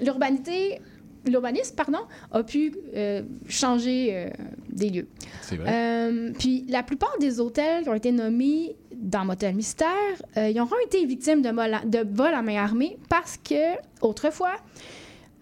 [0.00, 0.80] l'urbanité,
[1.28, 1.98] l'urbanisme, pardon,
[2.32, 4.30] a pu euh, changer euh,
[4.70, 5.08] des lieux.
[5.42, 5.70] C'est vrai.
[5.72, 9.88] Euh, puis la plupart des hôtels qui ont été nommés dans Motel Mystère,
[10.36, 14.54] ils auront été victimes de, vol à- de vols à main armée parce que autrefois,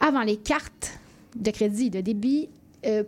[0.00, 0.98] avant les cartes
[1.34, 2.48] de crédit de débit,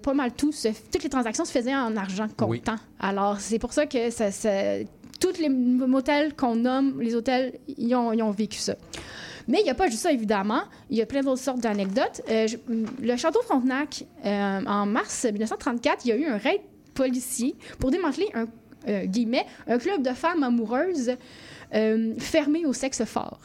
[0.03, 2.59] pas mal tout, se- toutes les transactions se faisaient en argent Oui.
[2.61, 2.77] comptant.
[2.99, 4.79] Alors c'est pour ça que ça, ça-
[5.21, 8.75] tous les motels qu'on nomme, les hôtels, ils ont, ils ont vécu ça.
[9.49, 10.61] Mais il n'y a pas juste ça, évidemment.
[10.91, 12.21] Il y a plein d'autres sortes d'anecdotes.
[12.31, 12.57] Euh, je-
[13.03, 16.61] le château Frontenac, euh, en mars 1934, il y a eu un raid
[16.95, 18.47] policier pour démanteler un,
[18.89, 21.13] euh, guillemets, un club de femmes amoureuses
[21.75, 23.41] euh, fermé au sexe fort.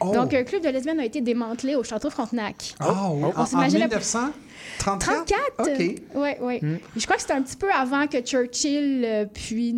[0.00, 0.12] Oh.
[0.14, 2.74] Donc, un club de lesbiennes a été démantelé au château Frontenac.
[2.78, 3.22] Ah, oui.
[3.24, 4.32] On En, en s'imagine la- 1934?
[4.78, 5.40] 34?
[5.60, 5.94] OK.
[6.14, 6.78] Oui, oui.
[6.96, 9.74] Je crois que c'était un petit peu avant que Churchill, euh, puis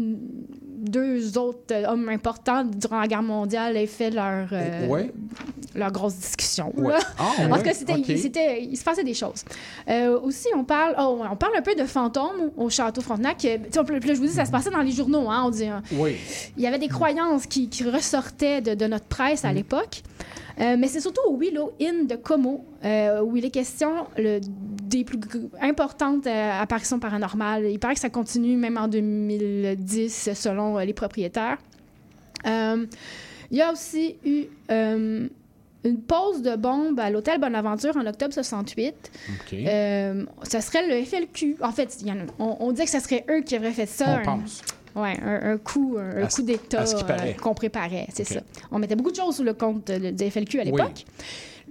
[0.80, 5.12] deux autres hommes importants durant la guerre mondiale aient fait leur, euh, Ouais.
[5.74, 6.72] leur grosse discussion.
[6.76, 6.94] Ouais.
[7.18, 8.04] Ah, en tout cas, c'était, ok.
[8.16, 9.44] c'était- il se passait des choses.
[9.88, 13.44] Euh, aussi, on parle, oh, on parle un peu de fantômes au château Frontenac.
[13.44, 15.28] Euh, on là, je vous dis, ça se passait dans les journaux.
[15.30, 15.82] Hein, on dit, hein.
[15.92, 16.16] Oui.
[16.56, 20.02] Il y avait des croyances qui, qui ressortaient de, de notre presse à l'époque.
[20.60, 24.40] Euh, mais c'est surtout au Willow Inn de Como euh, où il est question le-
[24.42, 25.18] des plus
[25.60, 27.64] importantes euh, apparitions paranormales.
[27.70, 31.56] Il paraît que ça continue même en 2010 selon euh, les propriétaires.
[32.44, 32.88] Il
[33.56, 38.94] y a aussi eu une pause de bombe à l'hôtel Bonaventure en octobre 68.
[39.28, 39.54] OK.
[39.54, 41.56] Euh, ça serait le FLQ.
[41.62, 43.72] En fait, il y en a- on, on dit que ce serait eux qui auraient
[43.72, 44.04] fait ça.
[44.08, 44.60] On un- pense.
[44.96, 48.40] Ouais, un, un coup, un, À coup d'État euh, qu'on préparait, c'est ça.
[48.72, 50.70] On mettait beaucoup de choses sous le compte de, de FLQ à Oui.
[50.72, 51.04] l'époque.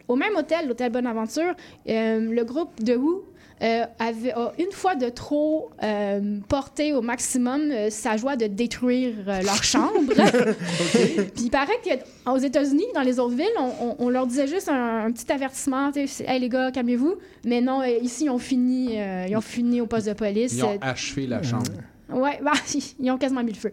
[0.07, 1.53] Au même hôtel, l'hôtel Bonaventure,
[1.87, 3.23] euh, le groupe de Who
[3.61, 8.47] euh, avait a une fois de trop euh, porté au maximum euh, sa joie de
[8.47, 9.99] détruire euh, leur chambre.
[10.93, 14.69] Puis il paraît qu'aux États-Unis, dans les autres villes, on, on- on leur disait juste
[14.69, 17.15] un, un petit avertissement, tu sais, hey les gars, calmez-vous.
[17.45, 20.53] Mais non, ici ils ont fini, euh, ils ont fini au poste de police.
[20.53, 21.65] Ils ont achevé la chambre.
[22.11, 22.53] Ouais, bah,
[22.99, 23.71] ils ont quasiment mis le feu.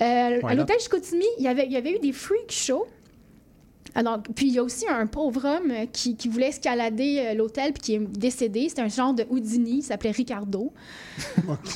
[0.00, 2.86] Euh, à l'hôtel Chicoutimi, il y avait, il y avait eu des freak shows.
[3.94, 7.34] Alors, puis il y a aussi un pauvre homme euh, qui, qui voulait escalader euh,
[7.34, 8.68] l'hôtel puis qui est décédé.
[8.68, 10.72] C'était un genre de Houdini, il s'appelait Ricardo.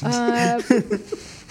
[0.04, 0.58] Euh,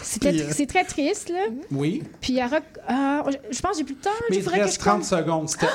[0.02, 1.46] c'est très triste, là.
[1.72, 2.04] Oui.
[2.22, 4.10] Puis il y a roc- euh, je pense que j'ai plus le temps.
[4.30, 5.02] Mais il te que reste compte.
[5.02, 5.50] 30 secondes.
[5.50, 5.68] C'était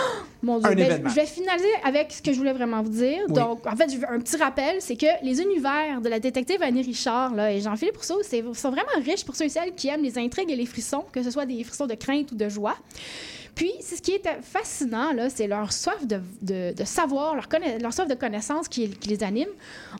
[0.43, 1.09] Mon Dieu, un ben, événement.
[1.11, 3.21] je vais finaliser avec ce que je voulais vraiment vous dire.
[3.29, 3.35] Oui.
[3.35, 7.35] Donc, en fait, un petit rappel, c'est que les univers de la détective Annie Richard
[7.35, 8.21] là, et Jean-Philippe Rousseau
[8.55, 11.23] sont vraiment riches pour ceux et celles qui aiment les intrigues et les frissons, que
[11.23, 12.77] ce soit des frissons de crainte ou de joie.
[13.55, 16.21] Puis, c'est ce qui est fascinant, là, c'est leur soif de,
[16.85, 19.49] savoir, leur, soif de connaissance qui, les anime.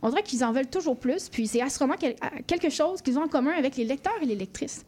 [0.03, 1.29] On dirait qu'ils en veulent toujours plus.
[1.29, 2.17] Puis, c'est assurément quel-
[2.47, 4.85] quelque chose qu'ils ont en commun avec les lecteurs et les lectrices.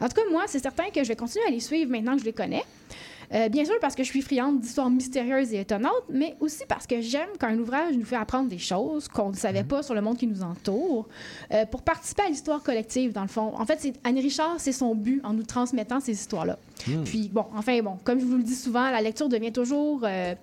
[0.00, 2.20] En tout cas, moi, c'est certain que je vais continuer à les suivre maintenant que
[2.20, 2.64] je les connais.
[3.32, 6.86] Euh, bien sûr parce que je suis friande d'histoires mystérieuses et étonnantes, mais aussi parce
[6.86, 9.94] que j'aime quand un ouvrage nous fait apprendre des choses qu'on ne savait pas sur
[9.94, 11.06] le monde qui nous entoure,
[11.52, 13.52] euh, pour participer à l'histoire collective, dans le fond.
[13.56, 16.58] En fait, Annie Richard, c'est son but en nous transmettant ces histoires-là.
[16.88, 17.04] Hmm.
[17.04, 20.00] Puis, bon, enfin, bon, comme je vous le dis souvent, la lecture devient toujours...
[20.04, 20.34] euh,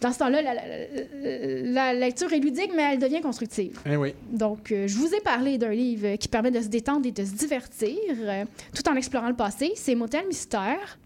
[0.00, 3.78] dans ce temps-là, la, la- la lecture est ludique, mais elle devient constructive.
[3.84, 4.14] Eh oui.
[4.30, 7.22] Donc, euh, je vous ai parlé d'un livre qui permet de se détendre et de
[7.22, 8.44] se divertir, euh,
[8.74, 9.72] tout en explorant le passé.
[9.76, 10.98] C'est Motel Mystère,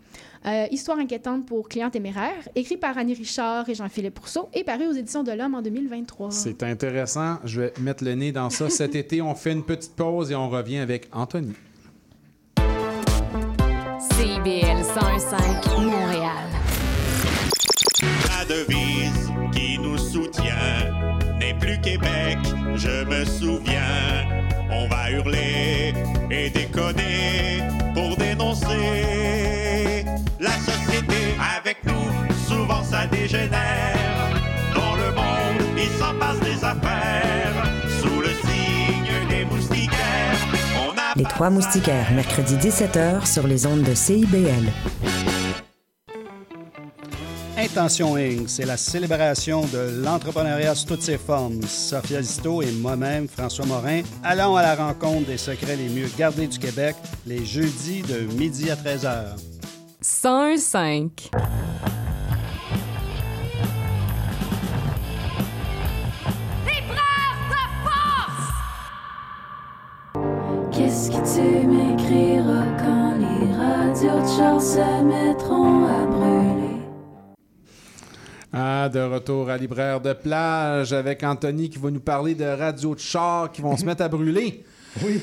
[0.46, 4.86] euh, Histoire inquiétante pour clients téméraires, écrit par Annie Richard et Jean-Philippe Rousseau et paru
[4.86, 6.30] aux éditions de l'Homme en 2023.
[6.30, 7.38] C'est intéressant.
[7.44, 8.68] Je vais mettre le nez dans ça.
[8.68, 11.54] Cet été, on fait une petite pause et on revient avec Anthony.
[14.10, 16.30] CIBL 105 Montréal.
[18.28, 20.54] La devise qui nous soutient
[21.38, 22.38] n'est plus Québec,
[22.74, 24.28] je me souviens.
[24.70, 25.94] On va hurler
[26.30, 27.60] et déconner
[33.24, 33.96] dégénère.
[34.74, 37.64] Dans le monde, il s'en passe des affaires.
[38.01, 40.36] Sous le signe des moustiquaires,
[40.76, 44.70] on a Les Trois Moustiquaires, mercredi 17h sur les ondes de CIBL.
[47.56, 51.62] Intention Inc., c'est la célébration de l'entrepreneuriat sous toutes ses formes.
[51.62, 56.46] Sophia Zito et moi-même, François Morin, allons à la rencontre des secrets les mieux gardés
[56.46, 56.94] du Québec
[57.26, 59.36] les jeudis de midi à 13h.
[60.02, 61.30] 105.
[71.35, 76.81] Tu m'écriras quand les radios de char se mettront à brûler?
[78.52, 82.94] Ah, de retour à Libraire de plage avec Anthony qui va nous parler de radios
[82.94, 84.65] de char qui vont se mettre à brûler.
[85.02, 85.20] Oui.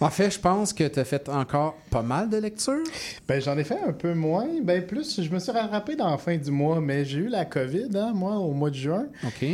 [0.00, 2.84] En fait, je pense que tu as fait encore pas mal de lectures.
[3.26, 4.46] Ben, j'en ai fait un peu moins.
[4.62, 7.44] Ben, plus, je me suis rattrapé dans la fin du mois, mais j'ai eu la
[7.44, 9.06] COVID, hein, moi, au mois de juin.
[9.24, 9.48] OK.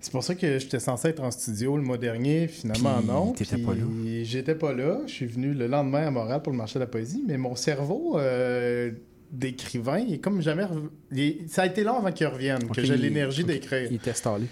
[0.00, 2.48] C'est pour ça que j'étais censé être en studio le mois dernier.
[2.48, 3.32] Finalement, Puis, non.
[3.32, 3.84] t'étais pas là.
[4.24, 4.98] J'étais pas là.
[5.06, 7.54] Je suis venu le lendemain à Montréal pour le marché de la poésie, mais mon
[7.54, 8.90] cerveau euh,
[9.30, 10.64] d'écrivain, est comme jamais.
[11.12, 13.88] il Ça a été long avant qu'il revienne, que j'ai l'énergie d'écrire.
[13.90, 14.46] Il est installé.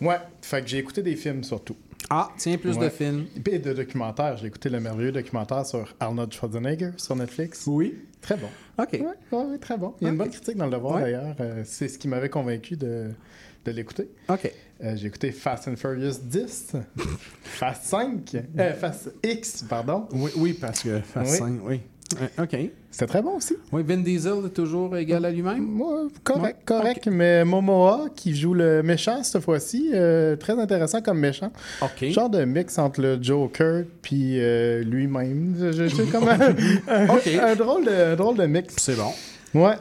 [0.00, 1.76] Ouais, fait que j'ai écouté des films surtout.
[2.10, 3.26] Ah, tiens, plus de films.
[3.50, 4.36] Et de documentaires.
[4.36, 7.64] J'ai écouté le merveilleux documentaire sur Arnold Schwarzenegger sur Netflix.
[7.66, 7.94] Oui.
[8.20, 8.48] Très bon.
[8.78, 8.92] OK.
[8.92, 9.94] Ouais, ouais, très bon.
[10.00, 11.02] Il y a une bonne critique dans le devoir Ouais.
[11.02, 11.34] d'ailleurs.
[11.40, 13.10] Euh, c'est ce qui m'avait convaincu de,
[13.64, 14.08] de l'écouter.
[14.28, 14.50] OK.
[14.82, 16.72] Euh, j'ai écouté Fast and Furious 10,
[17.42, 20.06] Fast 5, euh, Fast X, pardon.
[20.12, 21.38] Oui, oui parce que Fast Oui.
[21.38, 21.80] 5, oui.
[22.20, 22.56] Euh, OK.
[22.90, 23.56] C'était très bon aussi.
[23.72, 25.64] Oui, Vin Diesel est toujours égal à lui-même?
[25.64, 27.08] Moi, correct, correct.
[27.10, 31.50] Mais Momoa, qui joue le méchant cette fois-ci, euh, très intéressant comme méchant.
[31.82, 32.04] OK.
[32.10, 35.56] Genre de mix entre le Joker puis euh, lui-même.
[35.58, 36.38] Je- je- comme un,
[36.88, 37.26] un- OK.
[37.26, 38.74] un drôle de, un drôle de mix.
[38.78, 39.10] C'est bon.
[39.54, 39.74] Ouais.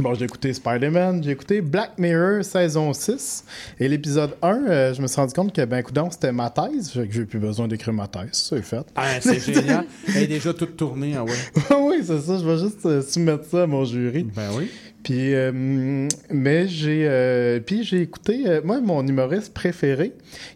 [0.00, 3.44] Bon, j'ai écouté Spider-Man, j'ai écouté Black Mirror saison 6.
[3.80, 6.92] Et l'épisode 1, euh, je me suis rendu compte que, ben, coudonc, c'était ma thèse.
[6.92, 8.28] Fait que j'ai plus besoin d'écrire ma thèse.
[8.32, 8.86] C'est fait.
[8.94, 9.86] Ah, c'est génial.
[10.06, 11.32] Elle est déjà toute tournée, ah ouais.
[11.80, 12.38] oui, c'est ça.
[12.38, 14.22] Je vais juste euh, soumettre ça à mon jury.
[14.22, 14.70] Ben oui.
[15.02, 20.12] Puis, euh, mais j'ai, puis j'ai écouté, moi, mon humoriste préféré,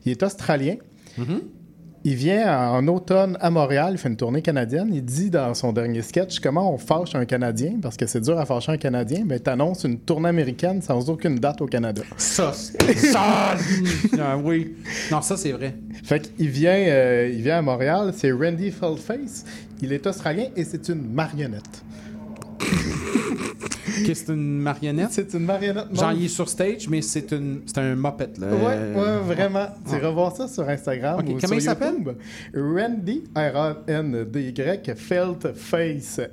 [0.06, 0.76] il est australien.
[1.18, 1.40] Mm-hmm.
[2.04, 4.90] Il vient en automne à Montréal, il fait une tournée canadienne.
[4.92, 8.38] Il dit dans son dernier sketch comment on fâche un Canadien, parce que c'est dur
[8.40, 12.02] à fâcher un Canadien, mais t'annonces une tournée américaine sans aucune date au Canada.
[12.16, 13.54] Ça, ça,
[14.20, 14.74] ah oui.
[15.12, 15.76] Non, ça, c'est vrai.
[16.02, 19.44] Fait qu'il vient, euh, il vient à Montréal, c'est Randy Feldface.
[19.80, 21.84] Il est australien et c'est une marionnette.
[24.06, 25.08] Que c'est une marionnette?
[25.12, 25.86] C'est une marionnette.
[25.94, 26.16] Genre, non.
[26.16, 28.46] il est sur stage, mais c'est une, c'est un moped, là.
[28.48, 29.66] Ouais, Euh, ouais, vraiment.
[29.86, 30.00] Tu ouais.
[30.06, 31.20] revoir ça sur Instagram.
[31.20, 31.94] Ou comment sur il s'appelle?
[32.54, 36.30] Randy, R-A-N-D-Y, F-E-L-T,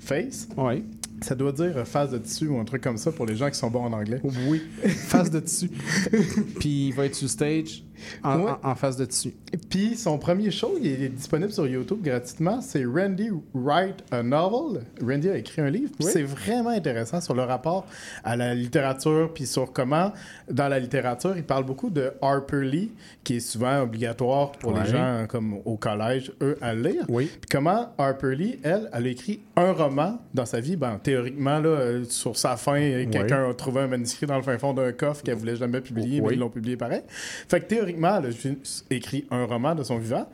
[0.00, 0.48] Face.
[0.56, 0.82] Ouais.
[1.22, 3.48] Ça doit dire euh, face de tissu ou un truc comme ça pour les gens
[3.48, 4.20] qui sont bons en anglais.
[4.48, 5.70] Oui, face de dessus.
[6.60, 7.82] Puis il va être sur stage
[8.22, 8.50] en, Ouais.
[8.62, 9.34] en- en face de dessus.
[9.70, 12.60] Puis son premier show, il est disponible sur YouTube gratuitement.
[12.60, 14.82] C'est Randy Write a Novel.
[15.02, 15.90] Randy a écrit un livre.
[16.00, 16.06] Oui.
[16.12, 17.86] c'est vraiment intéressant sur le rapport
[18.24, 20.12] à la littérature, puis sur comment,
[20.50, 22.92] dans la littérature, il parle beaucoup de Harper Lee,
[23.24, 24.84] qui est souvent obligatoire pour Ouais.
[24.84, 27.04] les gens comme au collège, eux, à lire.
[27.08, 27.26] Oui.
[27.26, 30.76] Puis comment Harper Lee, elle, elle a écrit un roman dans sa vie.
[30.76, 32.78] Ben, théoriquement, là, euh, sur sa fin,
[33.10, 36.20] quelqu'un a trouvé un manuscrit dans le fin fond d'un coffre qu'elle voulait jamais publier,
[36.20, 37.02] mais ils l'ont publié pareil.
[37.48, 40.28] Fait que théoriquement, elle a juste écrit un roman de son vivant.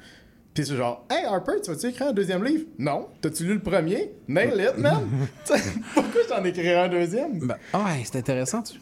[0.55, 2.65] Puis c'est genre, hey Harper, tu vas-tu écrire un deuxième livre?
[2.79, 3.09] Non.
[3.20, 4.12] T'as-tu lu le premier?
[4.29, 5.09] Nail it, man!
[5.95, 7.39] Pourquoi j'en écrirais un deuxième?
[7.41, 8.62] Ben, ah ouais, c'est intéressant.
[8.62, 8.74] Tu...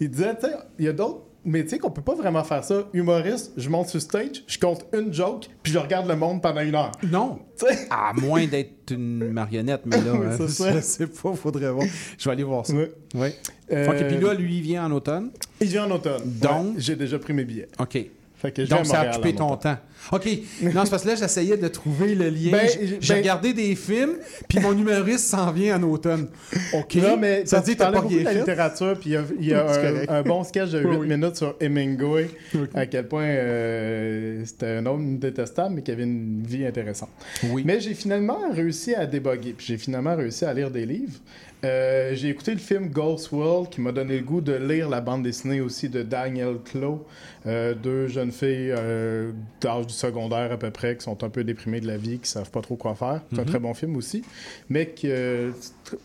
[0.00, 0.46] Il disait, tu
[0.78, 2.84] il y a d'autres métiers qu'on peut pas vraiment faire ça.
[2.92, 6.60] Humoriste, je monte sur stage, je compte une joke, puis je regarde le monde pendant
[6.60, 6.92] une heure.
[7.10, 7.38] Non.
[7.56, 7.88] T'sais?
[7.90, 11.86] À moins d'être une marionnette, mais là, hein, je sais pas, faudrait voir.
[12.18, 12.74] Je vais aller voir ça.
[12.74, 13.28] Oui.
[13.72, 15.30] Euh, puis là, lui, il vient en automne.
[15.60, 16.22] Il vient en automne.
[16.24, 16.66] Donc?
[16.66, 17.68] Ouais, j'ai déjà pris mes billets.
[17.78, 17.98] OK.
[18.36, 19.76] Fait que je Donc, à ça a occupé ton automne.
[19.76, 19.80] temps.
[20.12, 20.26] OK.
[20.62, 22.50] Non, c'est parce que là, j'essayais de trouver le lien.
[22.52, 22.68] Ben,
[23.00, 24.14] J'ai- ben- regardé des films,
[24.48, 26.28] puis mon humoriste s'en vient en automne.
[26.72, 26.94] OK.
[26.96, 29.64] Non, mais ça dit que t'as pas rien de la littérature, puis il y a,
[30.04, 31.08] y un, bon sketch de 8 Oui, oui.
[31.08, 32.28] minutes sur Hemingway,
[32.74, 37.10] à quel point euh, c'était un homme détestable, mais qui avait une vie intéressante.
[37.50, 37.62] Oui.
[37.64, 41.18] Mais j'ai finalement réussi à déboguer, puis j'ai finalement réussi à lire des livres.
[41.62, 45.02] Euh, j'ai écouté le film Ghost World qui m'a donné le goût de lire la
[45.02, 47.06] bande dessinée aussi de Daniel Clow,
[47.46, 51.42] euh, deux jeunes filles euh, d'âge du secondaire à peu près qui sont un peu
[51.44, 53.20] déprimées de la vie, qui savent pas trop quoi faire.
[53.30, 53.48] C'est un Mhm.
[53.48, 54.22] très bon film aussi,
[54.68, 55.50] mais qui euh,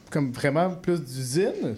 [0.09, 1.77] comme vraiment plus d'usine.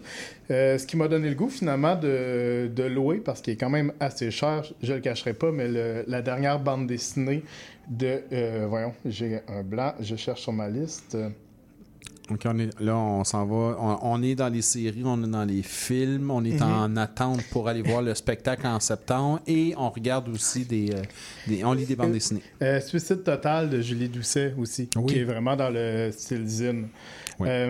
[0.49, 3.69] Euh, ce qui m'a donné le goût finalement de, de louer parce qu'il est quand
[3.69, 7.43] même assez cher, je le cacherai pas, mais le- la dernière bande dessinée
[7.89, 11.17] de euh, voyons, j'ai un blanc, je cherche sur ma liste.
[12.29, 13.77] OK, on est, là, on s'en va.
[13.79, 16.61] On, on est dans les séries, on est dans les films, on est Mhm.
[16.61, 20.91] en attente pour aller voir le spectacle en septembre et on regarde aussi des.
[20.93, 21.01] euh,
[21.47, 22.41] des- on lit des bandes dessinées.
[22.61, 25.05] Euh, Suicide total de Julie Doucet aussi, Oui.
[25.13, 26.87] qui est vraiment dans le style zine.
[27.39, 27.47] Oui.
[27.51, 27.69] Euh,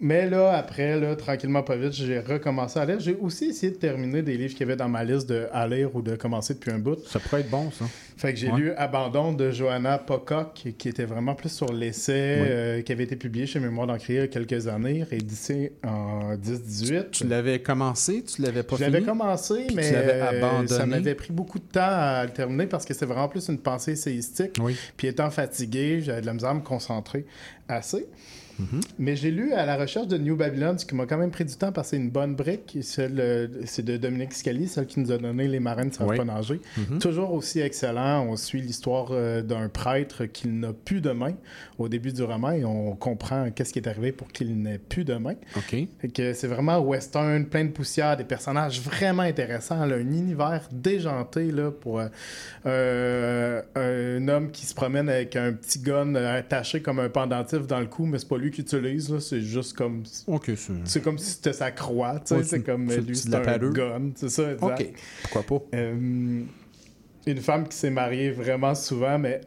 [0.00, 3.00] mais là, après, là, tranquillement, pas vite, j'ai recommencé à lire.
[3.00, 5.66] J'ai aussi essayé de terminer des livres qu'il y avait dans ma liste de à
[5.66, 6.98] lire ou de commencer depuis un bout.
[7.06, 7.84] Ça pourrait être bon, ça.
[8.16, 8.58] Fait que j'ai Ouais.
[8.58, 12.46] lu Abandon de Johanna Pocock, qui, était vraiment plus sur l'essai, Oui.
[12.48, 16.36] euh, qui avait été publié chez Mémoire d'Encrier il y a quelques années, réédité en
[16.36, 17.10] 10-18.
[17.10, 18.92] Tu l'avais commencé, tu l'avais pas Je fini?
[18.92, 22.84] l'avais commencé, Puis mais euh, ça m'avait pris beaucoup de temps à le terminer parce
[22.84, 24.56] que c'est vraiment plus une pensée séistique.
[24.60, 24.76] Oui.
[24.96, 27.24] Puis étant fatigué, j'avais de la misère à me concentrer
[27.68, 28.06] assez.
[28.58, 28.80] Mhm.
[28.98, 31.44] Mais j'ai lu à la recherche de New Babylon, ce qui m'a quand même pris
[31.44, 32.78] du temps parce que c'est une bonne brique.
[32.82, 36.16] C'est de Dominique Scali, celle qui nous a donné Les marins ne savent Oui.
[36.16, 36.60] pas nager.
[36.76, 36.98] Mhm.
[36.98, 38.26] Toujours aussi excellent.
[38.28, 41.34] On suit l'histoire euh, d'un prêtre qui n'a plus de main
[41.78, 45.04] au début du roman et on comprend qu'est-ce qui est arrivé pour qu'il n'ait plus
[45.04, 45.34] de main.
[45.56, 45.76] OK.
[46.00, 50.68] Fait que c'est vraiment western, plein de poussière, des personnages vraiment intéressants, là, un univers
[50.72, 52.08] déjanté là, pour euh,
[52.66, 57.80] euh, un homme qui se promène avec un petit gun attaché comme un pendentif dans
[57.80, 60.72] le cou, mais c'est pas lui qui utilise, là, c'est juste comme OK, c'est.
[60.84, 63.34] c'est comme si c'était sa croix, tu sais, Ouais, c'est c'est- comme c'est- lui c'est
[63.34, 63.72] un pâleur.
[63.72, 64.80] gun, c'est ça, exact.
[64.80, 64.92] OK.
[65.30, 65.64] Pourquoi pas?
[65.76, 66.40] Euh,
[67.26, 69.40] une femme qui s'est mariée vraiment souvent, mais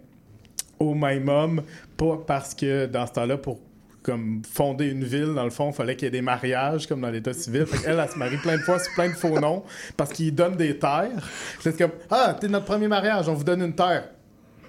[0.81, 1.61] au même homme,
[1.95, 3.59] pas parce que dans ce temps-là, pour
[4.03, 7.01] comme fonder une ville, dans le fond, il fallait qu'il y ait des mariages, comme
[7.01, 7.67] dans l'État civil.
[7.67, 9.63] Fait elle, elle se marie plein de fois sur plein de faux noms,
[9.95, 11.29] parce qu'ils donnent des terres.
[11.59, 14.09] C'est comme, ah, t'es notre premier mariage, on vous donne une terre.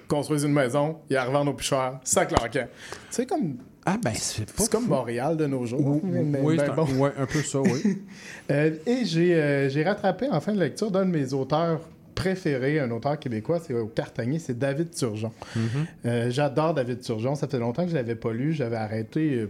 [0.07, 2.67] Construisez une maison, il à revendre au plus cher, ça claquant.
[3.09, 3.55] C'est comme...
[3.85, 4.63] Ah, ben, c'est pas.
[4.63, 5.81] C'est comme Montréal de nos jours.
[5.83, 6.85] Oui, Mais- oui, ben bon.
[6.99, 8.01] ouais, un peu ça, oui.
[8.51, 11.79] Euh, et j'ai euh, j'ai rattrapé en fin de lecture d'un de mes auteurs
[12.13, 15.31] préférés, un auteur québécois, c'est au Cartagnier, c'est David Turgeon.
[15.55, 15.61] Mhm.
[16.05, 19.49] Euh, J'adore David Turgeon, ça fait longtemps que je l'avais pas lu, j'avais arrêté euh,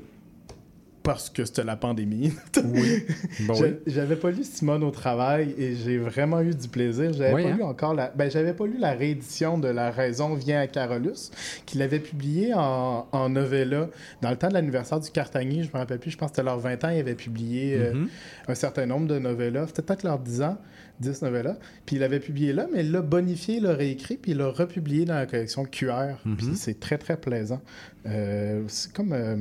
[1.01, 2.31] parce que c'était la pandémie.
[2.63, 3.03] Oui.
[3.47, 3.73] Bon, J'a- oui.
[3.87, 7.11] J'avais pas lu Simone au travail et j'ai vraiment eu du plaisir.
[7.11, 7.55] J'avais Oui, pas hein?
[7.57, 8.09] lu encore la.
[8.15, 11.31] Ben, j'avais pas lu la réédition de La raison vient à Carolus,
[11.65, 13.89] qu'il avait publié en, en novella
[14.21, 15.63] dans le temps de l'anniversaire du Cartagnier.
[15.63, 17.93] Je me rappelle plus, je pense que c'était leurs 20 ans, il avait publié euh,
[17.93, 18.07] Mhm.
[18.47, 19.67] un certain nombre de novellas.
[19.67, 20.57] C'était peut-être leurs 10 ans,
[20.99, 21.57] 10 novellas.
[21.85, 24.49] Puis il l'avait publié là, mais il l'a bonifié, il l'a réécrit, puis il l'a
[24.49, 26.15] republié dans la collection QR.
[26.25, 26.37] Mhm.
[26.37, 27.61] Puis c'est très, très plaisant.
[28.05, 29.13] Euh, c'est comme.
[29.13, 29.35] euh,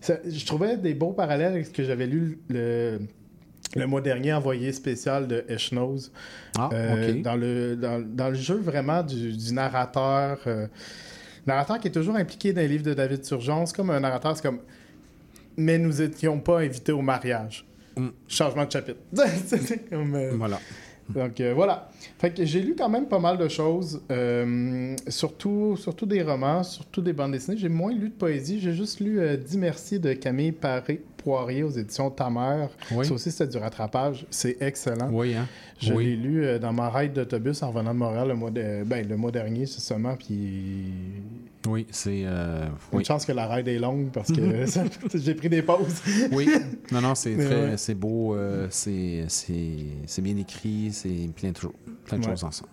[0.00, 3.00] ça- je trouvais des beaux parallèles avec ce que j'avais lu le,
[3.74, 6.12] le mois dernier, envoyé spécial de Eschnose.
[6.58, 10.38] Ah, Euh, dans, le, dans, dans le jeu vraiment du, du narrateur.
[11.46, 13.66] narrateur qui est toujours impliqué dans les livres de David Turgeon.
[13.66, 14.60] C'est comme un narrateur, c'est comme.
[15.56, 17.66] Mais nous étions pas invités au mariage.
[18.28, 19.00] Changement de chapitre.
[19.90, 20.58] Comme, euh, Voilà.
[21.08, 21.90] donc euh, voilà.
[22.18, 26.62] Fait que j'ai lu quand même pas mal de choses, euh, surtout, surtout des romans,
[26.62, 27.56] surtout des bandes dessinées.
[27.56, 28.60] J'ai moins lu de poésie.
[28.60, 32.68] J'ai juste lu euh, Dis merci de Camille Paré Poirier aux éditions Ta mère.
[32.90, 33.06] Oui.
[33.06, 34.26] Ça aussi, c'était du rattrapage.
[34.30, 35.08] C'est excellent.
[35.12, 35.46] Oui, hein?
[35.80, 36.04] Je Oui.
[36.06, 39.06] l'ai lu euh, dans ma ride d'autobus en revenant de Montréal le mois, de- ben,
[39.06, 40.16] le mois dernier, c'est seulement.
[40.16, 40.86] Puis
[41.68, 42.22] Oui, c'est.
[42.24, 43.04] euh, une oui.
[43.04, 44.82] chance que la ride est longue parce que ça-
[45.14, 46.02] j'ai pris des pauses.
[46.32, 46.48] Oui,
[46.90, 47.76] non, non, c'est très, ouais.
[47.76, 49.76] c'est beau, euh, c'est, c'est,
[50.06, 51.72] c'est bien écrit, c'est plein de, choses-
[52.04, 52.30] plein de Ouais.
[52.30, 52.70] choses ensemble.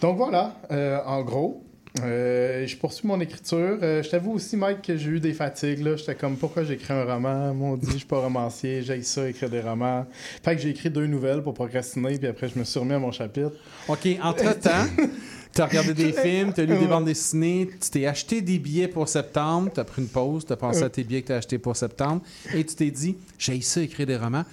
[0.00, 1.60] Donc voilà, euh, en gros.
[2.02, 3.78] Euh, je poursuis mon écriture.
[3.80, 5.80] Euh, je t'avoue aussi, Mike, que j'ai eu des fatigues.
[5.96, 7.54] J'étais comme, pourquoi j'écris un roman?
[7.54, 10.04] Mon Dieu, je suis pas romancier, j'ai ça, écrire des romans.
[10.42, 12.98] Fait que j'ai écrit deux nouvelles pour procrastiner, puis après, je me suis remis à
[12.98, 13.52] mon chapitre.
[13.86, 14.86] OK, entre-temps,
[15.54, 18.58] tu as regardé des films, tu as lu des bandes dessinées, tu t'es acheté des
[18.58, 21.28] billets pour septembre, tu as pris une pause, tu as pensé à tes billets que
[21.28, 22.22] tu as achetés pour septembre,
[22.52, 24.44] et tu t'es dit, j'ai ça écrire des romans.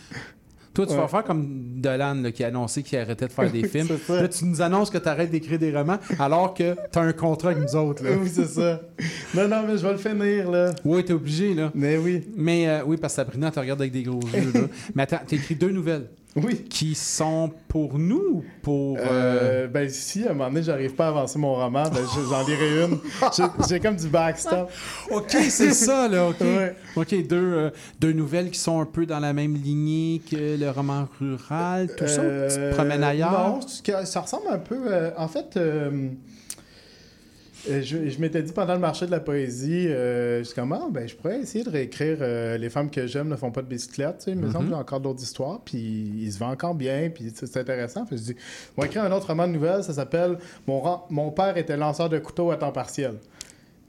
[0.73, 3.67] Toi, tu vas faire comme Dolan là, qui a annoncé qu'il arrêtait de faire des
[3.67, 3.87] films.
[4.07, 7.11] Là, tu nous annonces que tu arrêtes d'écrire des romans alors que tu as un
[7.11, 8.03] contrat avec nous autres.
[8.03, 8.11] Là.
[8.21, 8.81] oui, c'est ça.
[9.35, 10.73] Non, non, mais je vais le finir, là.
[10.85, 11.71] Oui, t'es obligé, là.
[11.75, 12.23] Mais oui.
[12.37, 14.51] Mais euh, oui, parce que Sabrina te regarde avec des gros yeux.
[14.53, 14.61] Là.
[14.95, 16.07] Mais attends, t'as écrit deux nouvelles.
[16.37, 16.63] Oui.
[16.69, 18.97] Qui sont pour nous ou pour.
[18.97, 21.99] euh, Euh, ben, si à un moment donné, j'arrive pas à avancer mon roman, ben,
[22.15, 22.99] je- j'en lirai une.
[23.67, 24.69] J'ai- comme du backstop.
[25.11, 26.29] OK, c'est ça, là.
[26.29, 26.37] OK.
[26.95, 27.21] Ouais.
[27.23, 31.07] Deux, euh, deux nouvelles qui sont un peu dans la même lignée que le roman
[31.19, 32.21] rural, tout ça.
[32.21, 33.59] Tu te Euh, promènes ailleurs?
[33.59, 34.77] Non, ça ressemble un peu.
[35.17, 35.57] en fait,
[37.69, 40.87] je, je m'étais dit pendant le marché de la poésie, euh, je suis comme, ah,
[40.91, 43.67] ben, je pourrais essayer de réécrire euh, Les femmes que j'aime ne font pas de
[43.67, 44.17] bicyclette.
[44.19, 44.51] Tu sais, il me Mhm.
[44.53, 48.05] semble que j'ai encore d'autres histoires, puis il se vend encore bien, puis c'est intéressant.
[48.05, 48.35] Fait je dis,
[48.77, 52.09] on va écrire un autre roman de nouvelles, ça s'appelle mon, mon père était lanceur
[52.09, 53.13] de couteau à temps partiel.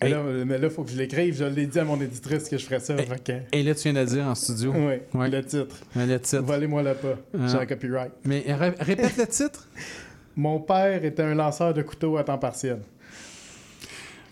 [0.05, 1.37] Et là, euh, mais là, il faut que je l'écrive.
[1.37, 2.97] Je l'ai dit à mon éditrice que je ferais ça.
[2.97, 4.73] que- Et là, tu viens de le dire en studio.
[4.75, 5.31] Oui, Ouais.
[5.31, 5.77] le titre.
[5.95, 6.43] Ouais, Le titre.
[6.43, 7.15] Volez-moi le pas.
[7.33, 7.61] J'ai Ah.
[7.61, 8.11] un copyright.
[8.25, 9.69] Mais ré- répète le titre.
[10.37, 12.79] Mon père était un lanceur de couteau à temps partiel.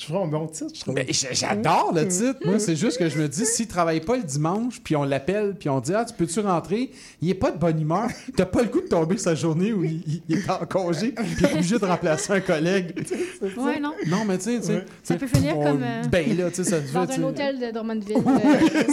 [0.01, 0.95] Je trouve un bon titre, je trouve.
[0.95, 2.39] Ben, j- J'adore le titre.
[2.47, 5.55] Moi, c'est juste que je me dis, s'il travaille pas le dimanche, puis on l'appelle,
[5.61, 6.91] puis on dit, ah, tu peux-tu rentrer?
[7.21, 8.09] Il est pas de bonne humeur.
[8.35, 11.13] T'as pas le goût de tomber sa journée où il, il- il est en congé,
[11.13, 13.07] puis il est obligé de remplacer un collègue.
[13.59, 13.93] Ouais, non.
[14.07, 14.85] Non, mais tu sais.
[15.03, 17.13] Ça peut finir on- comme, euh, Ben là, tu sais, ça Dans fait, un tu
[17.15, 18.17] sais- hôtel de Drummondville.
[18.17, 18.85] euh,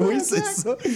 [0.00, 0.76] oui, c'est ça.
[0.82, 0.90] Tu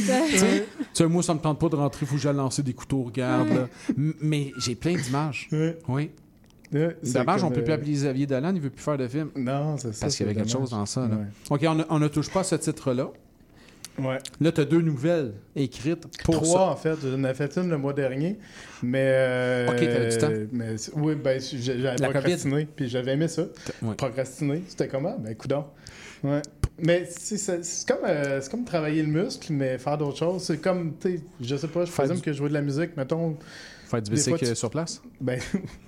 [0.93, 3.49] sais, moi, ça me tente pas de rentrer, faut que j'aille lancer des couteaux, regarde.
[3.49, 3.69] là.
[3.97, 5.49] Mais j'ai plein d'images.
[5.89, 6.11] Oui.
[6.73, 9.31] Dommage, on comme, peut plus euh, appeler Xavier Dolan, il veut plus faire de film.
[9.37, 10.01] Non, c'est ça.
[10.03, 11.03] Parce qu'il y avait quelque chose dans ça.
[11.03, 11.17] Là.
[11.17, 11.27] Ouais.
[11.51, 13.11] OK, on, ne- ne touche pas à ce titre-là.
[13.99, 14.17] Ouais.
[14.41, 16.63] Là, tu as deux nouvelles écrites pour Trois, ça.
[16.63, 16.97] en fait.
[17.03, 18.39] J'en ai fait une le mois dernier.
[18.83, 19.05] Mais.
[19.05, 20.31] euh, Ok, t'avais du temps.
[20.51, 22.67] Mais, oui, ben, j'avais procrastiné.
[22.75, 23.43] Puis j'avais aimé ça.
[23.83, 23.95] Ouais.
[23.95, 24.63] Procrastiner.
[24.67, 25.19] C'était comment?
[25.19, 25.67] Ben, coudon.
[26.25, 26.41] Ouais.
[26.79, 27.37] Mais c'est
[27.87, 30.43] comme, euh, c'est comme travailler le muscle, mais faire d'autres choses.
[30.45, 32.97] C'est comme, tu sais, je sais pas, je présume du- que jouer de la musique,
[32.97, 33.37] mettons.
[33.93, 35.01] Faire du fois, bicycle tu- sur place?
[35.21, 35.39] Ben,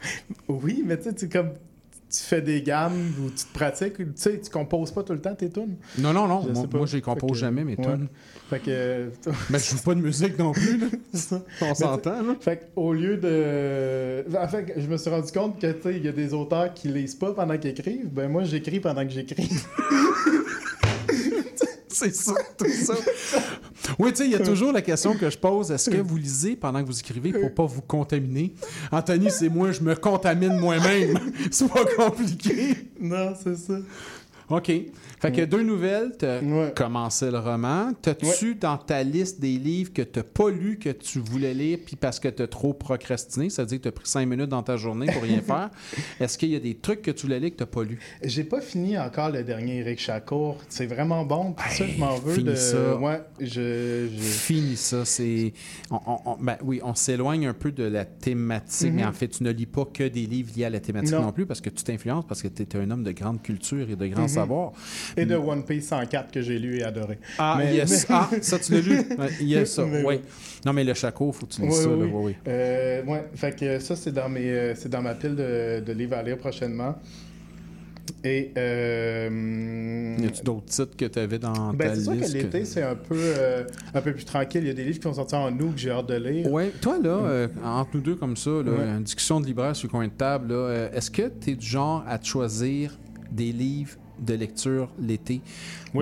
[0.49, 1.51] oui, mais tu sais, tu comme.
[2.11, 5.21] Tu fais des gammes ou tu te pratiques, tu sais, tu composes pas tout le
[5.21, 5.75] temps tes tunes?
[5.99, 6.43] Non, non, non.
[6.47, 7.83] Je Moi, je les compose que- jamais, mes ouais.
[7.85, 8.07] tunes.
[8.49, 9.09] Fait que.
[9.51, 10.79] Mais je joue pas de musique non plus.
[10.79, 10.87] là.
[11.63, 12.37] On s'entend, là.
[12.41, 14.25] Fait qu'au lieu de.
[14.39, 16.73] En fait, je me suis rendu compte que, tu sais, il y a des auteurs
[16.73, 18.11] qui lisent pas pendant qu'ils écrivent.
[18.13, 19.51] Ben, moi, j'écris pendant que j'écris.
[21.97, 22.95] C'est ça, tout ça.
[23.99, 26.17] Oui, tu sais, il y a toujours la question que je pose est-ce que vous
[26.17, 28.55] lisez pendant que vous écrivez pour pas vous contaminer?
[28.91, 31.19] Anthony, c'est moi, je me contamine moi-même.
[31.51, 32.89] c'est pas compliqué.
[32.99, 33.75] non, c'est ça.
[34.49, 34.73] OK.
[35.25, 36.41] Fait que deux nouvelles, t'as
[36.75, 37.93] commencé le roman.
[38.03, 41.97] T'as-tu dans ta liste des livres que t'as pas lus, que tu voulais lire, puis
[41.97, 45.23] parce que t'as trop procrastiné, c'est-à-dire que t'as pris cinq minutes dans ta journée pour
[45.23, 45.71] rien faire,
[46.21, 47.99] est-ce qu'il y a des trucs que tu voulais lire que t'as pas lus?
[48.23, 50.59] J'ai pas fini encore le dernier Eric Chacour.
[50.69, 51.53] C'est vraiment bon.
[51.53, 52.55] Pour ça, je m'en veux finis de.
[52.55, 52.97] ça.
[52.97, 54.09] Ouais, je.
[54.15, 55.53] je- Fini ça, c'est...
[55.91, 59.29] on- on- on- ben oui, on s'éloigne un peu de la thématique, mais en fait,
[59.29, 61.23] tu ne lis pas que des livres liés à la thématique Non.
[61.23, 63.89] non, plus, parce que tu t'influences, parce que tu es un homme de grande culture
[63.89, 64.29] et de grand Mhm.
[64.29, 64.73] savoir.
[65.17, 67.19] Et de One Piece 104 que j'ai lu et adoré.
[67.39, 67.91] Ah, Mais- yes.
[68.09, 68.99] mais- Ah, ça, tu l'as lu?
[69.41, 69.99] Yes, ça, oui.
[70.05, 70.21] oui.
[70.67, 71.89] Non, mais le Chaco, faut que tu lises Oui, ça.
[71.91, 72.11] là, oui.
[72.13, 72.35] oui, oui.
[72.49, 75.93] Euh, ouais, fait que ça, c'est dans, mes, euh, c'est dans ma pile de, de
[75.93, 76.97] livres à lire prochainement.
[78.23, 78.53] Et.
[78.57, 82.35] Euh, Y a-tu d'autres titres que tu avais dans ben, ta c'est sûr que liste?
[82.35, 83.65] l'été, c'est un peu, euh,
[83.95, 84.63] un peu plus tranquille.
[84.63, 86.51] Il y a des livres qui vont sortir en août que j'ai hâte de lire.
[86.53, 88.85] Ouais, toi, là, euh, entre nous deux comme ça, là, Ouais.
[88.97, 91.67] une discussion de libraire sur le coin de table, là, est-ce que tu es du
[91.67, 92.97] genre à te choisir
[93.31, 95.41] des livres de lecture l'été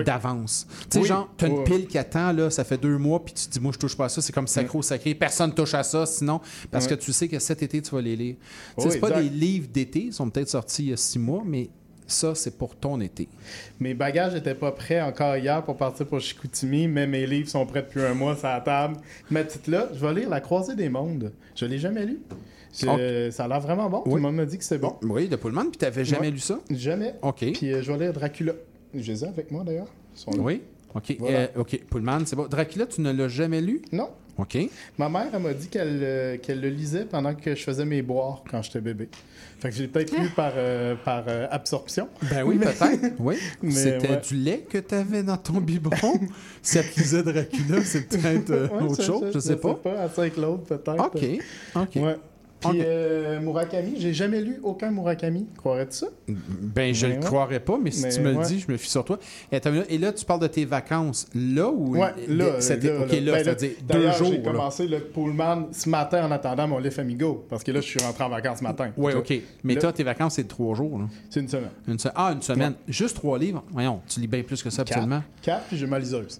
[0.05, 0.67] d'avance?
[0.89, 1.07] Tu sais, Oui.
[1.07, 1.63] genre, tu as une Ouais.
[1.63, 3.95] pile qui attend, là, ça fait deux mois, puis tu te dis, moi, je touche
[3.95, 6.41] pas à ça, c'est comme sacro sacré, personne touche à ça, sinon,
[6.71, 8.35] parce que tu sais que cet été, tu vas les lire.
[8.77, 9.23] Tu sais, c'est pas exact.
[9.23, 11.69] des livres d'été, ils sont peut-être sortis il y a six mois, mais
[12.05, 13.29] ça, c'est pour ton été.
[13.79, 17.65] Mes bagages n'étaient pas prêts encore hier pour partir pour Chicoutimi, mais mes livres sont
[17.65, 18.97] prêts depuis un mois sur la table.
[19.31, 21.31] Ma petite là, je vais lire La Croisée des mondes.
[21.55, 22.19] Je l'ai jamais lu.
[22.77, 22.87] Je-
[23.27, 23.31] Ok.
[23.33, 24.01] Ça a l'air vraiment bon.
[24.01, 24.95] Tout le monde m'a dit que c'est bon.
[25.03, 26.31] Oui, de Pullman, puis t'avais jamais Ouais.
[26.31, 26.59] lu ça?
[26.71, 27.15] Jamais.
[27.21, 27.45] OK.
[27.53, 28.53] Puis euh, je vais lire Dracula.
[28.93, 29.87] Je les ai avec moi d'ailleurs.
[30.37, 30.61] Oui?
[30.95, 31.15] OK.
[31.19, 31.39] Voilà.
[31.39, 31.79] Euh, OK.
[31.89, 32.47] Pullman, c'est bon.
[32.47, 33.81] Dracula, tu ne l'as jamais lu?
[33.91, 34.09] Non.
[34.37, 34.57] OK.
[34.97, 38.43] Ma mère, elle m'a dit qu'elle euh, le lisait pendant que je faisais mes boires
[38.49, 39.07] quand j'étais bébé.
[39.59, 42.07] Fait que j'ai peut-être lu par, euh, par euh, absorption.
[42.31, 43.13] Ben oui, Mais- peut-être.
[43.19, 43.35] Oui.
[43.69, 44.21] C'était ouais.
[44.27, 46.19] du lait que tu avais dans ton biberon?
[46.63, 49.25] si elle te lisait Dracula, c'est peut-être euh, Ouais, autre chose.
[49.33, 49.79] Je sais pas.
[49.99, 50.99] À Saint-Claude, peut-être.
[50.99, 51.23] OK.
[51.75, 51.95] OK.
[51.97, 52.15] Ouais.
[52.69, 55.47] Puis euh, Murakami, j'ai jamais lu aucun Murakami.
[55.57, 56.07] Croirais-tu ça?
[56.27, 57.25] Ben, je Mais le ouais.
[57.25, 59.19] croirais pas, mais si Mais tu me le dis, je me fie sur toi.
[59.51, 59.85] Et, minute.
[59.89, 61.27] Et là, tu parles de tes vacances.
[61.35, 61.97] Là ou.
[61.97, 63.19] Ouais, là, c'était- là, OK, là.
[63.21, 64.27] là, Ben, c'est-à-dire deux d'ailleurs, jours.
[64.31, 64.51] J'ai là.
[64.51, 67.45] commencé le Pullman ce matin en attendant mon Lift Amigo.
[67.49, 68.91] Parce que là, je suis rentré en vacances ce matin.
[68.97, 69.33] Oui, OK.
[69.63, 70.99] Mais Là, toi, tes vacances, c'est de trois jours.
[70.99, 71.05] là.
[71.29, 71.69] C'est une semaine.
[71.87, 72.73] Une se- Ah, une semaine.
[72.87, 73.63] Juste trois livres?
[73.71, 74.97] Voyons, tu lis bien plus que ça, Quatre.
[74.97, 75.23] absolument.
[75.41, 76.39] Quatre, puis j'ai ma liseuse.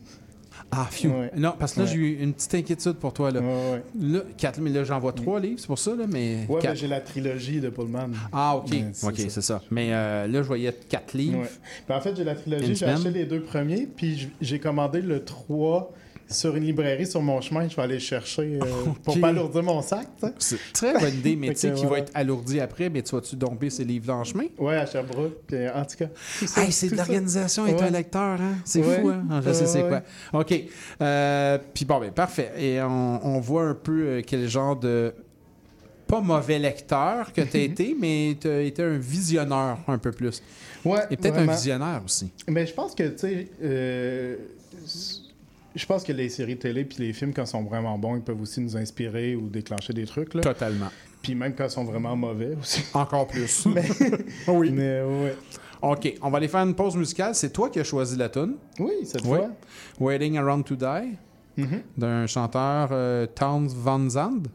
[0.75, 1.07] Ah, phew.
[1.09, 1.31] Ouais.
[1.35, 1.91] Non, parce que là, Ouais.
[1.91, 3.31] j'ai eu une petite inquiétude pour toi.
[3.31, 6.45] Là, Ouais, là quatre, mais là, j'en vois trois livres, c'est pour ça, là, mais.
[6.49, 8.09] Ouais, ben, j'ai la trilogie de Pullman.
[8.31, 8.73] Ah, OK.
[9.03, 9.29] OK, ça.
[9.29, 9.61] c'est ça.
[9.71, 11.43] Mais euh, là, je voyais quatre livres.
[11.87, 12.75] Ben, en fait, j'ai la trilogie.
[12.75, 15.91] J'ai acheté les deux premiers, puis j'ai commandé le 3
[16.33, 17.67] sur une librairie sur mon chemin.
[17.69, 18.65] Je vais aller le chercher euh,
[19.03, 20.07] pour pas alourdir mon sac.
[20.39, 23.35] C'est très bonne idée, mais tu sais, qui va être alourdi après, mais tu vas-tu
[23.35, 24.45] domper ces livres dans le chemin?
[24.57, 25.37] Ouais, à Sherbrooke.
[25.47, 26.07] Puis, euh, en tout cas.
[26.61, 27.81] Hey, c'est de l'organisation et Ouais.
[27.83, 28.55] un lecteur, hein?
[28.65, 29.01] C'est Ouais.
[29.01, 29.23] fou, hein?
[29.31, 30.01] Ah, Je sais c'est ouais.
[30.31, 30.41] quoi.
[30.41, 30.53] OK.
[31.01, 32.51] Euh, Puis bon, ben parfait.
[32.57, 35.13] Et on, on voit un peu quel genre de...
[36.05, 40.11] Pas mauvais lecteur que tu as été, mais tu as été un visionneur un peu
[40.11, 40.43] plus.
[40.85, 42.29] Ouais, Et peut-être un visionnaire aussi.
[42.47, 44.35] Mais je pense que, tu sais, euh,
[45.75, 48.21] je pense que les séries télé puis les films, quand ils sont vraiment bons, ils
[48.21, 50.33] peuvent aussi nous inspirer ou déclencher des trucs.
[50.33, 50.41] Là.
[50.41, 50.89] Totalement.
[51.21, 52.83] Puis même quand ils sont vraiment mauvais aussi.
[52.93, 53.65] Encore plus.
[53.73, 53.83] Mais,
[54.47, 54.71] oui.
[54.71, 55.35] mais ouais.
[55.81, 57.35] OK, on va aller faire une pause musicale.
[57.35, 58.55] C'est toi qui as choisi la tune.
[58.79, 59.37] Oui, cette Oui.
[59.37, 59.49] fois.
[59.99, 61.17] Waiting Around to Die,
[61.55, 61.81] Mhm.
[61.97, 64.49] d'un chanteur euh, Towns Van Zandt.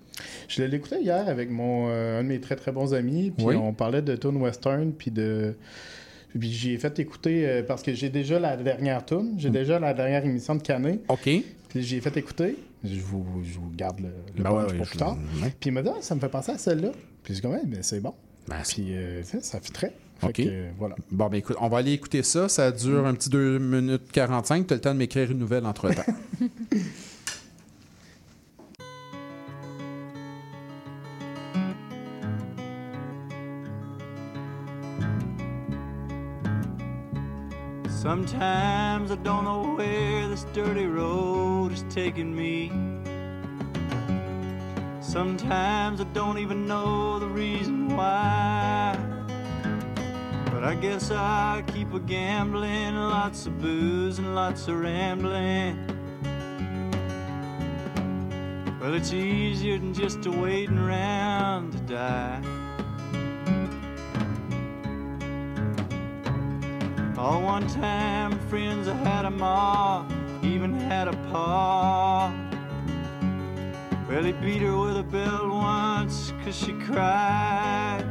[0.48, 3.46] Je l'ai écouté hier avec mon, euh, un de mes très très bons amis, puis
[3.46, 3.54] Oui.
[3.56, 5.54] on parlait de tune western, puis de.
[6.38, 9.94] Puis j'ai fait écouter euh, parce que j'ai déjà la dernière tune, j'ai déjà la
[9.94, 11.00] dernière émission de Canet.
[11.08, 11.22] OK.
[11.68, 12.56] Puis j'ai fait écouter.
[12.84, 15.16] Je vous, je vous garde le, le Ben punch ouais, ouais, pour je- plus tard.
[15.42, 15.52] ouais.
[15.58, 16.90] Puis il m'a dit, ah, ça me fait penser à celle-là.
[17.24, 18.14] Puis j'ai dit, ouais, mais c'est bon.
[18.46, 19.92] Ben, Puis euh, ça, ça fait très.
[20.22, 20.32] OK.
[20.32, 20.94] que, euh, voilà.
[21.10, 22.48] Bon, ben écoute, on va aller écouter ça.
[22.48, 24.66] Ça dure un petit 2 minutes 45.
[24.66, 26.02] Tu as le temps de m'écrire une nouvelle entre-temps.
[38.00, 42.70] Sometimes I don't know where this dirty road is taking me.
[45.00, 48.96] Sometimes I don't even know the reason why.
[50.52, 55.76] But I guess I keep a gambling, lots of booze and lots of rambling.
[58.80, 62.57] Well, it's easier than just waiting around to die.
[67.18, 70.06] All one time friends I had a ma,
[70.40, 72.32] even had a pa.
[74.08, 78.04] Well, he beat her with a belt once cause she cried.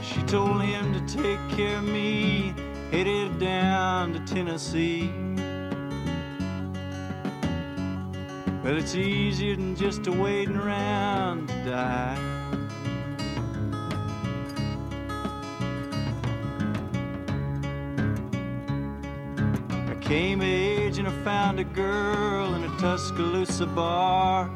[0.00, 2.54] She told him to take care of me,
[2.92, 5.10] headed down to Tennessee.
[8.62, 12.37] Well, it's easier than just waiting around to die.
[20.08, 24.50] Came of age and I found a girl in a Tuscaloosa bar.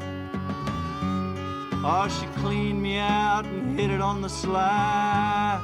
[1.85, 5.61] Oh, she cleaned me out and hit it on the sly.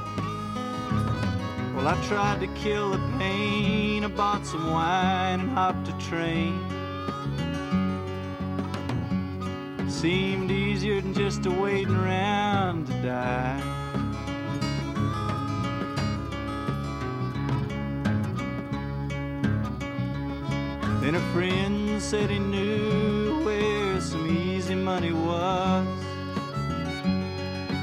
[1.74, 4.04] Well, I tried to kill the pain.
[4.04, 6.60] I bought some wine and hopped a train.
[9.90, 13.79] Seemed easier than just a waiting around to die.
[21.10, 25.84] And a friend said he knew where some easy money was.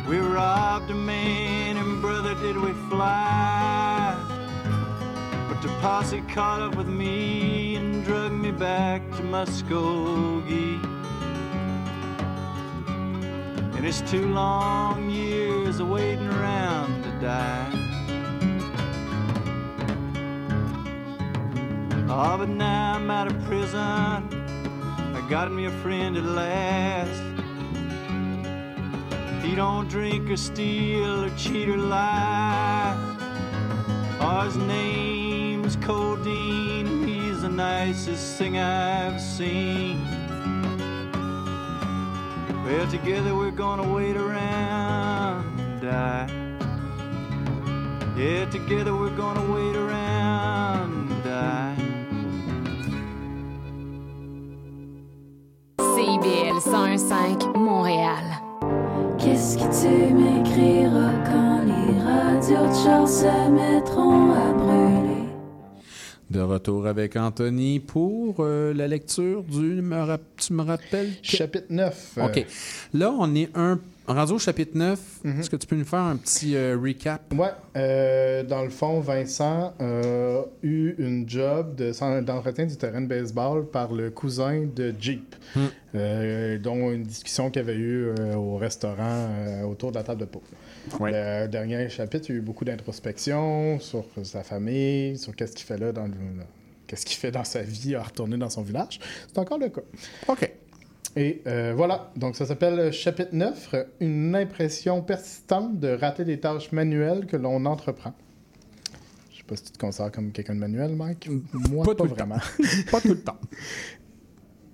[0.07, 4.15] We robbed a man, and brother, did we fly.
[5.49, 10.81] But the posse caught up with me and drug me back to Muskogee.
[13.75, 17.76] And it's two long years of waiting around to die.
[22.07, 22.33] Mm.
[22.33, 23.79] Oh, but now I'm out of prison.
[23.79, 27.21] I got me a friend at last.
[29.43, 32.95] He don't drink or steal or cheat or lie.
[34.21, 37.05] Oh, his name's Codeine.
[37.05, 40.01] He's the nicest thing I've seen.
[42.63, 46.29] Well, together we're gonna wait around and die.
[48.17, 50.96] Yeah, together we're gonna wait around
[56.27, 58.23] CIBL 101.5 Montréal.
[59.17, 65.29] Qu'est-ce que tu m'écriras quand les radios de char se mettront à brûler?
[66.29, 69.81] De retour avec Anthony pour euh, la lecture du.
[69.81, 71.13] me tu me rappelles?
[71.21, 72.17] Chapitre 9.
[72.23, 72.45] OK.
[72.93, 73.79] Là, on est un.
[74.07, 74.99] Rendu au chapitre 9.
[75.25, 75.39] Mhm.
[75.41, 77.21] Est-ce que tu peux nous faire un petit euh, recap?
[77.33, 83.07] Ouais, euh, dans le fond, Vincent a eu une job de- d'entretien du terrain de
[83.07, 85.35] baseball par le cousin de Jeep,
[85.93, 88.95] euh, dont une discussion qu'il y avait eu euh, au restaurant
[89.29, 90.43] euh, autour de la table de pot.
[91.01, 95.65] Le dernier chapitre, il y a eu beaucoup d'introspection sur sa famille, sur qu'est-ce qu'il
[95.65, 96.13] fait là dans le-
[96.87, 99.01] qu'est-ce qu'il fait dans sa vie à retourner dans son village.
[99.27, 99.81] C'est encore le cas.
[100.29, 100.49] OK.
[101.17, 106.71] Et euh, voilà, donc ça s'appelle chapitre 9, une impression persistante de rater des tâches
[106.71, 108.13] manuelles que l'on entreprend.
[109.31, 111.27] Je sais pas si tu te considères comme quelqu'un de manuel, Mike.
[111.71, 112.37] Moi, pas, tout le vraiment.
[112.91, 113.39] pas tout le temps.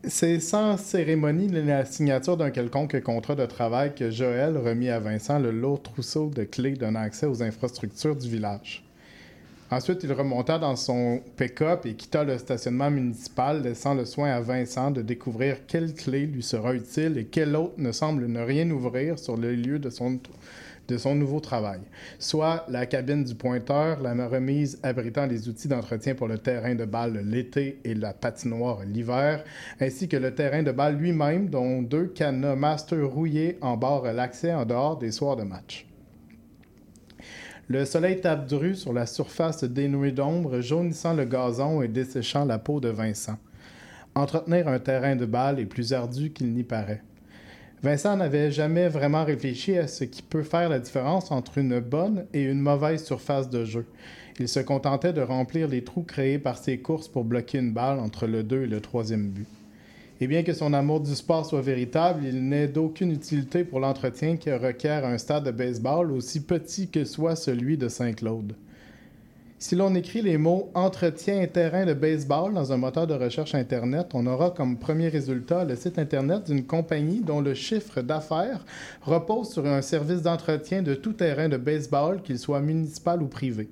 [0.03, 4.99] C'est sans cérémonie ni la signature d'un quelconque contrat de travail que Joël remit à
[4.99, 8.83] Vincent le lourd trousseau de clés donnant accès aux infrastructures du village.
[9.73, 14.39] Ensuite, il remonta dans son pick-up et quitta le stationnement municipal, laissant le soin à
[14.39, 18.69] Vincent de découvrir quelle clé lui sera utile et quelle autre ne semble ne rien
[18.69, 20.19] ouvrir sur le lieu de son,
[20.87, 21.79] de son nouveau travail.
[22.19, 26.85] Soit la cabine du pointeur, la remise abritant les outils d'entretien pour le terrain de
[26.85, 29.43] balle l'été et la patinoire l'hiver,
[29.81, 34.65] ainsi que le terrain de balle lui-même, dont deux cadenas master rouillés embarrent l'accès en
[34.65, 35.87] dehors des soirs de match.
[37.73, 42.59] Le soleil tape dru sur la surface dénouée d'ombre, jaunissant le gazon et desséchant la
[42.59, 43.39] peau de Vincent.
[44.13, 47.01] Entretenir un terrain de balle est plus ardu qu'il n'y paraît.
[47.81, 52.27] Vincent n'avait jamais vraiment réfléchi à ce qui peut faire la différence entre une bonne
[52.31, 53.87] et une mauvaise surface de jeu.
[54.39, 57.97] Il se contentait de remplir les trous créés par ses courses pour bloquer une balle
[57.97, 59.47] entre le 2 et le troisième but.
[60.23, 64.37] Et bien que son amour du sport soit véritable, il n'est d'aucune utilité pour l'entretien
[64.37, 68.55] qui requiert un stade de baseball aussi petit que soit celui de Saint-Claude.
[69.59, 73.53] Si l'on écrit les mots entretien et terrain de baseball dans un moteur de recherche
[73.53, 78.65] Internet, on aura comme premier résultat le site Internet d'une compagnie dont le chiffre d'affaires
[79.01, 83.67] repose sur un service d'entretien de tout terrain de baseball, qu'il soit municipal ou privé.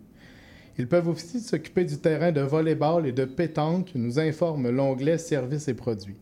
[0.77, 5.69] Ils peuvent aussi s'occuper du terrain de volleyball et de pétanque, nous informe l'onglet Services
[5.69, 6.17] et produits.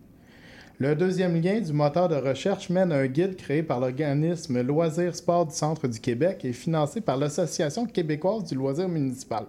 [0.81, 5.13] Le deuxième lien du moteur de recherche mène à un guide créé par l'organisme Loisirs
[5.13, 9.43] Sport du Centre du Québec et financé par l'Association québécoise du loisir municipal.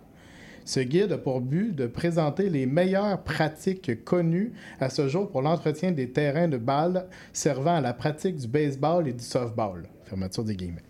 [0.64, 5.42] Ce guide a pour but de présenter les meilleures pratiques connues à ce jour pour
[5.42, 9.88] l'entretien des terrains de balles servant à la pratique du baseball et du softball.
[10.06, 10.82] Fermeture des guillemets.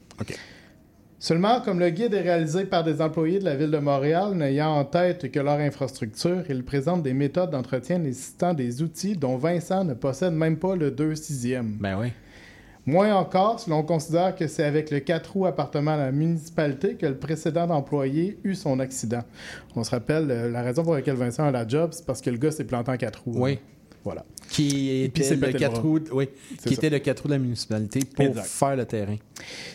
[1.22, 4.70] Seulement, comme le guide est réalisé par des employés de la ville de Montréal n'ayant
[4.70, 9.84] en tête que leur infrastructure, il présente des méthodes d'entretien nécessitant des outils dont Vincent
[9.84, 11.76] ne possède même pas le 2 sixième.
[11.78, 12.08] Ben oui.
[12.86, 16.94] Moins encore si l'on considère que c'est avec le 4 roues appartenant à la municipalité
[16.94, 19.22] que le précédent employé eut son accident.
[19.76, 22.30] On se rappelle, euh, la raison pour laquelle Vincent a la job, c'est parce que
[22.30, 23.34] le gars s'est planté en 4 roues.
[23.36, 23.58] Oui.
[24.04, 24.24] Voilà.
[24.48, 25.82] Qui était c'est le pété le 4 bras.
[25.82, 26.28] roues, oui,
[26.58, 26.80] C'est qui ça.
[26.80, 28.46] était le 4 roues de la municipalité pour Exact.
[28.46, 29.16] faire le terrain.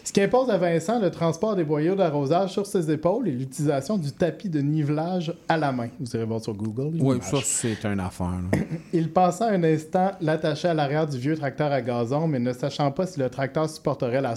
[0.03, 3.97] Ce qui impose à Vincent le transport des boyaux d'arrosage sur ses épaules et l'utilisation
[3.97, 5.89] du tapis de nivelage à la main.
[5.99, 6.97] Vous irez voir sur Google.
[6.99, 8.33] Oui, ça, c'est une affaire.
[8.93, 12.91] Il pensa un instant l'attacher à l'arrière du vieux tracteur à gazon, mais ne sachant
[12.91, 14.33] pas si le tracteur supporterait la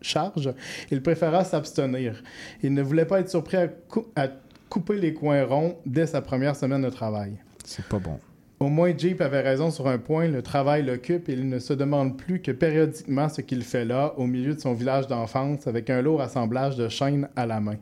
[0.00, 0.50] charge,
[0.90, 2.22] il préféra s'abstenir.
[2.62, 4.28] Il ne voulait pas être surpris à, cou- à
[4.68, 7.32] couper les coins ronds dès sa première semaine de travail.
[7.64, 8.18] C'est pas bon.
[8.58, 11.74] Au moins, Jeep avait raison sur un point, le travail l'occupe et il ne se
[11.74, 15.90] demande plus que périodiquement ce qu'il fait là, au milieu de son village d'enfance, avec
[15.90, 17.76] un lourd assemblage de chaînes à la main.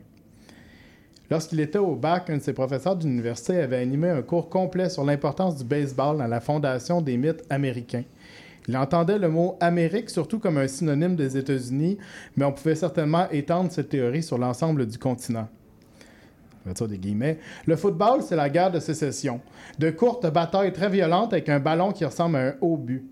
[1.31, 5.05] Lorsqu'il était au bac, un de ses professeurs d'université avait animé un cours complet sur
[5.05, 8.03] l'importance du baseball dans la fondation des mythes américains.
[8.67, 11.97] Il entendait le mot Amérique surtout comme un synonyme des États-Unis,
[12.35, 15.47] mais on pouvait certainement étendre cette théorie sur l'ensemble du continent.
[16.65, 19.41] Le football, c'est la guerre de sécession.
[19.79, 23.05] De courtes batailles très violentes avec un ballon qui ressemble à un haut but.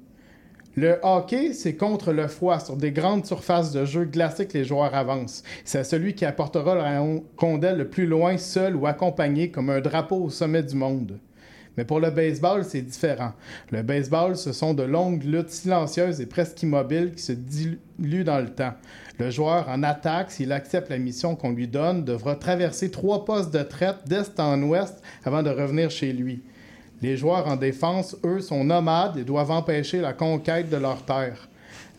[0.76, 2.60] Le hockey, c'est contre le froid.
[2.60, 5.44] Sur des grandes surfaces de jeu glacées que les joueurs avancent.
[5.66, 7.00] C'est celui qui apportera la
[7.38, 11.20] rondelle le plus loin, seul ou accompagné, comme un drapeau au sommet du monde.
[11.78, 13.34] Mais pour le baseball, c'est différent.
[13.72, 18.40] Le baseball, ce sont de longues luttes silencieuses et presque immobiles qui se diluent dans
[18.40, 18.74] le temps.
[19.20, 23.54] Le joueur en attaque, s'il accepte la mission qu'on lui donne, devra traverser trois postes
[23.54, 26.42] de traite d'est en ouest avant de revenir chez lui.
[27.02, 31.50] Les joueurs en défense, eux, sont nomades et doivent empêcher la conquête de leur terre.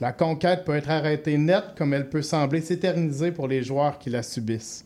[0.01, 4.11] La conquête peut être arrêtée nette comme elle peut sembler s'éterniser pour les joueurs qui
[4.11, 4.85] la subissent.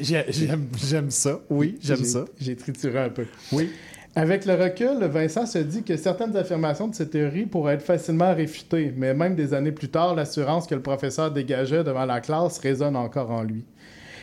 [0.00, 1.40] J'aime ça.
[1.50, 2.24] Oui, j'aime ça.
[2.38, 3.26] J'ai trituré un peu.
[3.52, 3.70] Oui.
[4.14, 8.34] Avec le recul, Vincent se dit que certaines affirmations de cette théorie pourraient être facilement
[8.34, 12.58] réfutées, mais même des années plus tard, l'assurance que le professeur dégageait devant la classe
[12.58, 13.66] résonne encore en lui.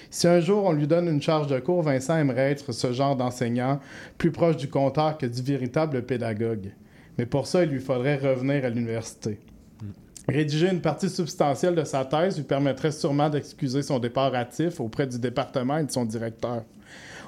[0.09, 3.15] Si un jour on lui donne une charge de cours, Vincent aimerait être ce genre
[3.15, 3.79] d'enseignant,
[4.17, 6.71] plus proche du compteur que du véritable pédagogue.
[7.19, 9.37] Mais pour ça, il lui faudrait revenir à l'université.
[10.27, 15.05] Rédiger une partie substantielle de sa thèse lui permettrait sûrement d'excuser son départ hâtif auprès
[15.05, 16.63] du département et de son directeur.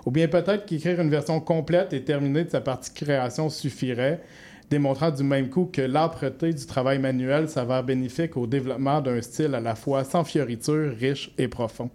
[0.06, 4.22] Ou bien peut-être qu'écrire une version complète et terminée de sa partie création suffirait,
[4.70, 9.56] démontrant du même coup que l'âpreté du travail manuel s'avère bénéfique au développement d'un style
[9.56, 11.90] à la fois sans fioriture, riche et profond.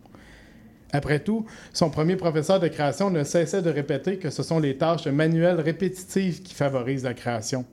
[0.92, 4.76] Après tout, son premier professeur de création ne cessait de répéter que ce sont les
[4.76, 7.64] tâches manuelles répétitives qui favorisent la création.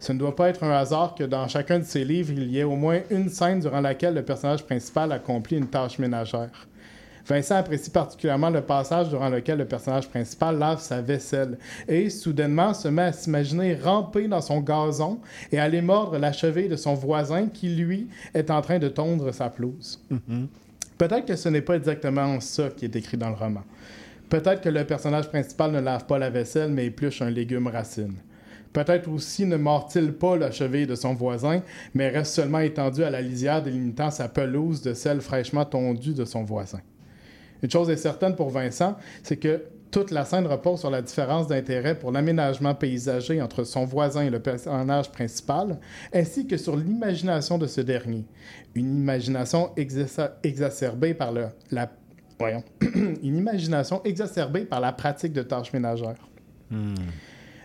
[0.00, 2.60] Ce ne doit pas être un hasard que dans chacun de ses livres, il y
[2.60, 6.68] ait au moins une scène durant laquelle le personnage principal accomplit une tâche ménagère.
[7.26, 12.72] Vincent apprécie particulièrement le passage durant lequel le personnage principal lave sa vaisselle et, soudainement,
[12.72, 15.18] se met à s'imaginer ramper dans son gazon
[15.52, 19.30] et aller mordre la cheville de son voisin qui, lui, est en train de tondre
[19.34, 20.00] sa pelouse.
[20.96, 23.62] Peut-être que ce n'est pas exactement ça qui est écrit dans le roman.
[24.30, 28.14] Peut-être que le personnage principal ne lave pas la vaisselle, mais épluche un légume racine.
[28.72, 31.62] Peut-être aussi ne mord-il pas la cheville de son voisin,
[31.94, 36.24] mais reste seulement étendu à la lisière délimitant sa pelouse de celle fraîchement tondue de
[36.24, 36.80] son voisin.
[37.62, 41.46] Une chose est certaine pour Vincent, c'est que toute la scène repose sur la différence
[41.46, 45.78] d'intérêt pour l'aménagement paysager entre son voisin et le personnage principal,
[46.12, 48.26] ainsi que sur l'imagination de ce dernier.
[48.74, 49.70] Une imagination
[50.42, 51.90] exacerbée par la
[52.38, 52.62] voyons,
[53.22, 56.28] une imagination exacerbée par la pratique de tâches ménagères.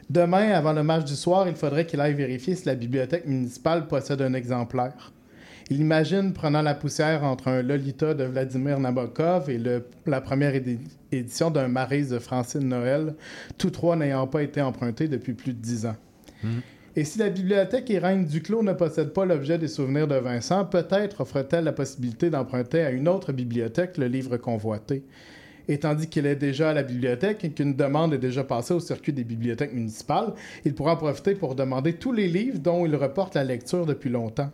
[0.10, 3.88] Demain, avant le match du soir, il faudrait qu'il aille vérifier si la bibliothèque municipale
[3.88, 5.12] possède un exemplaire.
[5.70, 10.54] Il imagine prenant la poussière entre un Lolita de Vladimir Nabokov et le, la première
[10.54, 10.78] édi-
[11.12, 13.16] édition d'un Marais de Francine Noël,
[13.58, 15.96] tous trois n'ayant pas été empruntés depuis plus de dix ans.
[16.96, 21.22] Et si la bibliothèque Irène Duclos ne possède pas l'objet des souvenirs de Vincent, peut-être
[21.22, 25.04] offre-t-elle la possibilité d'emprunter à une autre bibliothèque le livre convoité.
[25.68, 28.80] Et tandis qu'il est déjà à la bibliothèque et qu'une demande est déjà passée au
[28.80, 30.34] circuit des bibliothèques municipales,
[30.66, 34.10] il pourra en profiter pour demander tous les livres dont il reporte la lecture depuis
[34.10, 34.52] longtemps.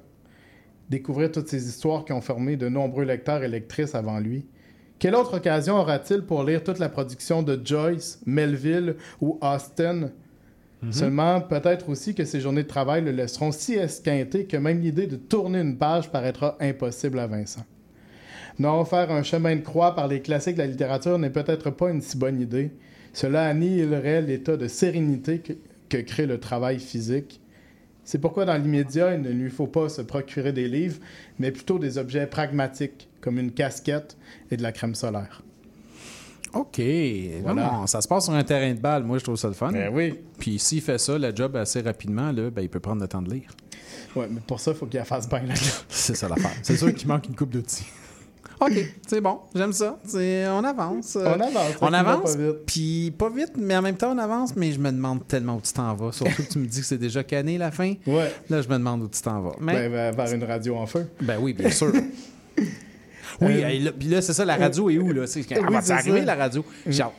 [0.89, 4.45] Découvrir toutes ces histoires qui ont formé de nombreux lecteurs et lectrices avant lui.
[4.99, 10.11] Quelle autre occasion aura-t-il pour lire toute la production de Joyce, Melville ou Austen
[10.91, 15.07] Seulement, peut-être aussi que ses journées de travail le laisseront si esquinté que même l'idée
[15.07, 17.65] de tourner une page paraîtra impossible à Vincent.
[18.59, 21.89] Non, faire un chemin de croix par les classiques de la littérature n'est peut-être pas
[21.89, 22.71] une si bonne idée.
[23.13, 25.53] Cela annihilerait l'état de sérénité que,
[25.87, 27.41] que crée le travail physique.
[28.03, 30.99] C'est pourquoi dans l'immédiat, il ne lui faut pas se procurer des livres,
[31.37, 34.17] mais plutôt des objets pragmatiques, comme une casquette
[34.51, 35.41] et de la crème solaire.
[36.53, 36.81] OK.
[37.43, 37.63] Voilà.
[37.63, 39.03] Non, non, ça se passe sur un terrain de balle.
[39.03, 39.71] Moi, je trouve ça le fun.
[39.71, 40.15] Ben oui.
[40.39, 43.21] Puis s'il fait ça, le job assez rapidement, là, ben, il peut prendre le temps
[43.21, 43.51] de lire.
[44.15, 45.43] Ouais, mais pour ça, il faut qu'il la fasse bien.
[45.43, 45.53] Là.
[45.87, 46.55] C'est ça l'affaire.
[46.63, 47.85] C'est sûr qu'il manque une coupe d'outils.
[48.61, 48.73] OK,
[49.07, 49.97] c'est bon, j'aime ça.
[50.13, 51.15] On avance.
[51.15, 52.37] On avance, On avance.
[52.65, 54.55] Puis pas vite, mais en même temps, on avance.
[54.55, 56.11] Mais je me demande tellement où tu t'en vas.
[56.11, 57.93] Surtout que tu me dis que c'est déjà cané la fin.
[58.05, 58.31] Ouais.
[58.49, 59.55] Là, je me demande où tu t'en vas.
[59.61, 59.87] Mais...
[59.87, 61.07] Ben, ben, vers une radio en feu.
[61.21, 61.93] Ben oui, bien sûr.
[63.41, 65.25] oui, Euh, là, c'est ça, la radio est où, là?
[65.25, 66.65] C'est, Oui, arriver, la radio?
[66.85, 67.13] J'ai hâte.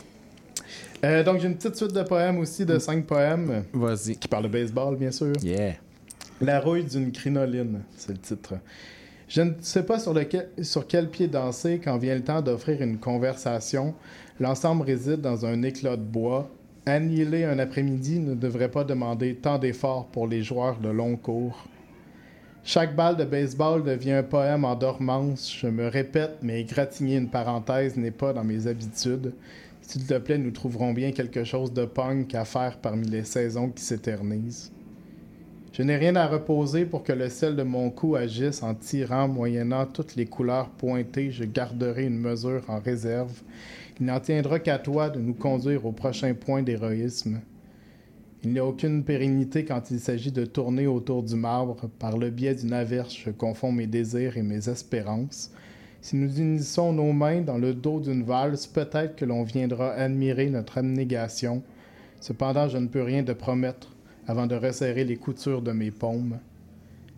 [1.02, 3.64] Euh, donc, j'ai une petite suite de poèmes aussi, de cinq poèmes.
[3.72, 4.16] Vas-y.
[4.16, 5.32] Qui parlent de baseball, bien sûr.
[5.42, 5.76] Yeah.
[6.42, 8.54] La rouille d'une crinoline, c'est le titre.
[9.30, 13.94] Je ne sais pas sur, quel pied danser quand vient le temps d'offrir une conversation.
[14.40, 16.50] L'ensemble réside dans un éclat de bois.
[16.84, 21.64] Annihiler un après-midi ne devrait pas demander tant d'efforts pour les joueurs de long cours.
[22.64, 25.54] Chaque balle de baseball devient un poème en dormance.
[25.56, 29.32] Je me répète, mais égratigner une parenthèse n'est pas dans mes habitudes.
[29.80, 33.70] S'il te plaît, nous trouverons bien quelque chose de punk à faire parmi les saisons
[33.70, 34.72] qui s'éternisent.
[35.72, 39.28] Je n'ai rien à reposer pour que le sel de mon cou agisse en tirant,
[39.28, 43.42] moyennant toutes les couleurs pointées, je garderai une mesure en réserve.
[44.00, 47.40] Il n'en tiendra qu'à toi de nous conduire au prochain point d'héroïsme.
[48.42, 51.88] Il n'y a aucune pérennité quand il s'agit de tourner autour du marbre.
[52.00, 55.52] Par le biais d'une averse, je confonds mes désirs et mes espérances.
[56.00, 60.50] Si nous unissons nos mains dans le dos d'une valse, peut-être que l'on viendra admirer
[60.50, 61.62] notre abnégation.
[62.18, 63.94] Cependant, je ne peux rien te promettre
[64.30, 66.38] avant de resserrer les coutures de mes paumes.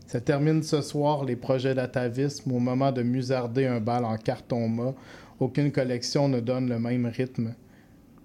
[0.06, 4.66] Ça termine ce soir les projets d'atavisme au moment de musarder un bal en carton
[4.66, 4.94] mat.
[5.38, 7.54] Aucune collection ne donne le même rythme.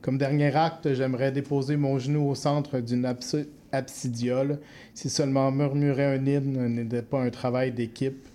[0.02, 4.60] Comme dernier acte, j'aimerais déposer mon genou au centre d'une absi- absidiole.
[4.94, 8.26] Si seulement murmurer un hymne n'était pas un travail d'équipe.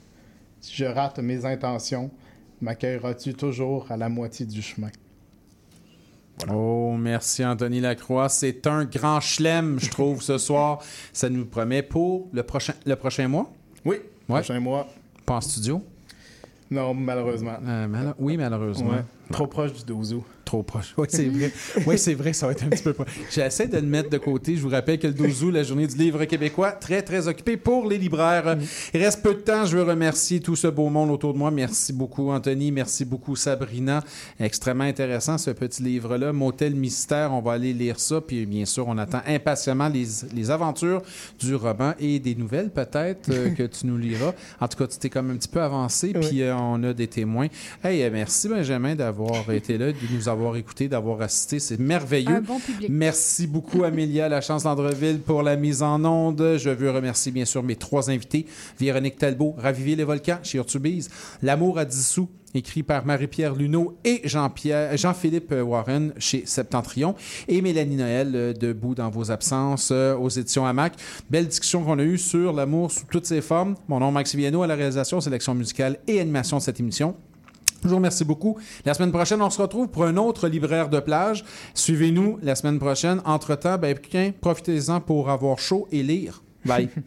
[0.61, 2.11] Si je rate mes intentions,
[2.61, 4.91] m'accueilleras-tu toujours à la moitié du chemin?
[6.50, 8.28] Oh, merci Anthony Lacroix.
[8.28, 10.80] C'est un grand chelem, je trouve, ce soir.
[11.12, 13.50] Ça nous promet pour le prochain, le prochain mois?
[13.84, 13.96] Oui,
[14.28, 14.40] Ouais.
[14.40, 14.88] prochain mois.
[15.26, 15.82] Pas en studio?
[16.70, 17.56] Non, malheureusement.
[17.66, 18.90] Euh, mal- Oui, malheureusement.
[18.90, 19.04] Ouais.
[19.31, 20.24] Trop proche du 12 août.
[20.44, 20.93] Trop proche.
[20.99, 21.53] Oui, c'est vrai.
[21.86, 23.09] Oui, c'est vrai, ça va être un petit peu proche.
[23.31, 24.57] J'essaie de le mettre de côté.
[24.57, 27.57] Je vous rappelle que le 12 août, la journée du livre québécois, très, très occupé
[27.57, 28.59] pour les libraires.
[28.93, 29.65] Il reste peu de temps.
[29.65, 31.51] Je veux remercier tout ce beau monde autour de moi.
[31.51, 32.70] Merci beaucoup, Anthony.
[32.73, 34.03] Merci beaucoup, Sabrina.
[34.39, 36.32] Extrêmement intéressant, ce petit livre-là.
[36.32, 37.32] Motel Mystère.
[37.32, 38.20] On va aller lire ça.
[38.20, 41.03] Puis, bien sûr, on attend impatiemment les, les aventures
[41.39, 44.32] du roman et des nouvelles, peut-être, euh, que tu nous liras.
[44.61, 46.12] En tout cas, tu t'es comme un petit peu avancé.
[46.12, 47.47] Puis, euh, on a des témoins.
[47.82, 49.11] Hey, euh, merci, Benjamin, d'avoir
[49.52, 51.59] été là, de nous avoir écoutés, d'avoir assisté.
[51.59, 52.36] C'est merveilleux.
[52.36, 52.89] Un bon public.
[52.90, 56.56] Merci beaucoup, Amélia, la chance d'Andreville, pour la mise en onde.
[56.59, 58.47] Je veux remercier, bien sûr, mes trois invités.
[58.78, 61.10] Véronique Talbot, Raviver les volcans, chez Urtubise.
[61.43, 67.14] L'amour à dissous, écrit par Marie-Pierre Luneau et Jean-Pierre, Jean-Philippe Warren chez Septentrion.
[67.48, 70.94] Et Mélanie Noël, euh, debout dans vos absences, euh, aux éditions Hamac.
[71.30, 73.74] Belle discussion qu'on a eue sur l'amour sous toutes ses formes.
[73.89, 77.14] Mon nom, Max Viano, à la réalisation, sélection musicale et animation de cette émission.
[77.84, 78.59] Je vous beaucoup.
[78.84, 81.44] La semaine prochaine, on se retrouve pour un autre libraire de plage.
[81.74, 83.20] Suivez-nous la semaine prochaine.
[83.24, 83.96] Entre-temps, ben,
[84.40, 86.42] profitez-en pour avoir chaud et lire.
[86.64, 86.88] Bye.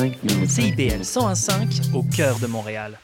[0.00, 0.50] 105 minutes.
[0.50, 2.98] CIBL 101.5 au cœur de Montréal.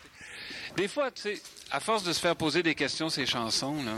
[0.79, 3.97] Des fois, tu sais, à force de se faire poser des questions ces chansons, là...